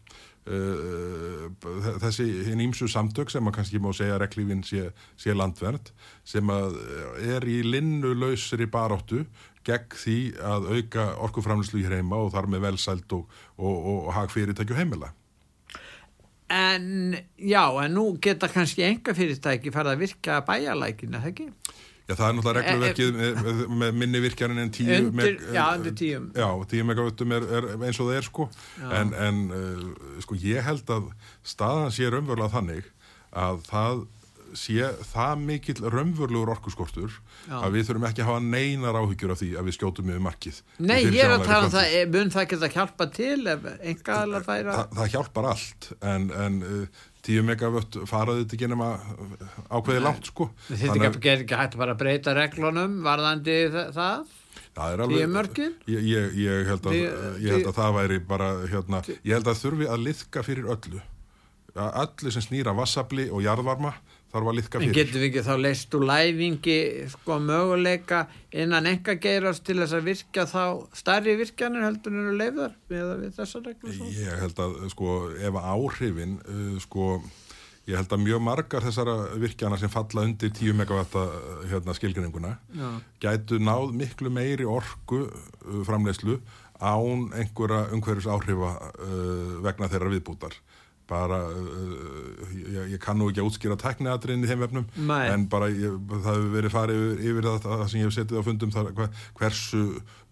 þessi 0.46 2.26
hinn 2.46 2.62
ímsu 2.68 2.86
samtök 2.90 3.32
sem 3.32 3.48
að 3.48 3.56
kannski 3.58 3.80
má 3.82 3.90
segja 3.96 4.18
reglífin 4.22 4.62
sé, 4.66 4.92
sé 5.18 5.34
landverð 5.34 5.90
sem 6.26 6.46
að 6.52 6.78
er 7.34 7.46
í 7.50 7.60
linnulausri 7.66 8.68
baróttu 8.70 9.24
gegn 9.66 9.98
því 9.98 10.18
að 10.38 10.68
auka 10.76 11.06
orkuframlislu 11.26 11.82
í 11.82 11.88
heima 11.90 12.22
og 12.22 12.30
þar 12.36 12.46
með 12.52 12.68
velsælt 12.68 13.16
og, 13.18 13.26
og, 13.58 13.74
og, 13.74 13.98
og 14.06 14.12
hag 14.14 14.30
fyrirtækju 14.34 14.78
heimila 14.78 15.10
En 16.46 17.16
já, 17.42 17.64
en 17.82 17.96
nú 17.96 18.04
geta 18.22 18.46
kannski 18.46 18.84
enga 18.86 19.16
fyrirtæki 19.18 19.72
farið 19.74 19.96
að 19.96 20.02
virka 20.04 20.36
bæjalækina, 20.46 21.18
það 21.24 21.32
ekki? 21.32 21.46
Já, 22.06 22.14
það 22.14 22.26
er 22.26 22.34
náttúrulega 22.36 22.60
eh, 22.62 22.66
regluverkið 22.70 23.08
eh, 23.10 23.38
með, 23.42 23.62
með 23.82 23.96
minni 23.98 24.18
virkjarinn 24.22 24.62
en 24.62 24.68
tíu 24.74 24.90
undir, 24.94 25.14
meg, 25.18 25.46
Já, 25.56 25.62
undir 25.74 25.94
tíum 25.98 26.28
Já, 26.38 26.48
tíu 26.70 26.84
megavöttum 26.86 27.32
er, 27.34 27.46
er 27.58 27.64
eins 27.74 27.98
og 27.98 28.10
það 28.10 28.18
er 28.20 28.28
sko 28.28 28.46
já. 28.52 28.90
en, 29.00 29.14
en 29.26 29.40
uh, 29.50 30.12
sko 30.22 30.38
ég 30.38 30.62
held 30.66 30.92
að 30.94 31.08
staðan 31.42 31.90
sé 31.96 32.06
raunverulega 32.12 32.54
þannig 32.54 32.92
að 33.34 33.64
það 33.66 34.04
sé 34.56 34.92
það 35.10 35.42
mikill 35.42 35.82
raunverulegur 35.82 36.52
orkuskortur 36.54 37.10
já. 37.10 37.58
að 37.58 37.74
við 37.74 37.88
þurfum 37.88 38.06
ekki 38.08 38.22
að 38.22 38.30
hafa 38.30 38.44
neinar 38.44 39.00
áhyggjur 39.00 39.34
af 39.34 39.42
því 39.42 39.50
að 39.58 39.68
við 39.68 39.76
skjótum 39.80 40.12
yfir 40.12 40.24
markið 40.28 40.62
Nei, 40.78 41.00
ég 41.02 41.20
er 41.24 41.34
að 41.34 41.44
tala 41.48 41.66
um 41.66 41.74
það, 41.74 41.98
mun 42.14 42.32
það 42.36 42.46
ekki 42.46 42.60
að 42.60 42.78
hjálpa 42.78 43.08
til 43.18 43.40
ef 43.52 43.68
enga 43.74 44.20
allar 44.22 44.46
færa 44.46 44.78
Þa, 44.78 44.86
Það 45.00 45.12
hjálpar 45.16 45.50
allt 45.50 45.90
en, 46.14 46.30
en 46.46 46.62
uh, 46.70 47.04
10 47.26 47.46
megavött 47.46 47.98
faraði 48.08 48.44
þetta 48.44 48.56
ekki 48.56 48.68
nema 48.70 48.88
ákveði 49.70 50.02
langt 50.04 50.30
sko. 50.30 50.48
Þetta 50.70 50.96
er 51.02 51.06
ekki 51.10 51.58
hægt 51.58 51.76
að 51.76 51.80
bara 51.82 51.96
breyta 51.98 52.34
reglunum 52.36 53.00
varðandi 53.06 53.56
það? 53.96 54.34
Það 54.76 54.92
er 54.92 55.02
alveg, 55.06 55.58
ég, 55.88 56.02
ég, 56.04 56.34
ég, 56.36 56.66
held 56.68 56.86
að, 56.90 56.96
ég 57.40 57.54
held 57.54 57.68
að 57.70 57.76
það 57.78 57.94
væri 57.96 58.18
bara, 58.28 58.48
hérna, 58.68 59.00
ég 59.24 59.32
held 59.32 59.48
að 59.48 59.60
þurfi 59.62 59.86
að 59.88 60.02
liðka 60.04 60.42
fyrir 60.44 60.68
öllu, 60.74 61.00
öllu 61.86 62.32
sem 62.34 62.44
snýra 62.44 62.74
vassabli 62.76 63.24
og 63.32 63.40
jarðvarma, 63.46 63.94
þarf 64.32 64.50
að 64.50 64.58
liðka 64.58 64.80
fyrir. 64.80 64.88
En 64.88 64.96
getur 64.96 65.22
við 65.22 65.28
ekki 65.30 65.44
þá 65.46 65.54
leist 65.62 65.96
úr 65.96 66.06
læfingi 66.10 66.76
sko 67.14 67.38
möguleika 67.46 68.20
innan 68.52 68.90
enga 68.90 69.16
geirast 69.22 69.64
til 69.66 69.78
þess 69.80 69.96
að 69.96 70.10
virkja 70.10 70.46
þá 70.50 70.62
starri 70.96 71.36
virkjanir 71.40 71.86
heldur 71.86 72.14
en 72.14 72.22
eru 72.24 72.36
leifðar 72.42 72.76
við 72.90 73.32
þessar 73.38 73.66
reglum? 73.70 74.06
Ég 74.16 74.44
held 74.44 74.62
að 74.66 74.78
sko 74.92 75.16
ef 75.36 75.60
áhrifin 75.62 76.38
uh, 76.44 76.78
sko 76.82 77.16
Ég 77.86 77.94
held 77.94 78.10
að 78.10 78.22
mjög 78.24 78.40
margar 78.42 78.82
þessara 78.82 79.12
virkjana 79.38 79.76
sem 79.78 79.90
falla 79.92 80.24
undir 80.26 80.50
10 80.50 80.74
megavatta 80.74 81.20
hérna, 81.70 81.94
skilgrinninguna 81.94 82.56
gætu 83.22 83.60
náð 83.62 83.92
miklu 83.94 84.32
meiri 84.34 84.66
orgu 84.66 85.20
uh, 85.28 85.84
framleyslu 85.86 86.40
án 86.82 87.28
einhverja 87.38 87.86
umhverjus 87.94 88.26
áhrifa 88.26 88.72
uh, 88.90 89.62
vegna 89.64 89.88
þeirra 89.92 90.10
viðbútar. 90.16 90.58
Bara, 91.06 91.38
uh, 91.46 92.52
ég, 92.56 92.92
ég 92.96 93.02
kannu 93.02 93.28
ekki 93.30 93.42
að 93.42 93.50
útskýra 93.52 93.76
tekniatriðin 93.78 94.42
í 94.42 94.50
þeim 94.50 94.64
vefnum, 94.64 94.86
Nei. 95.06 95.28
en 95.30 95.44
bara 95.52 95.68
ég, 95.70 95.94
það 96.10 96.30
hefur 96.32 96.48
verið 96.56 96.74
farið 96.74 97.02
yfir, 97.04 97.20
yfir 97.30 97.46
það, 97.46 97.58
það 97.66 97.84
sem 97.92 98.00
ég 98.00 98.08
hef 98.08 98.16
setið 98.16 98.40
á 98.42 98.46
fundum 98.48 98.74
þar, 98.74 98.90
hversu 99.38 99.84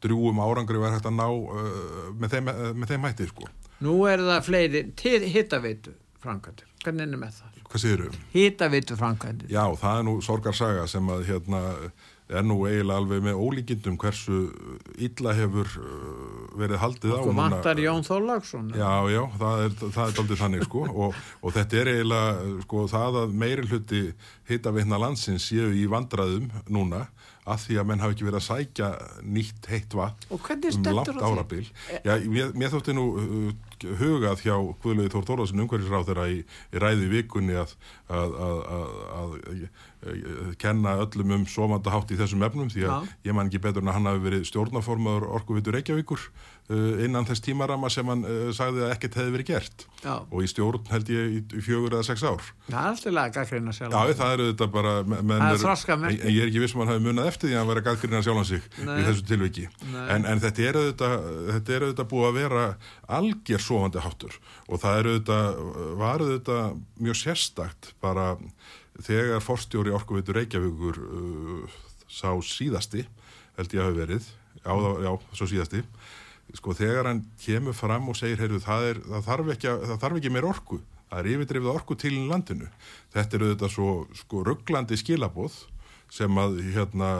drúum 0.02 0.42
árangri 0.42 0.82
verður 0.82 0.98
hægt 0.98 1.10
að 1.12 1.18
ná 1.20 1.28
uh, 1.30 2.08
með, 2.18 2.34
þeim, 2.34 2.52
með 2.80 2.94
þeim 2.94 3.08
hætti, 3.08 3.30
sko. 3.30 3.50
Nú 3.86 4.00
er 4.10 4.26
það 4.26 4.46
fleiri 4.48 4.86
hittaveitu 5.30 5.94
framkvæmdur. 6.24 6.70
Hvernig 6.84 7.06
ennum 7.06 7.22
er 7.24 7.32
það? 7.32 7.54
Hvað 7.64 7.82
séður 7.82 8.02
þau? 8.12 8.24
Hýtavitu 8.34 8.96
framkvæmdur. 8.98 9.48
Já, 9.50 9.62
það 9.80 10.00
er 10.00 10.04
nú 10.06 10.12
sorgarsaga 10.22 10.84
sem 10.90 11.08
að 11.10 11.24
hérna 11.30 11.62
er 12.28 12.44
nú 12.46 12.56
eiginlega 12.64 13.00
alveg 13.02 13.24
með 13.24 13.40
ólíkindum 13.40 13.96
hversu 14.00 14.38
illa 14.96 15.34
hefur 15.36 15.68
uh, 15.80 16.54
verið 16.56 16.80
haldið 16.80 17.12
á. 17.12 17.18
Okkur 17.18 17.36
vantar 17.36 17.82
Jón 17.82 18.06
Þorlagsson. 18.06 18.70
Já, 18.78 18.92
já, 19.12 19.20
það 19.40 19.64
er, 19.66 19.76
það 19.82 20.04
er 20.06 20.22
aldrei 20.22 20.40
þannig 20.40 20.64
sko 20.68 20.86
og, 21.04 21.20
og 21.42 21.56
þetta 21.58 21.80
er 21.82 21.92
eiginlega 21.92 22.54
sko 22.64 22.86
það 22.94 23.20
að 23.24 23.36
meiri 23.44 23.68
hluti 23.68 24.02
hittaveitna 24.48 25.00
landsins 25.04 25.50
séu 25.50 25.68
í 25.76 25.84
vandraðum 25.90 26.48
núna 26.72 27.04
að 27.44 27.60
því 27.66 27.76
að 27.76 27.88
menn 27.90 28.00
hafi 28.00 28.14
ekki 28.16 28.24
verið 28.24 28.38
að 28.38 28.46
sækja 28.46 28.86
nýtt 29.36 29.66
heitt 29.68 29.94
vatn 29.98 30.30
um 30.32 30.86
langt 30.96 31.24
árabil. 31.28 31.66
Já, 32.00 32.14
mér, 32.24 32.54
mér 32.56 32.72
þótti 32.72 32.94
nú 32.96 33.04
uh, 33.20 33.74
hugað 34.00 34.44
hjá 34.46 34.54
Guðlöði 34.80 35.12
Þór 35.12 35.26
Þórðarsson 35.28 35.64
umhverfisráð 35.64 36.06
þeirra 36.08 36.28
í, 36.32 36.38
í 36.72 36.80
ræði 36.80 37.10
vikunni 37.12 37.58
að, 37.60 37.74
að, 38.08 38.36
að, 38.46 38.62
að 39.18 39.34
kenna 40.60 40.96
öllum 41.04 41.32
um 41.38 41.44
sofandahátt 41.48 42.12
í 42.12 42.18
þessum 42.18 42.42
efnum 42.46 42.70
því 42.72 42.84
að 42.84 42.92
Já. 42.92 43.14
ég 43.28 43.36
man 43.36 43.48
ekki 43.48 43.60
betur 43.64 43.84
en 43.84 43.90
að 43.90 43.96
hann 43.98 44.08
hafi 44.10 44.22
verið 44.24 44.44
stjórnaformaður 44.50 45.26
orkuvitur 45.38 45.76
Reykjavíkur 45.78 46.22
uh, 46.24 47.04
innan 47.04 47.26
þess 47.28 47.44
tímarama 47.44 47.90
sem 47.92 48.08
hann 48.10 48.24
uh, 48.28 48.50
sagði 48.56 48.84
að 48.84 48.94
ekkert 48.94 49.18
hefði 49.20 49.34
verið 49.36 49.50
gert 49.52 49.86
Já. 50.04 50.14
og 50.22 50.44
í 50.44 50.50
stjórn 50.50 50.90
held 50.92 51.12
ég 51.14 51.36
í, 51.38 51.42
fjögur 51.64 51.96
eða 51.96 52.06
sex 52.10 52.24
ár. 52.24 52.44
Það 52.68 52.78
er 52.80 52.90
alltaf 52.90 53.16
lega 53.16 53.34
gaggrina 53.38 53.76
sjálf. 53.76 53.94
Já, 53.94 54.18
það 54.20 54.34
eru 54.36 54.48
þetta 54.50 54.68
bara 54.74 54.94
er. 56.10 56.18
En 56.18 56.34
ég 56.34 56.42
er 56.44 56.52
ekki 56.52 56.64
vissum 56.64 56.82
að 56.82 56.90
hann 56.90 56.94
hafi 56.94 57.06
munað 57.08 57.30
eftir 57.32 57.50
því 57.50 57.54
að 57.54 57.62
hann 57.62 57.72
verið 57.72 57.88
gaggrina 57.88 58.22
sjálf 58.26 58.48
sig 58.50 58.68
Nei. 58.84 58.94
í 59.00 59.06
þessu 59.08 59.26
tilviki. 59.30 59.66
En, 60.04 60.28
en 60.28 60.44
þetta 60.44 60.68
eru 60.68 60.84
þetta, 60.90 61.10
þetta 61.54 62.08
búið 62.10 62.28
að 62.28 62.38
vera 62.42 62.66
algjör 63.20 63.64
sofandi 63.64 64.04
háttur 64.04 64.38
og 64.68 64.82
það 64.84 65.00
eru 65.00 65.16
þetta, 65.18 65.40
þegar 69.02 69.42
forstjóri 69.44 69.94
orkuvitur 69.94 70.38
Reykjavíkur 70.38 71.00
uh, 71.02 71.78
sá 72.08 72.30
síðasti 72.46 73.06
held 73.58 73.74
ég 73.74 73.80
að 73.80 73.88
hafa 73.88 73.98
verið 73.98 74.28
já, 74.60 74.72
já, 75.06 75.12
svo 75.34 75.50
síðasti 75.50 75.84
sko 76.54 76.74
þegar 76.76 77.08
hann 77.10 77.24
kemur 77.42 77.74
fram 77.74 78.10
og 78.12 78.18
segir 78.18 78.38
heyrðu, 78.42 78.60
það, 78.62 78.90
er, 78.90 78.98
það, 79.08 79.22
þarf 79.28 79.54
ekki, 79.54 79.70
það 79.88 80.02
þarf 80.04 80.20
ekki 80.20 80.34
meir 80.34 80.46
orku 80.46 80.80
það 81.14 81.20
er 81.20 81.30
yfirdrifið 81.34 81.70
orku 81.70 81.96
til 81.98 82.16
landinu. 82.28 82.68
Þetta 83.14 83.38
eru 83.38 83.52
þetta 83.52 83.70
svo 83.70 83.90
sko 84.18 84.42
rugglandi 84.46 84.98
skilabóð 84.98 85.60
sem 86.12 86.40
að 86.40 86.58
hérna 86.74 87.10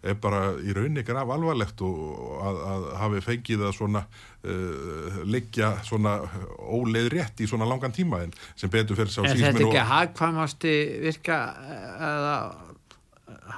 er 0.00 0.16
bara 0.20 0.54
í 0.64 0.72
rauninni 0.76 1.04
graf 1.04 1.28
alvarlegt 1.34 1.82
og 1.84 2.40
að, 2.46 2.60
að 2.72 2.86
hafi 3.02 3.22
fengið 3.26 3.64
að 3.68 3.74
svona 3.76 4.02
uh, 4.06 5.20
liggja 5.28 5.74
svona 5.86 6.16
óleið 6.58 7.10
rétt 7.16 7.44
í 7.44 7.48
svona 7.50 7.68
langan 7.68 7.94
tíma 7.94 8.22
en 8.24 8.34
sem 8.54 8.72
betur 8.72 8.98
fyrir 8.98 9.12
sá 9.12 9.22
og... 9.22 9.30
Er 9.30 9.42
þetta 9.42 9.66
ekki 9.66 9.86
hagkvæmasti 9.92 10.76
virka 11.04 11.40
eða 12.10 12.36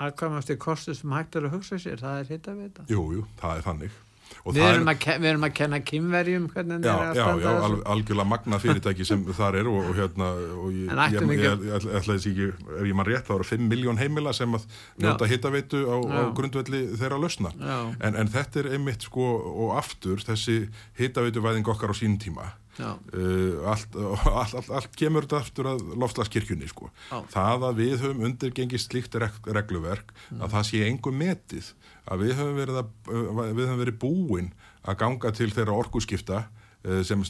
hagkvæmasti 0.03 0.59
kostu 0.61 0.97
sem 0.97 1.13
hægt 1.15 1.39
er 1.39 1.47
að 1.49 1.59
hugsa 1.59 1.79
sér, 1.81 2.01
það 2.03 2.23
er 2.23 2.33
hitt 2.35 2.49
að 2.51 2.65
vita? 2.65 2.89
Jú, 2.91 3.05
jú, 3.19 3.29
það 3.41 3.61
er 3.61 3.69
þannig 3.69 4.01
Við 4.47 4.63
erum, 4.67 4.89
er, 4.93 5.19
við 5.23 5.29
erum 5.31 5.47
að 5.47 5.53
kenna 5.59 5.81
kymverjum 5.89 6.47
hvernig 6.53 6.87
það 6.87 6.93
er 6.93 7.11
að 7.11 7.19
standa 7.19 7.35
þessu. 7.43 7.67
Já, 7.67 7.77
já, 7.77 7.83
algjörlega 7.95 8.29
magna 8.33 8.61
fyrirtæki 8.63 9.09
sem 9.09 9.27
þar 9.41 9.59
er 9.61 9.71
og, 9.73 9.79
og 9.83 9.99
hérna, 9.99 10.31
og 10.59 10.71
ég, 10.77 10.95
ég, 11.17 11.29
ég, 11.43 11.67
ég 11.69 11.91
ætlaði 12.01 12.33
ekki, 12.33 12.49
ef 12.79 12.89
ég 12.91 12.99
mann 12.99 13.11
rétt, 13.11 13.29
þá 13.29 13.35
eru 13.39 13.49
5 13.51 13.69
miljón 13.75 14.01
heimila 14.01 14.35
sem 14.37 14.59
að 14.59 14.67
njóta 15.03 15.31
hittaveitu 15.31 15.85
á, 15.87 15.97
á 15.99 16.21
grundvelli 16.37 16.83
þeirra 16.97 17.21
að 17.21 17.27
lausna. 17.27 17.55
En, 18.01 18.17
en 18.17 18.33
þetta 18.33 18.65
er 18.65 18.73
einmitt 18.79 19.07
sko 19.09 19.29
og 19.53 19.77
aftur 19.79 20.25
þessi 20.25 20.65
hittaveitu 20.99 21.45
væðing 21.45 21.73
okkar 21.73 21.95
á 21.95 21.97
sín 21.97 22.19
tíma 22.23 22.53
Uh, 22.81 23.69
allt, 23.69 23.97
allt, 24.41 24.55
allt, 24.55 24.71
allt 24.73 24.95
kemur 24.97 25.27
þetta 25.27 25.41
aftur 25.43 25.67
að 25.75 25.83
lofslagskirkjunni 26.01 26.71
sko. 26.71 26.89
það 27.29 27.67
að 27.69 27.83
við 27.83 27.93
höfum 28.01 28.23
undirgengist 28.31 28.89
slíkt 28.89 29.19
regluverk 29.21 30.15
mm. 30.31 30.41
að 30.41 30.55
það 30.55 30.65
sé 30.71 30.81
engum 30.87 31.19
metið 31.21 31.69
að 32.11 32.27
við 32.27 32.35
höfum 32.41 32.59
verið, 32.59 32.81
höfum 33.07 33.83
verið 33.85 34.01
búin 34.03 34.53
að 34.83 34.99
ganga 35.05 35.33
til 35.37 35.51
þeirra 35.55 35.79
orkuskipta 35.85 36.45
Eh, 36.83 37.03
sem 37.07 37.21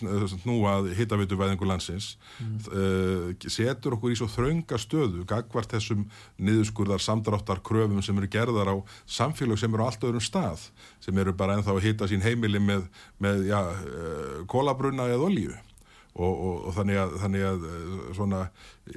nú 0.47 0.63
að 0.65 0.87
hittavitu 0.97 1.37
væðingu 1.37 1.67
landsins 1.69 2.15
mm. 2.41 3.35
setur 3.53 3.99
okkur 3.99 4.15
í 4.15 4.17
svo 4.17 4.25
þraunga 4.33 4.79
stöðu 4.81 5.27
gagvart 5.29 5.75
þessum 5.75 6.07
niðurskurðar 6.41 7.03
samdráttar 7.05 7.61
kröfum 7.61 8.01
sem 8.01 8.17
eru 8.17 8.31
gerðar 8.33 8.71
á 8.73 8.77
samfélag 9.05 9.61
sem 9.61 9.77
eru 9.77 9.85
á 9.85 9.89
allt 9.91 10.07
öðrum 10.09 10.25
stað 10.25 10.71
sem 11.05 11.21
eru 11.21 11.37
bara 11.37 11.59
ennþá 11.59 11.75
að 11.75 11.85
hitta 11.85 12.09
sín 12.09 12.25
heimili 12.25 12.63
með, 12.65 12.89
með 13.21 13.45
ja, 13.51 13.61
kólabrunna 14.49 15.11
eða 15.13 15.29
olíu 15.29 15.53
og, 15.53 16.33
og, 16.33 16.57
og 16.71 16.73
þannig 16.79 17.03
að, 17.03 17.15
þannig 17.21 17.47
að 17.51 17.71
svona, 18.17 18.43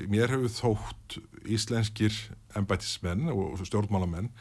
mér 0.07 0.37
hefur 0.37 0.55
þótt 0.55 1.19
íslenskir 1.51 2.15
embætismenn 2.55 3.27
og 3.35 3.59
stjórnmálamenn 3.67 4.31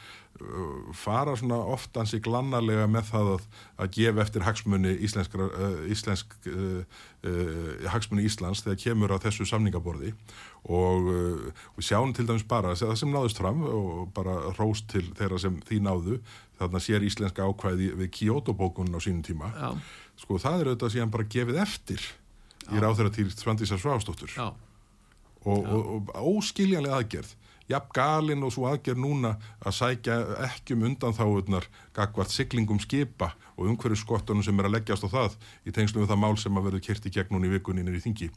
fara 0.95 1.35
svona 1.39 1.57
oft 1.71 1.95
ansi 1.95 2.19
glannarlega 2.23 2.89
með 2.91 3.05
það 3.07 3.29
að, 3.35 3.43
að 3.79 3.91
gefa 3.95 4.23
eftir 4.25 4.43
hagsmunni 4.43 4.91
íslenskra, 5.07 5.47
uh, 5.47 5.77
íslensk 5.91 6.33
uh, 6.51 6.81
uh, 7.23 7.85
hagsmunni 7.93 8.25
Íslands 8.27 8.65
þegar 8.65 8.81
kemur 8.81 9.13
á 9.15 9.23
þessu 9.23 9.47
samningaborði. 9.47 10.11
Og 10.67 11.07
uh, 11.07 11.45
við 11.77 11.87
sjáum 11.87 12.11
til 12.15 12.27
dæmis 12.27 12.43
bara 12.49 12.75
það 12.75 12.97
sem 12.99 13.13
náðust 13.15 13.39
fram 13.39 13.63
og 13.63 14.09
bara 14.15 14.35
róst 14.59 14.89
til 14.91 15.05
þeirra 15.15 15.39
sem 15.39 15.55
því 15.69 15.79
náðu 15.87 16.19
þarna 16.59 16.83
sér 16.83 17.07
íslenska 17.07 17.47
ákvæði 17.47 17.93
við 18.01 18.11
Kyoto-bókunum 18.19 18.99
á 18.99 19.01
sínum 19.03 19.23
tíma. 19.23 19.53
Já. 19.55 19.71
sko 20.19 20.39
það 20.39 20.59
er 20.59 20.69
auðvitað 20.71 20.95
síðan 20.97 21.15
bara 21.15 21.31
gefið 21.31 21.63
eftir 21.63 22.03
Já. 22.03 22.75
í 22.75 22.83
ráþæra 22.83 23.15
til 23.15 23.27
Svandísar 23.31 23.79
Sváfstóttur 23.79 24.35
og, 24.43 24.55
og, 25.43 25.65
og, 25.67 26.11
og 26.15 26.29
óskiljanlega 26.39 26.99
aðgerð 26.99 27.35
jafn 27.71 27.91
galinn 27.95 28.45
og 28.45 28.53
svo 28.53 28.67
aðgerð 28.69 29.01
núna 29.01 29.35
að 29.65 29.77
sækja 29.79 30.17
ekki 30.45 30.75
um 30.75 30.85
undan 30.89 31.15
þáuðnar 31.17 31.67
gagvart 31.95 32.33
siglingum 32.33 32.81
skipa 32.83 33.31
og 33.55 33.69
umhverju 33.71 33.97
skottunum 33.99 34.43
sem 34.45 34.59
er 34.59 34.69
að 34.69 34.75
leggjast 34.77 35.07
á 35.07 35.09
það 35.09 35.37
í 35.65 35.73
tengslu 35.75 36.03
við 36.03 36.11
það 36.11 36.21
mál 36.21 36.35
sem 36.41 36.59
að 36.59 36.67
verður 36.69 36.85
kert 36.87 37.07
í 37.07 37.13
gegn 37.15 37.33
núna 37.33 37.49
í 37.49 37.53
vikuninir 37.55 37.97
í 37.97 38.03
þingi. 38.03 38.29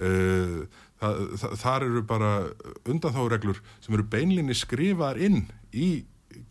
Uh, 0.00 0.62
það, 1.02 1.24
það, 1.42 1.56
þar 1.64 1.88
eru 1.88 2.04
bara 2.08 2.30
undan 2.88 3.16
þáureglur 3.16 3.62
sem 3.80 3.96
eru 3.96 4.06
beinlinni 4.12 4.56
skrifaðar 4.56 5.20
inn 5.20 5.42
í 5.72 5.90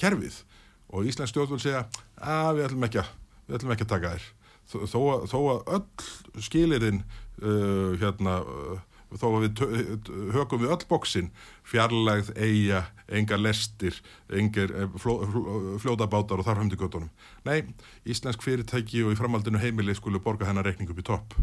kerfið 0.01 0.43
og 0.89 1.07
Íslands 1.09 1.33
stjórnvöld 1.33 1.63
segja 1.63 1.85
að 2.17 2.59
við 2.59 2.67
ætlum 2.67 2.85
ekki 2.89 3.01
að, 3.01 3.15
ætlum 3.55 3.73
ekki 3.75 3.87
að 3.87 3.95
taka 3.95 4.13
þér 4.15 4.29
þó, 4.69 5.03
þó 5.29 5.39
að 5.53 5.73
öll 5.77 6.43
skilirinn 6.45 7.01
uh, 7.41 7.97
hérna 8.01 8.39
uh, 8.43 8.77
þó 9.17 9.25
að 9.29 9.45
við 9.45 9.61
hökum 10.35 10.61
við 10.61 10.73
öll 10.75 10.85
bóksinn 10.89 11.29
fjarlægð, 11.67 12.33
eiga, 12.37 12.83
enga 13.07 13.39
lestir 13.39 13.97
engar 14.29 14.73
eh, 14.73 14.89
fló, 15.01 15.15
fljóðabátar 15.81 16.41
og 16.41 16.47
þar 16.47 16.61
höfndi 16.61 16.79
göttunum 16.79 17.09
nei, 17.47 17.63
íslensk 18.05 18.43
fyrirtæki 18.45 19.03
og 19.05 19.15
í 19.15 19.19
framaldinu 19.19 19.61
heimili 19.61 19.95
skulle 19.97 20.21
borga 20.21 20.49
hennar 20.49 20.67
reikning 20.67 20.91
upp 20.91 21.01
í 21.01 21.07
topp. 21.07 21.37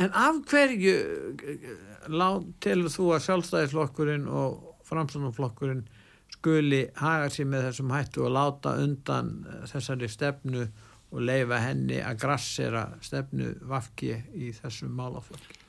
En 0.00 0.12
af 0.16 0.42
hverju 0.48 0.96
til 2.64 2.84
þú 2.88 3.08
að 3.14 3.24
sjálfstæðisflokkurinn 3.26 4.28
og 4.28 4.84
framsunumflokkurinn 4.88 5.84
skuli 6.30 6.86
haga 7.00 7.28
sér 7.32 7.48
með 7.50 7.66
þessum 7.68 7.92
hættu 7.94 8.24
og 8.26 8.34
láta 8.36 8.76
undan 8.80 9.34
eh, 9.48 9.64
þessari 9.72 10.08
stefnu 10.12 10.68
og 11.10 11.24
leifa 11.26 11.58
henni 11.64 11.98
að 12.04 12.20
grassera 12.22 12.84
stefnu 13.02 13.56
vafki 13.66 14.14
í 14.36 14.52
þessum 14.60 14.94
málaflokki 14.94 15.59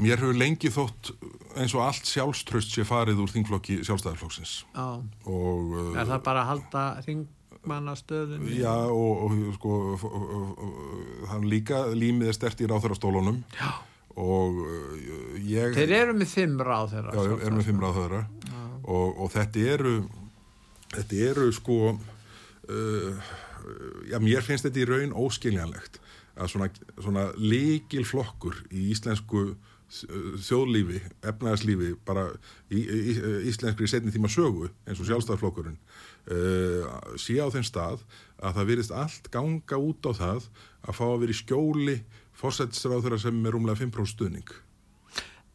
Mér 0.00 0.20
hefur 0.20 0.38
lengi 0.38 0.70
þótt 0.72 1.12
eins 1.58 1.74
og 1.76 1.84
allt 1.84 2.08
sjálfströst 2.08 2.72
sé 2.74 2.86
farið 2.88 3.22
úr 3.24 3.32
þingflokki 3.32 3.80
sjálfstæðarflokksins. 3.86 4.54
Já, 4.74 4.88
og, 5.26 5.76
er 5.94 6.08
það 6.08 6.24
bara 6.26 6.44
að 6.44 6.50
halda 6.52 6.84
þingmannastöðun? 7.06 8.48
Já, 8.54 8.74
og, 8.88 9.24
og 9.26 9.54
sko, 9.58 9.78
hann 11.32 11.48
líka 11.50 11.86
límið 11.94 12.32
er 12.32 12.38
stert 12.38 12.62
í 12.62 12.70
ráþurastólunum 12.70 13.42
og 14.20 14.62
ég... 15.42 15.74
Þeir 15.76 15.96
eru 16.02 16.16
með 16.18 16.32
fimm 16.34 16.56
ráð 16.64 16.96
þeirra. 16.96 17.16
Já, 17.16 17.36
eru 17.38 17.58
með 17.58 17.68
fimm 17.70 17.84
ráð 17.84 18.00
þeirra 18.02 18.24
og, 18.90 19.20
og 19.20 19.30
þetta 19.34 19.66
eru, 19.76 19.94
þetta 20.94 21.22
eru 21.30 21.48
sko, 21.54 21.78
uh, 22.70 23.34
já, 24.10 24.18
mér 24.22 24.46
finnst 24.46 24.66
þetta 24.66 24.82
í 24.82 24.88
raun 24.88 25.16
óskiljanlegt 25.16 26.00
að 26.40 26.54
svona, 26.54 26.70
svona 26.96 27.26
líkil 27.38 28.06
flokkur 28.08 28.56
í 28.72 28.90
íslensku 28.94 29.50
þjóðlífi, 29.90 31.00
efnæðarslífi 31.26 31.90
bara 32.06 32.28
í, 32.70 32.78
í, 32.78 33.14
íslenskri 33.50 33.88
setni 33.90 34.12
tíma 34.14 34.30
sögu 34.30 34.68
eins 34.86 35.00
og 35.02 35.08
sjálfstæðarflokkurinn 35.08 35.78
uh, 36.30 36.86
sé 37.18 37.40
á 37.42 37.50
þenn 37.50 37.66
stað 37.66 38.04
að 38.38 38.60
það 38.60 38.70
virðist 38.70 38.94
allt 38.94 39.30
ganga 39.34 39.80
út 39.82 40.06
á 40.06 40.12
það 40.14 40.46
að 40.86 40.98
fá 41.00 41.04
að 41.08 41.20
vera 41.24 41.34
í 41.34 41.40
skjóli 41.40 41.96
fórsættisráð 42.38 43.06
þeirra 43.06 43.22
sem 43.26 43.42
er 43.50 43.58
umlega 43.58 43.82
5% 43.82 44.14
stuðning 44.14 44.54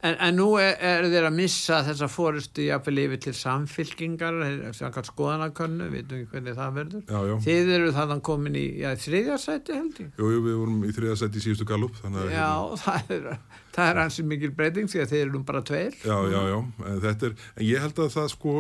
En, 0.06 0.16
en 0.22 0.36
nú 0.38 0.52
er, 0.62 0.76
er 0.78 1.08
þeir 1.10 1.26
að 1.32 1.38
missa 1.40 1.80
þessa 1.88 2.10
fórustu 2.12 2.68
jáfnvel 2.68 3.02
yfir 3.06 3.22
til 3.26 3.34
samfylkingar, 3.38 4.38
samkvæmt 4.78 5.10
skoðanakönnu, 5.10 5.88
veitum 5.94 6.20
ekki 6.20 6.32
hvernig 6.34 6.58
það 6.60 6.76
verður. 6.80 7.06
Já, 7.10 7.20
já. 7.32 7.36
Þið 7.48 7.72
eru 7.80 7.94
þannig 7.96 8.24
komin 8.30 8.60
í 8.60 8.66
já, 8.84 8.90
þriðjarsæti 9.02 9.78
held 9.80 10.02
ég. 10.04 10.12
Jú, 10.20 10.30
jú, 10.36 10.44
við 10.46 10.60
vorum 10.62 10.84
í 10.86 10.92
þriðjarsæti 11.00 11.42
í 11.42 11.46
síðustu 11.48 11.70
galup. 11.72 11.98
Já, 12.06 12.52
hérna... 12.86 13.38
það 13.76 13.88
er, 13.88 13.90
er 13.96 14.02
hansi 14.04 14.28
mikil 14.30 14.52
breyting 14.60 14.92
því 14.94 15.02
að 15.02 15.16
þeir 15.16 15.24
eru 15.26 15.44
bara 15.50 15.64
tveir. 15.72 15.98
Já, 16.06 16.16
já, 16.36 16.40
já, 16.52 16.58
en 16.92 17.02
þetta 17.08 17.30
er, 17.30 17.36
en 17.56 17.68
ég 17.72 17.86
held 17.88 18.06
að 18.06 18.14
það 18.20 18.32
sko 18.36 18.56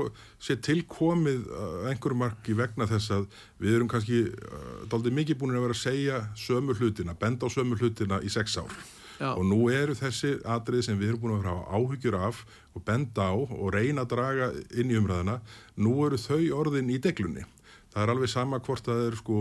sé 0.49 0.59
tilkomið 0.65 1.47
einhverjum 1.91 2.23
marki 2.25 2.57
vegna 2.57 2.89
þess 2.89 3.13
að 3.19 3.29
við 3.61 3.77
erum 3.77 3.91
kannski 3.91 4.25
uh, 4.33 4.83
doldið 4.91 5.19
mikið 5.21 5.41
búin 5.41 5.55
að 5.55 5.69
vera 5.69 5.77
að 5.77 5.85
segja 5.85 6.21
sömu 6.39 6.75
hlutina, 6.77 7.15
benda 7.19 7.45
á 7.45 7.49
sömu 7.53 7.77
hlutina 7.79 8.23
í 8.25 8.33
sex 8.33 8.57
ár. 8.57 8.73
Já. 9.19 9.31
og 9.33 9.43
nú 9.47 9.59
eru 9.71 9.95
þessi 9.97 10.35
atrið 10.43 10.85
sem 10.87 10.99
við 10.99 11.13
erum 11.13 11.23
búin 11.23 11.35
að 11.37 11.43
vera 11.43 11.57
áhugjur 11.77 12.17
af 12.19 12.41
og 12.75 12.85
benda 12.87 13.29
á 13.31 13.35
og 13.35 13.67
reyna 13.73 14.03
að 14.03 14.11
draga 14.15 14.49
inn 14.75 14.91
í 14.91 14.97
umræðina 14.99 15.39
nú 15.77 15.95
eru 16.07 16.19
þau 16.19 16.41
orðin 16.61 16.91
í 16.91 16.99
deglunni. 17.01 17.45
Það 17.95 18.03
er 18.03 18.11
alveg 18.11 18.27
sama 18.29 18.59
hvort 18.59 18.83
það 18.83 19.05
er 19.05 19.15
sko 19.15 19.37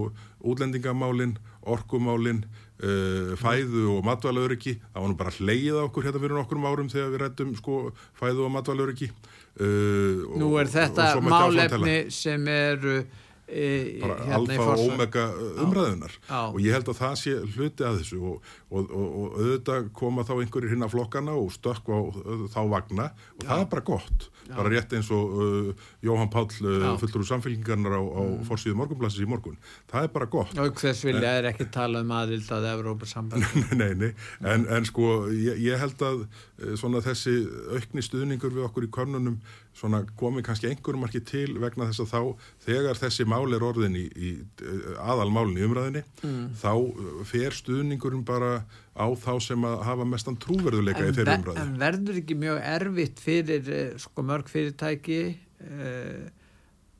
útlendingamálin, 0.46 1.32
orkumálin 1.66 2.44
uh, 2.46 3.34
fæðu 3.40 3.88
og 3.96 4.04
matvælauriki 4.06 4.76
það 4.78 5.00
var 5.00 5.10
nú 5.10 5.18
bara 5.18 5.34
hleyið 5.34 5.80
á 5.80 5.82
okkur 5.88 6.06
hérna 6.06 6.22
fyrir 6.22 6.38
nokkur 6.38 6.62
árum 6.70 6.92
þegar 6.92 7.12
við 7.16 7.24
rættum 7.24 7.52
sko 7.58 7.80
fæðu 8.20 8.46
og 8.46 8.54
matvælauriki 8.54 9.10
uh, 9.10 10.38
Nú 10.38 10.54
er 10.62 10.70
þetta 10.70 11.10
málefni 11.24 11.98
sem 12.14 12.46
eru 12.52 13.02
E, 13.44 14.00
bara 14.00 14.14
hérna 14.24 14.36
alfa 14.38 14.66
og 14.72 14.82
omega 14.94 15.24
umræðunar 15.60 16.14
á. 16.32 16.48
og 16.48 16.56
ég 16.64 16.72
held 16.72 16.88
að 16.88 16.96
það 16.96 17.16
sé 17.20 17.34
hluti 17.52 17.84
að 17.84 17.98
þessu. 18.00 18.20
Og, 18.24 18.54
og, 18.74 18.90
og, 18.90 19.08
og 19.20 19.36
auðvitað 19.38 19.88
koma 19.96 20.24
þá 20.26 20.32
einhverjir 20.36 20.74
hinn 20.74 20.86
að 20.86 20.94
flokkana 20.94 21.34
og 21.38 21.52
stökk 21.54 21.90
á 21.90 21.98
þá 22.54 22.60
vagna 22.72 23.08
og 23.38 23.44
Já. 23.44 23.48
það 23.48 23.64
er 23.64 23.68
bara 23.74 23.84
gott 23.90 24.26
Já. 24.44 24.54
bara 24.56 24.72
rétt 24.74 24.96
eins 24.98 25.10
og 25.14 25.34
uh, 25.38 25.86
Jóhann 26.04 26.32
Páll 26.32 26.50
uh, 26.64 26.86
fullur 27.00 27.22
úr 27.22 27.28
samfélgingarnar 27.30 27.96
á, 27.96 28.02
á 28.02 28.22
mm. 28.24 28.44
forsýðu 28.48 28.78
morgunplassis 28.80 29.24
í 29.24 29.30
morgun 29.30 29.58
það 29.90 30.08
er 30.08 30.14
bara 30.16 30.30
gott 30.36 30.58
og 30.58 30.80
hvers 30.80 31.04
vilja 31.06 31.34
er 31.40 31.50
ekki 31.52 31.68
tala 31.74 32.04
um 32.04 32.14
aðvild 32.18 32.50
að 32.58 32.70
Evrópa 32.74 33.10
samband 33.10 33.46
nei, 33.80 33.92
nei, 33.98 34.12
en, 34.42 34.66
en 34.68 34.88
sko 34.88 35.28
ég, 35.32 35.60
ég 35.64 35.80
held 35.80 36.06
að 36.06 36.24
svona 36.80 37.02
þessi 37.04 37.40
aukni 37.74 38.04
stuðningur 38.04 38.54
við 38.54 38.66
okkur 38.68 38.88
í 38.88 38.92
körnunum 38.94 39.38
svona 39.74 40.04
komi 40.18 40.42
kannski 40.44 40.68
einhverjum 40.70 41.02
marki 41.02 41.20
til 41.26 41.56
vegna 41.58 41.88
þess 41.88 42.04
að 42.04 42.12
þá 42.12 42.20
þegar 42.66 43.00
þessi 43.00 43.26
mál 43.26 43.46
er 43.56 43.64
orðin 43.66 43.96
í, 43.98 44.04
í 44.14 44.30
aðalmálin 45.02 45.58
í 45.58 45.66
umræðinni 45.66 46.04
mm. 46.22 46.44
þá 46.60 47.24
fer 47.26 47.56
stuðningurum 47.58 48.22
bara 48.26 48.63
á 48.94 49.06
þá 49.18 49.32
sem 49.42 49.66
að 49.66 49.82
hafa 49.88 50.06
mestan 50.08 50.38
trúverðuleika 50.42 51.04
en, 51.04 51.10
í 51.10 51.16
þeirra 51.18 51.36
umræði. 51.40 51.64
En 51.64 51.76
verður 51.80 52.20
ekki 52.22 52.38
mjög 52.38 52.60
erfitt 52.74 53.22
fyrir 53.22 53.70
eh, 53.74 53.94
sko 54.02 54.24
mörg 54.26 54.50
fyrirtæki 54.52 55.20
uh, 55.34 56.26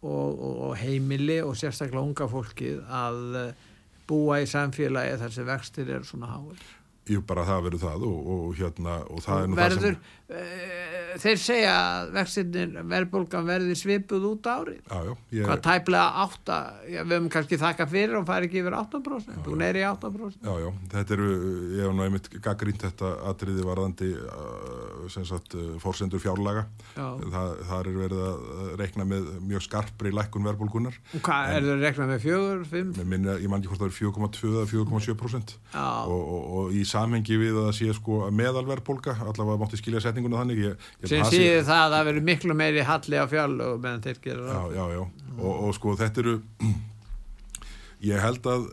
og, 0.05 0.31
og, 0.33 0.55
og 0.69 0.75
heimili 0.81 1.41
og 1.45 1.55
sérstaklega 1.59 2.05
unga 2.05 2.31
fólkið 2.31 2.81
að 3.03 3.21
uh, 3.41 3.69
búa 4.09 4.41
í 4.43 4.49
samfélagi 4.51 5.21
þar 5.21 5.37
sem 5.37 5.47
vextir 5.49 5.93
eru 5.97 6.09
svona 6.09 6.33
háið? 6.33 6.65
Jú, 7.05 7.21
bara 7.29 7.45
það 7.45 7.67
verður 7.67 7.83
það 7.83 8.05
og, 8.09 8.29
og 8.35 8.53
hérna 8.57 8.93
og 9.13 9.19
það 9.25 9.35
og 9.35 9.43
er 9.43 9.51
nú 9.51 9.59
verður, 9.59 9.83
það 9.83 9.89
sem... 9.91 10.24
Uh, 10.25 11.19
þeir 11.21 11.37
segja 11.37 11.73
að 11.77 12.15
vextinir 12.15 12.71
verðbólgan 12.89 13.45
verði 13.45 13.75
svipuð 13.77 14.23
út 14.31 14.47
árið. 14.49 14.79
Já, 14.89 14.97
já, 15.05 15.13
ég... 15.37 15.43
hvað 15.45 15.61
tæplega 15.67 16.23
8 16.23 16.57
já, 16.89 17.01
við 17.03 17.13
höfum 17.13 17.27
kannski 17.35 17.59
þakka 17.61 17.87
fyrir 17.91 18.17
og 18.17 18.25
fari 18.31 18.49
ekki 18.49 18.63
yfir 18.63 18.77
8% 18.79 19.45
þú 19.45 19.59
neyri 19.61 19.83
8% 19.85 20.49
Já, 20.49 20.55
já, 20.63 20.69
þetta 20.95 21.15
eru, 21.19 21.29
ég 21.75 21.85
hef 21.85 21.93
nú 21.93 22.07
einmitt 22.07 22.31
gaggrínt 22.47 22.87
þetta 22.87 23.11
atriði 23.35 23.67
varðandi 23.69 24.09
uh, 24.17 25.05
sem 25.13 25.27
sagt, 25.29 25.59
uh, 25.61 25.75
fórsendur 25.83 26.23
fjárlaga. 26.25 26.65
Það, 26.95 27.53
það 27.69 27.77
er 27.83 27.93
verið 27.99 28.25
að 28.25 28.75
reikna 28.81 29.09
með 29.11 29.29
mjög 29.45 29.67
skarpri 29.69 30.15
lækkun 30.15 30.49
verðbólgunar 30.49 30.97
og 31.19 31.25
hvað, 31.29 31.51
en, 31.51 31.59
er 31.59 31.69
það 31.69 31.75
að 31.75 31.85
reikna 31.85 32.09
með 32.15 32.25
4, 32.25 32.65
5? 32.73 33.05
Minna, 33.13 33.37
ég 33.45 33.53
man 33.53 33.61
ekki 33.61 33.75
hvort 33.75 33.85
það 33.85 33.93
er 33.93 33.99
4,2 34.01 34.55
eða 34.55 34.67
4,7% 34.73 35.55
og, 35.85 36.17
og, 36.17 36.51
og 36.63 36.75
í 36.81 36.85
samhengi 36.89 37.39
við 37.45 37.61
að 37.61 37.69
það 37.69 37.79
sé 37.83 37.93
sko 38.01 38.21
meðalverðbólga 38.41 39.19
allavega 39.21 39.61
mátti 39.61 39.83
skilja 39.83 40.14
setninguna 40.15 40.41
þannig. 40.43 40.65
Ég, 40.65 40.89
sem 41.11 41.27
síður 41.29 41.69
það 41.69 41.83
að 41.83 41.95
það 41.97 42.09
verður 42.09 42.27
miklu 42.31 42.59
meiri 42.59 42.89
halli 42.89 43.21
á 43.21 43.27
fjall 43.31 43.55
og 43.67 43.79
meðan 43.83 44.03
þeir 44.07 44.25
gera 44.25 44.49
já, 44.49 44.63
já, 44.79 44.85
já. 44.95 45.05
Og, 45.35 45.53
og 45.53 45.77
sko 45.77 45.95
þetta 45.99 46.23
eru 46.25 46.37
ég 48.11 48.25
held 48.25 48.49
að 48.55 48.67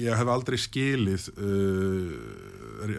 ég 0.00 0.18
hef 0.20 0.32
aldrei 0.36 0.58
skilið 0.60 1.28
uh, 1.34 2.16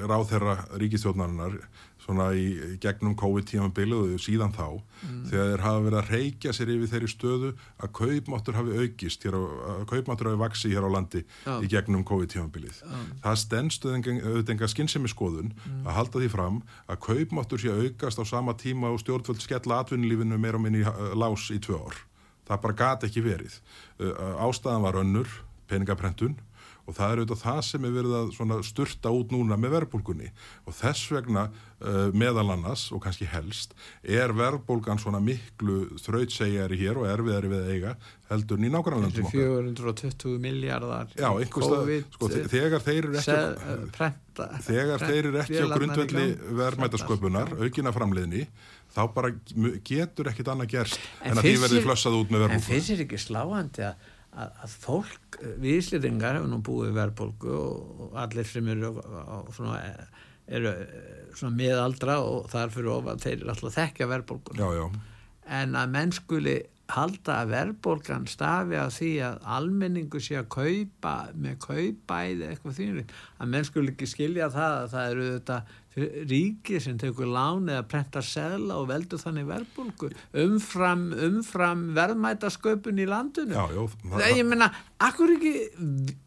ráð 0.05 0.29
þeirra 0.33 0.55
ríkistjóðnarinnar 0.81 1.59
svona 2.05 2.29
í 2.37 2.77
gegnum 2.81 3.15
COVID-tímanbilu 3.17 3.97
og 4.03 4.21
síðan 4.21 4.53
þá 4.53 4.67
mm. 4.77 5.21
þegar 5.31 5.47
þeir 5.49 5.63
hafa 5.65 5.83
verið 5.85 5.99
að 5.99 6.11
reykja 6.13 6.53
sér 6.53 6.71
yfir 6.75 6.91
þeirri 6.91 7.09
stöðu 7.11 7.51
að 7.81 7.93
kaupmáttur 7.99 8.57
hafi 8.59 8.79
aukist 8.83 9.25
hér 9.25 9.37
á, 9.37 9.41
að 9.73 9.85
kaupmáttur 9.91 10.29
hafi 10.29 10.41
vaksið 10.43 10.75
hér 10.75 10.87
á 10.87 10.89
landi 10.95 11.23
ja. 11.25 11.57
í 11.57 11.71
gegnum 11.71 12.05
COVID-tímanbilið. 12.07 12.81
Ja. 12.85 13.01
Það 13.25 13.39
stendst 13.41 13.89
auðvitað 13.89 14.53
enga 14.55 14.71
skinnsemi 14.71 15.11
skoðun 15.11 15.53
mm. 15.55 15.83
að 15.85 15.99
halda 15.99 16.23
því 16.23 16.31
fram 16.35 16.61
að 16.85 17.01
kaupmáttur 17.09 17.63
sé 17.65 17.73
aukast 17.73 18.21
á 18.21 18.23
sama 18.29 18.57
tíma 18.59 18.93
og 18.93 19.01
stjórnvöld 19.01 19.41
skella 19.41 19.81
atvinnulífinu 19.81 20.37
meira 20.41 20.61
og 20.61 20.65
minni 20.67 20.85
lás 21.17 21.49
í 21.49 21.61
tvö 21.63 21.81
ár. 21.81 22.03
Það 22.45 22.61
bara 22.61 22.77
gati 22.77 23.07
ekki 23.09 23.23
verið. 23.25 23.55
Ástæðan 23.97 24.85
var 24.85 24.99
önnur, 25.01 25.31
peningaprentun 25.65 26.35
og 26.85 26.97
það 26.97 27.11
er 27.11 27.21
auðvitað 27.21 27.43
það 27.43 27.61
sem 27.69 27.85
er 27.87 27.95
verið 27.95 28.17
að 28.19 28.65
sturta 28.67 29.13
út 29.13 29.31
núna 29.33 29.57
með 29.57 29.75
verðbólgunni. 29.79 30.31
Og 30.69 30.77
þess 30.77 31.11
vegna 31.15 31.47
uh, 31.49 32.11
meðal 32.15 32.51
annars 32.53 32.87
og 32.93 33.01
kannski 33.05 33.27
helst 33.29 33.73
er 34.01 34.33
verðbólgan 34.35 35.01
svona 35.01 35.21
miklu 35.23 35.97
þrautsegjari 36.03 36.79
hér 36.79 37.01
og 37.01 37.09
erfiðari 37.09 37.51
við 37.51 37.71
eiga 37.73 37.95
heldur 38.29 38.61
í 38.61 38.71
nákvæmlega 38.73 39.25
420 39.29 40.39
miljardar 40.41 41.11
Já, 41.13 41.27
einhverstað, 41.29 41.91
sko, 42.15 42.29
þegar 42.53 42.85
þeir 42.85 43.01
eru 43.01 43.19
ekki 43.21 43.35
uh, 43.35 43.83
prenta, 43.95 44.47
þegar 44.65 45.05
þeir 45.05 45.19
eru 45.19 45.43
ekki 45.43 45.61
á 45.61 45.67
grundvelli 45.75 46.25
verðmætasköpunar 46.61 47.53
aukina 47.61 47.93
framleiðni 47.95 48.47
þá 48.95 49.01
bara 49.13 49.33
getur 49.85 50.31
ekkit 50.31 50.51
annað 50.53 50.73
gerst 50.77 50.99
en, 51.21 51.33
en 51.33 51.41
að 51.41 51.49
því 51.49 51.55
verði 51.67 51.85
flössað 51.85 52.19
út 52.21 52.33
með 52.33 52.45
verðbólgan 52.45 52.63
En 52.63 52.67
finnst 52.69 52.93
þér 52.93 53.05
ekki 53.05 53.21
sláandi 53.21 53.89
að 53.91 54.11
að, 54.35 54.53
að 54.65 54.75
fólk, 54.83 55.39
við 55.63 55.79
Íslitingar 55.79 56.37
hefur 56.39 56.51
nú 56.51 56.61
búið 56.65 56.93
verðbólgu 56.99 57.55
og 57.55 58.15
allir 58.25 58.47
sem 58.49 58.69
eru, 58.75 58.93
svona, 59.55 59.81
eru 60.45 60.75
svona 61.35 61.57
miðaldra 61.57 62.19
og 62.23 62.47
þarfur 62.51 62.91
ofan 62.99 63.21
þeir 63.23 63.37
eru 63.39 63.51
alltaf 63.55 63.77
þekkja 63.79 64.09
verðbólgun 64.11 64.63
en 65.45 65.77
að 65.77 65.91
mennskuli 65.93 66.55
halda 66.91 67.39
að 67.41 67.51
verðbólgan 67.53 68.27
stafi 68.29 68.77
að 68.77 68.91
því 68.99 69.11
að 69.25 69.47
almenningu 69.55 70.19
sé 70.21 70.37
að 70.37 70.51
kaupa 70.53 71.13
með 71.33 71.55
kaupæði 71.63 72.49
eitthvað 72.51 72.77
þýnir 72.77 73.15
að 73.41 73.51
mennskuli 73.55 73.93
ekki 73.93 74.09
skilja 74.09 74.51
það 74.53 74.75
að 74.83 74.91
það 74.93 75.09
eru 75.13 75.25
þetta 75.31 75.57
ríki 75.95 76.79
sem 76.83 76.97
tekur 76.99 77.29
lán 77.31 77.69
eða 77.71 77.85
prentar 77.87 78.25
segla 78.27 78.81
og 78.81 78.89
veldur 78.89 79.21
þannig 79.21 79.47
verðbólku 79.47 80.09
umfram, 80.43 81.05
umfram 81.27 81.85
verðmætasköpun 81.95 82.99
í 82.99 83.05
landinu. 83.07 83.55
Já, 83.55 83.71
já, 83.71 83.85
það, 84.11 84.25
ég 84.35 84.49
menna, 84.49 84.67
akkur 84.99 85.31
ekki 85.37 85.53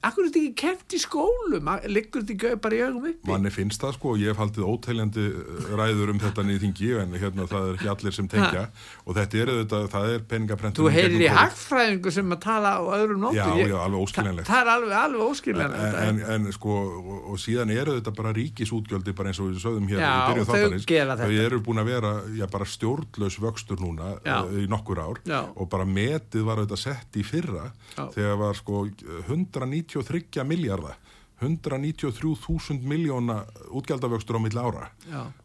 akkur 0.04 0.28
þetta 0.28 0.40
ekki 0.40 0.54
kent 0.62 0.96
í 0.96 1.00
skólum? 1.02 1.68
Liggur 1.92 2.24
þetta 2.24 2.34
ekki 2.36 2.62
bara 2.64 2.78
í 2.78 2.80
augum 2.86 3.10
uppi? 3.10 3.28
Manni 3.28 3.52
finnst 3.52 3.84
það 3.84 3.98
sko, 3.98 4.14
ég 4.20 4.32
hef 4.32 4.40
haldið 4.40 4.70
ótæljandi 4.72 5.26
eh, 5.28 5.68
ræður 5.76 6.14
um 6.14 6.22
þetta 6.22 6.46
niður 6.48 6.64
þingi 6.64 6.90
en 7.02 7.18
hérna 7.20 7.48
það 7.52 7.68
er 7.68 7.78
ekki 7.78 7.92
allir 7.92 8.16
sem 8.16 8.30
tengja. 8.32 8.64
Ha. 8.68 8.86
og 9.04 9.18
þetta 9.18 9.42
er 9.42 9.52
þetta, 9.58 9.82
það 9.92 10.14
er 10.14 10.24
peningaprentun 10.32 10.80
þú 10.80 10.94
heyrir 10.94 11.26
í 11.26 11.30
hagfræðingu 11.32 12.14
sem 12.14 12.34
að 12.34 12.40
tala 12.46 12.72
á 12.80 12.82
öðrum 12.96 13.22
nóttu. 13.26 13.36
Já, 13.36 13.68
já, 13.68 13.76
alveg 13.84 14.06
óskiljanlegt. 14.06 14.48
Það 14.48 14.64
er 14.64 14.72
alveg, 14.74 14.96
alveg 15.02 15.24
óskiljanlegt 15.28 16.00
en, 16.00 16.22
en, 16.24 16.48
en 16.48 16.56
sko, 16.56 16.80
og, 16.88 17.20
og 17.34 17.40
síðan 17.42 17.72
eru 17.74 17.98
þetta 17.98 18.14
bara 18.16 18.34
ríkisútgjöldi 18.36 19.14
bara 19.18 19.32
eins 19.32 19.42
og 19.44 19.57
við 19.59 19.64
sögðum 19.66 19.90
hér 19.90 20.02
já, 20.04 20.12
þáttanins 20.48 20.88
þau 21.20 21.34
eru 21.42 21.61
búin 21.66 21.82
að 21.82 21.90
vera 21.92 22.14
já, 22.38 22.46
bara 22.54 22.70
stjórnlaus 22.70 23.38
vöxtur 23.42 23.82
núna 23.82 24.14
já. 24.22 24.38
í 24.54 24.64
nokkur 24.70 25.02
ár. 25.02 25.22
Og 25.59 25.68
bara 25.70 25.88
metið 25.88 26.46
var 26.48 26.62
auðvitað 26.62 26.84
sett 26.86 27.20
í 27.20 27.26
fyrra 27.26 27.68
þegar 27.98 28.40
var 28.46 28.59
sko 28.59 28.86
193 29.26 30.46
miljardar 30.48 30.98
193.000 31.38 32.82
miljóna 32.82 33.44
útgjaldavöxtur 33.70 34.38
á 34.38 34.40
milli 34.42 34.59
ára. 34.59 34.88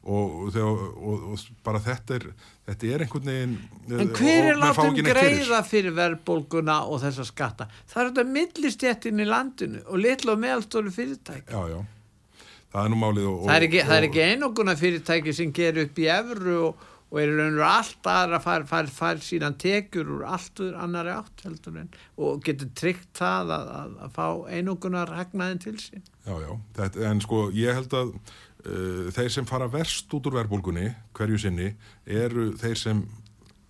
Og, 0.01 0.49
og, 0.49 0.79
og, 0.97 1.25
og 1.33 1.43
bara 1.65 1.81
þetta 1.83 2.15
er 2.17 2.25
þetta 2.65 2.89
er 2.89 3.03
einhvern 3.05 3.29
veginn 3.29 3.55
En 3.99 4.13
hver 4.15 4.49
er 4.53 4.59
látum 4.59 4.97
greiða 5.05 5.61
fyrir 5.67 5.93
verðbólguna 5.97 6.79
og 6.89 7.01
þessa 7.03 7.25
skatta? 7.27 7.67
Það 7.91 8.01
er 8.01 8.09
þetta 8.11 8.37
millistjettin 8.37 9.21
í 9.21 9.27
landinu 9.27 9.83
og 9.85 10.01
litlu 10.01 10.33
og 10.33 10.41
meðalstóru 10.43 10.93
fyrirtæk 10.95 11.51
Já, 11.51 11.61
já, 11.69 11.79
það 12.73 12.81
er 12.83 12.91
nú 12.93 12.99
málið 13.03 13.29
Það 13.45 13.55
er 13.55 13.67
ekki, 13.69 13.85
ekki 14.09 14.25
einoguna 14.31 14.75
fyrirtæki 14.79 15.37
sem 15.37 15.53
ger 15.55 15.79
upp 15.85 16.01
í 16.01 16.09
efru 16.11 16.57
og 16.69 16.89
og 17.13 17.19
er 17.21 17.29
raun 17.37 17.59
og 17.59 17.67
alltaf 17.67 18.07
aðra 18.09 18.37
að 18.39 18.45
fara, 18.47 18.65
fara, 18.65 18.89
fara 18.89 19.21
síðan 19.21 19.57
tekjur 19.61 20.07
úr 20.15 20.23
alltur 20.33 20.73
annari 20.81 21.11
átt 21.13 21.43
heldur 21.45 21.75
en 21.83 21.91
og 22.17 22.39
getur 22.45 22.71
tryggt 22.73 23.11
það 23.19 23.53
að, 23.53 23.67
að, 23.77 23.91
að 24.07 24.15
fá 24.15 24.27
einungunar 24.49 25.13
hagnaðin 25.13 25.61
til 25.61 25.75
sín. 25.77 26.01
Já, 26.25 26.33
já, 26.41 26.49
þetta, 26.79 27.03
en 27.11 27.21
sko 27.21 27.43
ég 27.53 27.77
held 27.77 27.93
að 27.99 28.15
uh, 28.17 29.11
þeir 29.13 29.29
sem 29.35 29.49
fara 29.49 29.69
verst 29.69 30.17
út 30.17 30.31
úr 30.31 30.39
verbulgunni 30.39 30.87
hverju 31.13 31.43
sinni 31.45 31.69
eru 32.09 32.49
þeir 32.57 32.81
sem 32.81 33.05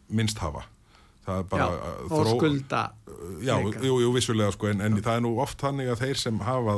minnst 0.08 0.40
hafa. 0.40 0.64
Það 1.24 1.40
er 1.40 1.46
bara 1.54 1.66
já, 1.70 1.92
þró... 2.10 2.18
Og 2.20 2.30
skulda. 2.34 2.82
Já, 3.44 3.54
jú, 3.64 3.94
jú, 4.02 4.10
vissulega 4.12 4.52
sko, 4.52 4.68
en, 4.74 4.82
en 4.84 4.98
það 5.00 5.20
er 5.20 5.24
nú 5.24 5.32
oft 5.40 5.62
þannig 5.64 5.92
að 5.94 6.02
þeir 6.02 6.20
sem 6.20 6.42
hafa 6.44 6.74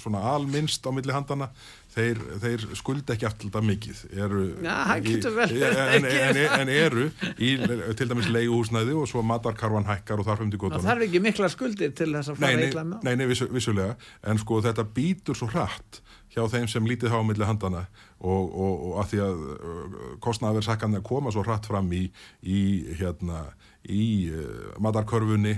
svona 0.00 0.22
alminnst 0.30 0.86
á 0.88 0.90
milli 0.96 1.12
handana 1.12 1.50
þeir, 1.92 2.20
þeir 2.40 2.64
skulda 2.78 3.16
ekki 3.16 3.28
alltaf 3.28 3.66
mikið. 3.66 4.02
Eru, 4.16 4.44
Já, 4.64 4.76
getur 5.04 5.34
vel 5.36 5.50
en, 5.68 6.06
en, 6.08 6.40
en 6.62 6.72
eru 6.72 7.08
í 7.36 7.52
til 7.98 8.08
dæmis 8.08 8.30
leiguhúsnæði 8.32 8.96
og 8.96 9.10
svo 9.10 9.24
matarkarvan 9.26 9.88
hækkar 9.90 10.22
og 10.22 10.30
þarfum 10.30 10.54
til 10.54 10.62
gotunum 10.62 10.80
Það 10.80 10.92
þarf 10.92 11.08
ekki 11.08 11.24
mikla 11.26 11.50
skuldir 11.52 11.92
til 11.96 12.12
þess 12.14 12.32
að 12.32 12.40
fara 12.40 12.64
eitthvað 12.64 12.88
með. 12.94 13.04
Nei, 13.08 13.12
nei, 13.20 13.26
vissu, 13.28 13.50
vissulega, 13.52 13.98
en 14.32 14.40
sko 14.40 14.62
þetta 14.64 14.86
býtur 14.96 15.36
svo 15.36 15.50
hratt 15.52 16.00
hjá 16.30 16.44
þeim 16.50 16.68
sem 16.70 16.86
lítið 16.86 17.12
hafa 17.12 17.26
millir 17.26 17.48
handana 17.48 17.84
og, 18.20 18.44
og, 18.46 18.74
og 18.90 18.98
að 19.02 19.08
því 19.12 19.22
að 19.24 19.40
uh, 19.50 19.96
kostnaverðsakkan 20.22 21.00
koma 21.06 21.32
svo 21.34 21.44
hratt 21.46 21.66
fram 21.70 21.90
í, 21.96 22.04
í, 22.42 22.60
hérna, 23.00 23.48
í 23.88 24.04
uh, 24.32 24.76
matarkörfunni, 24.82 25.56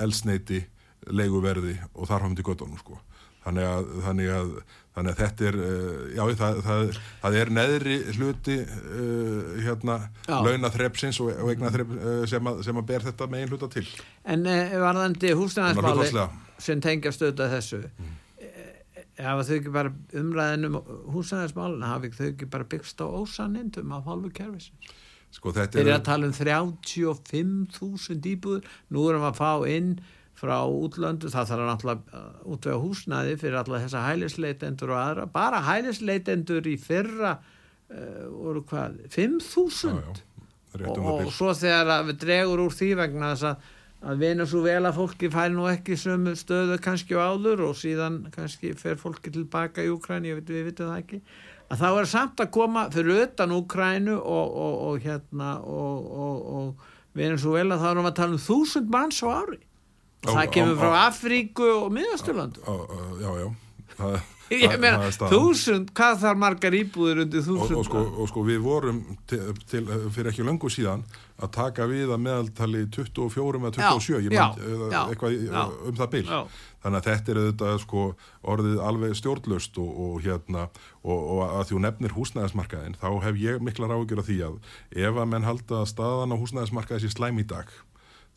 elsneiti 0.00 0.64
leiguverði 1.10 1.76
og 1.94 2.08
þarfum 2.10 2.36
til 2.36 2.46
gotunum 2.46 2.80
sko. 2.80 2.98
Þannig 3.40 3.64
að, 3.64 3.90
þannig 4.04 4.30
að 4.36 4.48
þannig 4.94 5.14
að 5.14 5.20
þetta 5.20 5.46
er 5.48 5.58
uh, 5.64 5.98
já, 6.12 6.22
það, 6.40 6.60
það, 6.66 6.80
það 7.22 7.36
er 7.40 7.50
neðri 7.56 7.98
hluti 8.16 8.56
uh, 8.66 9.50
hérna 9.62 9.98
launaþrepsins 10.28 11.20
og, 11.22 11.30
og 11.44 11.52
eignaþrep 11.52 11.92
uh, 11.96 12.22
sem, 12.30 12.50
sem 12.66 12.80
að 12.80 12.88
ber 12.90 13.06
þetta 13.06 13.28
megin 13.30 13.52
hluta 13.52 13.70
til. 13.72 13.86
En 14.28 14.44
varðandi 14.46 15.34
húsnæðarsmáli 15.38 16.26
sem 16.60 16.82
tengja 16.84 17.12
stöða 17.14 17.48
þessu 17.54 17.84
mm. 17.86 18.16
hafa 19.24 19.46
þau 19.48 19.54
ekki 19.60 19.74
bara 19.78 19.94
umræðinum 20.20 20.80
húsnæðarsmálin 21.14 21.86
hafa 21.86 22.10
þau 22.18 22.26
ekki 22.32 22.50
bara 22.50 22.68
byggst 22.74 23.00
á 23.00 23.06
ósanindum 23.06 23.94
af 23.96 24.10
hálfu 24.10 24.34
kervisins 24.36 24.98
Sko 25.30 25.52
þetta 25.54 25.80
er 25.80 25.92
að 25.94 26.06
tala 26.08 26.26
um 26.28 26.34
35.000 26.34 28.30
íbúður 28.32 28.66
nú 28.90 29.04
erum 29.08 29.22
við 29.24 29.30
að 29.30 29.38
fá 29.38 29.68
inn 29.70 29.92
frá 30.40 30.56
útlöndu, 30.64 31.28
það 31.30 31.50
þarf 31.50 31.66
náttúrulega 31.68 32.22
útvega 32.48 32.80
húsnaði 32.80 33.34
fyrir 33.40 33.58
alla 33.60 33.80
þessa 33.82 34.04
hælisleitendur 34.06 34.94
og 34.94 35.00
aðra, 35.02 35.26
bara 35.30 35.60
hælisleitendur 35.66 36.68
í 36.70 36.78
fyrra 36.80 37.34
uh, 37.36 38.24
voru 38.32 38.64
hvað, 38.70 39.02
5.000 39.12 40.00
og, 40.86 40.96
og 40.96 41.28
svo 41.34 41.52
þegar 41.58 42.08
við 42.08 42.22
dregur 42.24 42.64
úr 42.64 42.74
því 42.74 42.90
vegna 43.02 43.34
þess 43.34 43.50
að 43.50 43.68
að 44.00 44.22
vinna 44.22 44.46
svo 44.48 44.62
vel 44.64 44.80
að 44.88 44.96
fólki 44.96 45.28
fær 45.32 45.50
nú 45.52 45.66
ekki 45.68 45.96
sömu 46.00 46.32
stöðu 46.38 46.78
kannski 46.80 47.16
á 47.20 47.36
áður 47.36 47.66
og 47.68 47.74
síðan 47.76 48.22
kannski 48.32 48.72
fer 48.78 48.96
fólki 49.00 49.32
tilbaka 49.34 49.84
í 49.84 49.90
Ukræni, 49.92 50.32
veit, 50.38 50.48
við 50.48 50.70
vitum 50.70 50.88
það 50.88 51.02
ekki 51.02 51.20
að 51.70 51.82
það 51.82 51.96
var 51.96 52.08
samt 52.10 52.42
að 52.42 52.52
koma 52.56 52.84
fyrir 52.90 53.24
utan 53.26 53.54
Ukrænu 53.54 54.16
og, 54.18 54.56
og, 54.66 54.78
og 54.88 55.04
hérna 55.04 55.50
og 55.62 56.86
vel 57.14 57.32
að 57.36 57.82
það 57.82 58.00
var 58.00 58.08
að 58.10 58.16
tala 58.18 58.36
um 58.36 58.44
þúsund 58.44 58.90
manns 58.90 59.22
á 59.22 59.28
ári. 59.30 59.60
Það 60.26 60.50
kemur 60.54 60.76
frá 60.76 60.90
Afríku 61.06 61.68
og 61.78 61.92
miðasturlandu 61.96 62.60
já, 62.60 63.30
já. 63.40 63.46
Það, 63.96 64.18
ég 64.50 64.76
meina, 64.82 65.10
þúsund 65.30 65.90
hvað 65.96 66.22
þarf 66.24 66.40
margar 66.40 66.74
íbúður 66.74 67.22
undir 67.24 67.44
þúsund 67.46 67.74
og, 67.76 67.80
og, 67.80 67.86
sko, 67.86 68.02
og 68.22 68.30
sko 68.30 68.44
við 68.46 68.62
vorum 68.64 69.02
til, 69.30 69.40
til, 69.70 69.82
fyrir 70.14 70.30
ekki 70.32 70.46
langu 70.46 70.70
síðan 70.72 71.04
að 71.40 71.52
taka 71.54 71.86
við 71.88 72.10
að 72.12 72.22
meðaltali 72.24 72.82
24 72.92 73.60
eða 73.60 73.72
27 73.76 74.18
já, 74.26 74.32
já, 74.34 74.42
mynd, 74.50 74.96
eitthvað 74.98 75.36
já, 75.38 75.60
um 75.88 76.00
það 76.00 76.10
bil. 76.14 76.24
Þannig 76.80 76.98
að 76.98 77.06
þetta 77.06 77.32
er 77.32 77.40
auðvitað 77.40 77.78
sko 77.84 78.04
orðið 78.54 78.82
alveg 78.90 79.16
stjórnlust 79.20 79.80
og, 79.80 79.90
og 80.06 80.18
hérna 80.24 80.66
og 81.00 81.44
að 81.46 81.62
því 81.68 81.78
hún 81.78 81.86
nefnir 81.88 82.16
húsnæðismarkaðin 82.16 82.98
þá 83.00 83.08
hef 83.26 83.40
ég 83.40 83.64
mikla 83.64 83.90
ráðgjör 83.90 84.24
að 84.24 84.30
því 84.32 84.40
að 84.48 84.58
ef 85.08 85.20
að 85.22 85.30
menn 85.32 85.48
halda 85.48 85.84
staðan 85.88 86.34
á 86.36 86.40
húsnæðismarkaði 86.40 87.06
sér 87.06 87.16
slæm 87.16 87.40
í 87.40 87.46
dag 87.48 87.70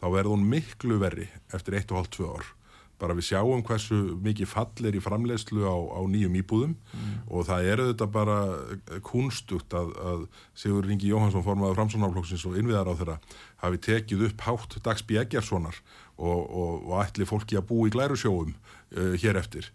þá 0.04 0.08
verður 0.12 0.36
hún 0.36 0.50
miklu 0.52 1.00
verri 1.00 1.30
eftir 1.56 1.80
1,5-2 1.80 2.28
ár. 2.28 2.52
Bara 3.04 3.18
við 3.18 3.28
sjáum 3.34 3.64
hversu 3.68 3.98
mikið 4.24 4.48
fall 4.48 4.88
er 4.88 4.96
í 4.96 5.02
framleiðslu 5.04 5.66
á, 5.68 5.76
á 5.76 6.02
nýjum 6.08 6.38
íbúðum 6.40 6.76
mm. 6.78 7.16
og 7.28 7.48
það 7.50 7.68
er 7.68 7.84
auðvitað 7.84 8.14
bara 8.16 8.38
kunstugt 9.04 9.76
að, 9.76 9.92
að 10.00 10.22
Sigur 10.64 10.88
Ringi 10.88 11.12
Jóhansson 11.12 11.44
formaður 11.44 11.82
framsónaflokksins 11.82 12.48
og 12.48 12.56
innviðar 12.62 12.88
á 12.88 12.94
þeirra 13.02 13.18
hafi 13.66 13.82
tekið 13.90 14.28
upp 14.30 14.48
hátt 14.48 14.78
Dagsby 14.86 15.20
Eggerssonar 15.20 15.76
og, 16.16 16.40
og, 16.48 16.88
og 16.88 17.02
ætli 17.04 17.28
fólki 17.28 17.60
að 17.60 17.68
bú 17.74 17.84
í 17.88 17.94
glærusjóum 17.94 18.54
uh, 18.54 19.14
hér 19.20 19.40
eftir. 19.42 19.68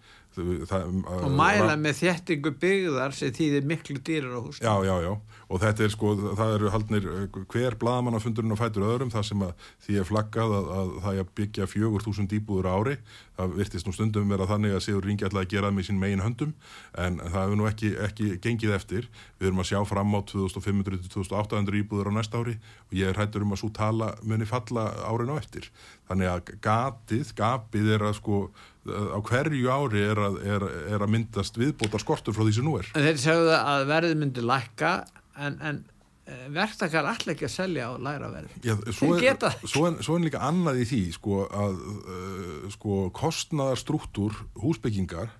Það, 0.68 0.88
og 1.18 1.32
mæla 1.34 1.78
með 1.80 2.00
þéttingu 2.02 2.54
byggðar 2.62 3.16
sem 3.16 3.34
þýðir 3.34 3.68
miklu 3.68 3.98
dýrar 4.04 4.38
á 4.38 4.40
hús 4.40 4.60
já, 4.62 4.74
já, 4.86 4.94
já, 5.04 5.12
og 5.48 5.62
þetta 5.62 5.86
er 5.86 5.94
sko 5.94 6.14
það 6.38 6.54
eru 6.58 6.72
haldnir 6.74 7.08
hver 7.52 7.78
bladamannafundurinn 7.80 8.54
á 8.54 8.58
fætur 8.60 8.86
öðrum 8.88 9.12
það 9.12 9.26
sem 9.30 9.44
að 9.46 9.66
því 9.86 9.98
er 10.00 10.08
flaggað 10.08 10.54
að, 10.58 10.68
að 10.78 10.92
það 11.04 11.20
er 11.20 11.28
byggja 11.38 11.66
fjögur 11.68 12.04
þúsund 12.04 12.34
íbúður 12.36 12.68
ári. 12.70 12.94
Það 13.38 13.54
virtist 13.58 13.86
nú 13.86 13.94
stundum 13.94 14.32
vera 14.32 14.48
þannig 14.50 14.74
að 14.74 14.84
Sigur 14.84 15.06
Ringi 15.06 15.26
ætlaði 15.28 15.46
að 15.46 15.52
gera 15.52 15.68
það 15.68 15.76
með 15.76 15.86
sín 15.88 16.00
megin 16.02 16.24
höndum 16.24 16.54
en 16.98 17.20
það 17.22 17.38
hefur 17.38 17.60
nú 17.60 17.68
ekki, 17.70 17.92
ekki 18.06 18.30
gengið 18.44 18.74
eftir. 18.76 19.10
Við 19.38 19.50
erum 19.50 19.62
að 19.62 19.70
sjá 19.70 19.82
fram 19.88 20.16
á 20.18 20.20
2500-2800 20.32 21.80
íbúður 21.82 22.10
á 22.10 22.16
næsta 22.18 22.42
ári 22.42 22.56
og 22.58 22.96
ég 22.98 23.12
er 23.12 23.20
hættur 23.20 23.46
um 23.46 23.54
að 23.54 23.62
svo 23.62 23.70
tala 23.78 24.10
muni 24.22 24.48
falla 24.48 24.88
árin 25.06 25.32
á 25.32 25.36
eftir. 25.38 25.70
Þannig 26.10 26.32
að 26.32 26.52
gatið, 26.64 27.32
gapið 27.38 27.94
er 27.94 28.08
að 28.08 28.18
sko 28.18 28.42
á 28.88 29.18
hverju 29.28 29.68
ári 29.70 30.02
er 30.08 30.20
að, 30.22 30.40
er, 30.46 30.66
er 30.94 31.04
að 31.04 31.12
myndast 31.14 31.58
viðbóta 31.60 32.00
skortur 32.02 32.36
frá 32.36 32.44
því 32.46 32.56
sem 32.58 32.66
nú 32.66 32.74
er. 32.80 32.90
En 32.94 33.06
þeir 33.06 33.22
segðu 33.22 33.54
að 33.58 33.84
verði 33.90 34.18
myndi 34.20 34.44
lækka 34.44 34.92
en, 35.38 35.58
en 35.62 35.80
eh, 36.28 36.46
verktakar 36.54 37.08
allir 37.10 37.34
ekki 37.34 37.48
að 37.48 37.54
selja 37.54 37.90
og 37.92 38.02
læra 38.06 38.30
verði. 38.32 38.62
Já, 38.66 38.74
svo, 38.90 39.12
er, 39.18 39.46
svo, 39.64 39.84
en, 39.90 40.00
svo 40.04 40.18
en 40.18 40.26
líka 40.26 40.42
annað 40.48 40.82
í 40.82 40.88
því 40.92 41.02
sko 41.18 41.44
að 41.46 41.78
uh, 41.84 42.66
sko 42.74 43.04
kostnadarstruktúr 43.16 44.36
húsbyggingar 44.62 45.32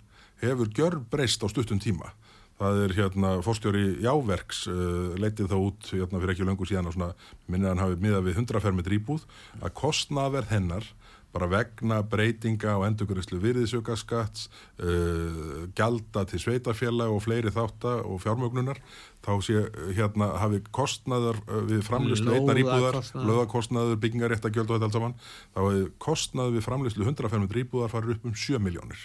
hefur 0.42 0.72
gjör 0.74 1.01
breyst 1.11 1.42
á 1.42 1.46
stuttum 1.51 1.82
tíma. 1.82 2.12
Það 2.59 2.80
er 2.82 2.92
hérna 2.96 3.32
fórstjóri 3.46 3.84
Jáverks 4.03 4.64
uh, 4.70 5.14
leitið 5.18 5.51
þá 5.53 5.59
út 5.61 5.90
hérna 5.92 6.22
fyrir 6.22 6.34
ekki 6.34 6.46
löngu 6.46 6.66
síðan 6.66 6.90
hann 6.90 7.84
hafið 7.84 8.03
miða 8.03 8.22
við 8.26 8.40
100 8.42 8.64
fermetr 8.64 8.96
íbúð 8.99 9.26
að 9.62 9.76
kostnaverð 9.78 10.51
hennar 10.57 10.88
bara 11.34 11.48
vegna 11.50 12.00
breytinga 12.08 12.76
og 12.78 12.86
endurkurislu 12.88 13.38
virðisökaskats 13.42 14.48
uh, 14.80 15.66
gjalda 15.76 16.24
til 16.30 16.40
sveitarfjalla 16.42 17.08
og 17.12 17.22
fleiri 17.26 17.52
þáttar 17.54 18.04
og 18.08 18.22
fjármögnunar 18.24 18.80
þá 19.24 19.32
sé 19.44 19.64
hérna 19.98 20.30
hafi 20.40 20.62
kostnaður 20.74 21.40
uh, 21.44 21.60
við 21.68 21.84
framlýslu 21.88 22.32
einnar 22.32 22.60
íbúðar 22.62 23.00
löðakostnaður, 23.12 24.00
byggingaréttagjöld 24.04 24.72
og 24.72 24.78
þetta 24.78 24.88
allt 24.88 24.98
saman 24.98 25.18
þá 25.52 25.60
hefur 25.66 25.90
kostnaður 26.08 26.56
við 26.56 26.68
framlýslu 26.68 27.10
105 27.10 27.60
íbúðar 27.64 27.92
farið 27.92 28.16
upp 28.16 28.30
um 28.30 28.38
7 28.46 28.62
miljónir 28.64 29.04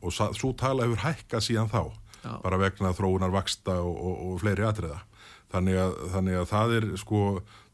og 0.00 0.12
svo 0.14 0.52
tala 0.58 0.86
hefur 0.86 1.04
hækka 1.04 1.42
síðan 1.42 1.70
þá 1.70 1.82
Já. 2.26 2.32
bara 2.42 2.58
vegna 2.58 2.90
þróunar 2.96 3.30
vaksta 3.34 3.78
og, 3.84 3.94
og, 3.94 4.16
og 4.26 4.40
fleiri 4.42 4.66
atriða. 4.66 4.98
Þannig 5.52 5.78
að, 5.78 5.92
þannig 6.10 6.38
að 6.40 6.48
það 6.50 6.76
er 6.76 6.86
sko 6.98 7.20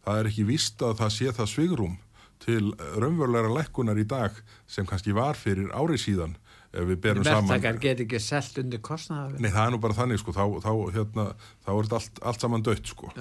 það 0.04 0.18
er 0.18 0.30
ekki 0.32 0.46
vist 0.48 0.82
að 0.84 0.98
það 1.00 1.14
sé 1.16 1.34
það 1.38 1.52
svigrum 1.52 1.94
til 2.42 2.72
raunverulegra 2.98 3.52
lekkunar 3.56 3.98
í 4.00 4.06
dag 4.08 4.36
sem 4.70 4.88
kannski 4.88 5.14
var 5.16 5.38
fyrir 5.38 5.70
árið 5.74 6.02
síðan 6.06 6.36
ef 6.72 6.86
við 6.88 7.00
berum 7.04 7.26
saman. 7.26 7.50
Vertakar 7.50 7.80
get 7.82 8.02
ekki 8.04 8.20
selt 8.22 8.58
undir 8.62 8.80
kostnaða 8.84 9.40
Nei 9.42 9.50
það 9.52 9.64
er 9.66 9.74
nú 9.74 9.80
bara 9.82 9.96
þannig 9.98 10.22
sko 10.22 10.34
þá, 10.36 10.44
þá, 10.64 10.72
hérna, 10.96 11.26
þá 11.66 11.72
er 11.74 11.90
allt, 11.98 12.22
allt 12.30 12.46
saman 12.46 12.64
dött 12.66 12.92
sko 12.94 13.12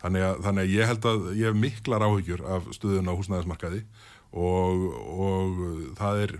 þannig 0.00 0.26
að, 0.26 0.40
þannig 0.46 0.64
að 0.64 0.76
ég 0.76 0.90
held 0.90 1.10
að 1.10 1.28
ég 1.36 1.50
hef 1.50 1.60
miklar 1.66 2.06
áhyggjur 2.06 2.46
af 2.56 2.70
stuðun 2.76 3.10
á 3.10 3.14
húsnæðismarkaði 3.14 3.84
og, 4.30 4.82
og 5.10 5.62
það 5.98 6.20
er 6.24 6.34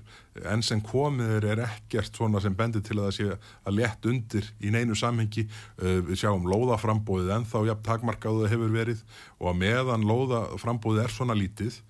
enn 0.52 0.62
sem 0.62 0.80
komið 0.84 1.46
er 1.50 1.62
ekkert 1.64 2.16
svona 2.16 2.40
sem 2.42 2.54
bendir 2.56 2.84
til 2.86 3.00
að 3.00 3.08
það 3.08 3.16
sé 3.16 3.26
að 3.66 3.76
lett 3.80 4.06
undir 4.06 4.46
í 4.62 4.70
neinu 4.72 4.96
samhengi. 4.96 5.46
Uh, 5.80 5.98
við 6.06 6.22
sjáum 6.22 6.46
lóðaframbóðið 6.50 7.34
ennþá 7.40 7.64
jafn 7.66 7.86
takmarkaðu 7.88 8.48
hefur 8.52 8.74
verið 8.74 9.02
og 9.40 9.52
að 9.52 9.60
meðan 9.64 10.06
lóðaframbóðið 10.08 11.04
er 11.04 11.16
svona 11.16 11.38
lítið 11.38 11.80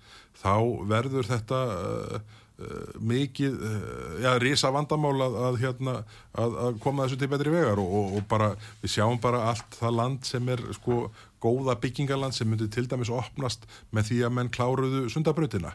þá 0.41 0.55
verður 0.89 1.29
þetta 1.29 1.61
uh, 1.77 2.39
mikið, 3.11 3.57
uh, 3.57 4.13
já, 4.23 4.31
risa 4.43 4.71
vandamál 4.73 5.15
að, 5.27 5.39
að, 5.47 5.59
hérna, 5.63 5.97
að, 6.33 6.55
að 6.67 6.79
koma 6.83 7.07
þessu 7.07 7.19
til 7.21 7.31
betri 7.31 7.53
vegar 7.53 7.81
og, 7.81 7.97
og, 7.99 8.15
og 8.19 8.29
bara, 8.31 8.53
við 8.83 8.95
sjáum 8.95 9.19
bara 9.21 9.45
allt 9.51 9.79
það 9.79 9.99
land 9.99 10.31
sem 10.31 10.53
er 10.53 10.63
sko 10.77 11.03
góða 11.41 11.75
byggingaland 11.81 12.35
sem 12.35 12.49
myndi 12.49 12.67
til 12.71 12.85
dæmis 12.89 13.09
opnast 13.13 13.65
með 13.95 14.11
því 14.11 14.19
að 14.27 14.33
menn 14.37 14.51
kláruðu 14.53 15.01
sundabrautina. 15.09 15.73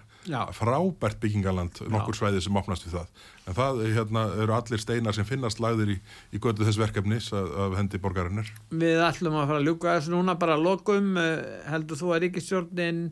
Frábært 0.55 1.19
byggingaland, 1.23 1.81
nokkur 1.91 2.17
svæði 2.19 2.43
sem 2.45 2.59
opnast 2.59 2.87
við 2.87 2.99
það. 3.01 3.25
En 3.47 3.59
það 3.59 3.83
hérna, 3.97 4.25
eru 4.45 4.57
allir 4.57 4.83
steinar 4.83 5.17
sem 5.17 5.27
finnast 5.27 5.63
lagðir 5.63 5.97
í, 5.97 5.99
í 6.35 6.43
götu 6.43 6.67
þess 6.67 6.81
verkefnis 6.83 7.33
af, 7.35 7.51
af 7.67 7.79
hendi 7.81 8.01
borgarinnar. 8.03 8.51
Við 8.71 9.03
ætlum 9.09 9.39
að 9.41 9.51
fara 9.51 9.63
að 9.63 9.71
ljúka 9.71 9.97
þessu 9.97 10.15
núna 10.15 10.39
bara 10.39 10.59
að 10.59 10.67
lokum. 10.67 11.15
Eh, 11.23 11.63
heldur 11.71 12.01
þú 12.01 12.15
að 12.15 12.23
Ríkistjórnin 12.27 13.07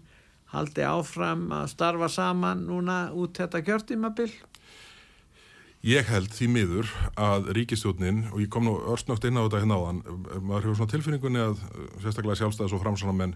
haldi 0.54 0.84
áfram 0.86 1.48
að 1.54 1.70
starfa 1.72 2.08
saman 2.12 2.64
núna 2.68 2.98
út 3.12 3.40
þetta 3.40 3.62
kjörtímabill? 3.66 4.32
Ég 5.84 6.06
held 6.08 6.32
því 6.32 6.46
miður 6.48 6.90
að 7.20 7.50
ríkistjónin, 7.58 8.22
og 8.32 8.38
ég 8.40 8.48
kom 8.48 8.64
nú 8.64 8.72
örstnögt 8.88 9.26
inn 9.28 9.36
á 9.36 9.44
þetta 9.44 9.58
hérna 9.60 9.76
áðan, 9.76 9.98
maður 10.40 10.64
hefur 10.64 10.78
svona 10.78 10.92
tilfinningunni 10.94 11.42
að 11.42 11.60
sérstaklega 12.00 12.38
sjálfstæðis 12.40 12.72
og 12.72 12.80
framsvonamenn 12.80 13.34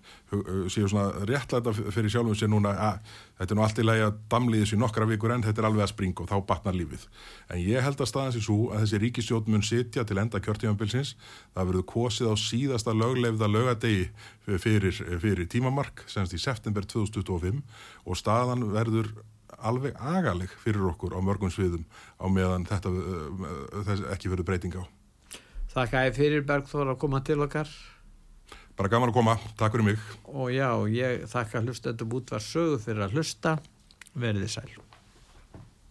séu 0.73 0.89
svona 0.89 1.27
réttlæta 1.29 1.75
fyrir 1.77 2.09
sjálfum 2.15 2.39
sér 2.41 2.49
núna 2.49 2.73
að 2.73 3.13
þetta 3.43 3.53
er 3.53 3.61
nú 3.61 3.67
allt 3.67 3.83
í 3.83 3.85
lagi 3.85 4.07
að 4.07 4.25
damliðis 4.33 4.73
í 4.73 4.81
nokkra 4.81 5.11
vikur 5.13 5.37
en 5.37 5.45
þetta 5.45 5.61
er 5.61 5.69
alveg 5.69 5.85
að 5.85 5.93
springa 5.93 6.25
og 6.25 6.33
þá 6.33 6.37
batnar 6.49 6.81
lífið. 6.81 7.07
En 7.53 7.61
ég 7.67 7.85
held 7.85 8.01
að 8.01 8.13
staðan 8.15 8.37
sér 8.39 8.49
svo 8.49 8.61
að 8.73 8.87
þessi 8.87 9.05
ríkistjón 9.05 9.53
mun 9.53 9.69
sitja 9.69 10.09
til 10.09 10.23
enda 10.25 10.41
kjörtímanbilsins, 10.41 11.19
það 11.53 11.75
verður 11.75 11.89
kosið 11.93 12.33
á 12.33 12.35
síðasta 12.49 12.97
lögleifða 12.97 13.53
lögadegi 13.53 14.09
fyrir, 14.57 15.05
fyrir 15.21 15.53
tímamark, 15.53 16.07
semst 16.09 16.33
í 16.33 16.41
september 16.41 16.89
2025 16.89 17.61
og 18.09 18.17
staðan 18.17 18.71
verður 18.73 19.19
alveg 19.59 19.97
agaleg 19.99 20.53
fyrir 20.63 20.87
okkur 20.93 21.17
á 21.17 21.21
mörgum 21.25 21.53
sviðum 21.53 21.85
á 22.19 22.27
meðan 22.31 22.67
þetta 22.69 22.93
uh, 22.95 23.95
ekki 24.15 24.33
verið 24.33 24.49
breyting 24.49 24.79
á. 24.79 24.85
Þakka 25.75 26.05
ég 26.09 26.17
fyrir 26.17 26.45
Bergþór 26.49 26.95
að 26.95 27.01
koma 27.03 27.21
til 27.27 27.41
okkar. 27.45 27.71
Bara 28.79 28.91
gaman 28.93 29.11
að 29.11 29.19
koma, 29.19 29.35
takk 29.59 29.75
fyrir 29.75 29.91
mig. 29.91 30.05
Og 30.31 30.53
já, 30.55 30.71
ég 30.95 31.27
þakka 31.31 31.65
hlustendum 31.67 32.15
útvar 32.21 32.43
sögu 32.43 32.79
fyrir 32.83 33.09
að 33.09 33.19
hlusta. 33.19 33.59
Verðið 34.19 34.55
sæl. 34.55 34.88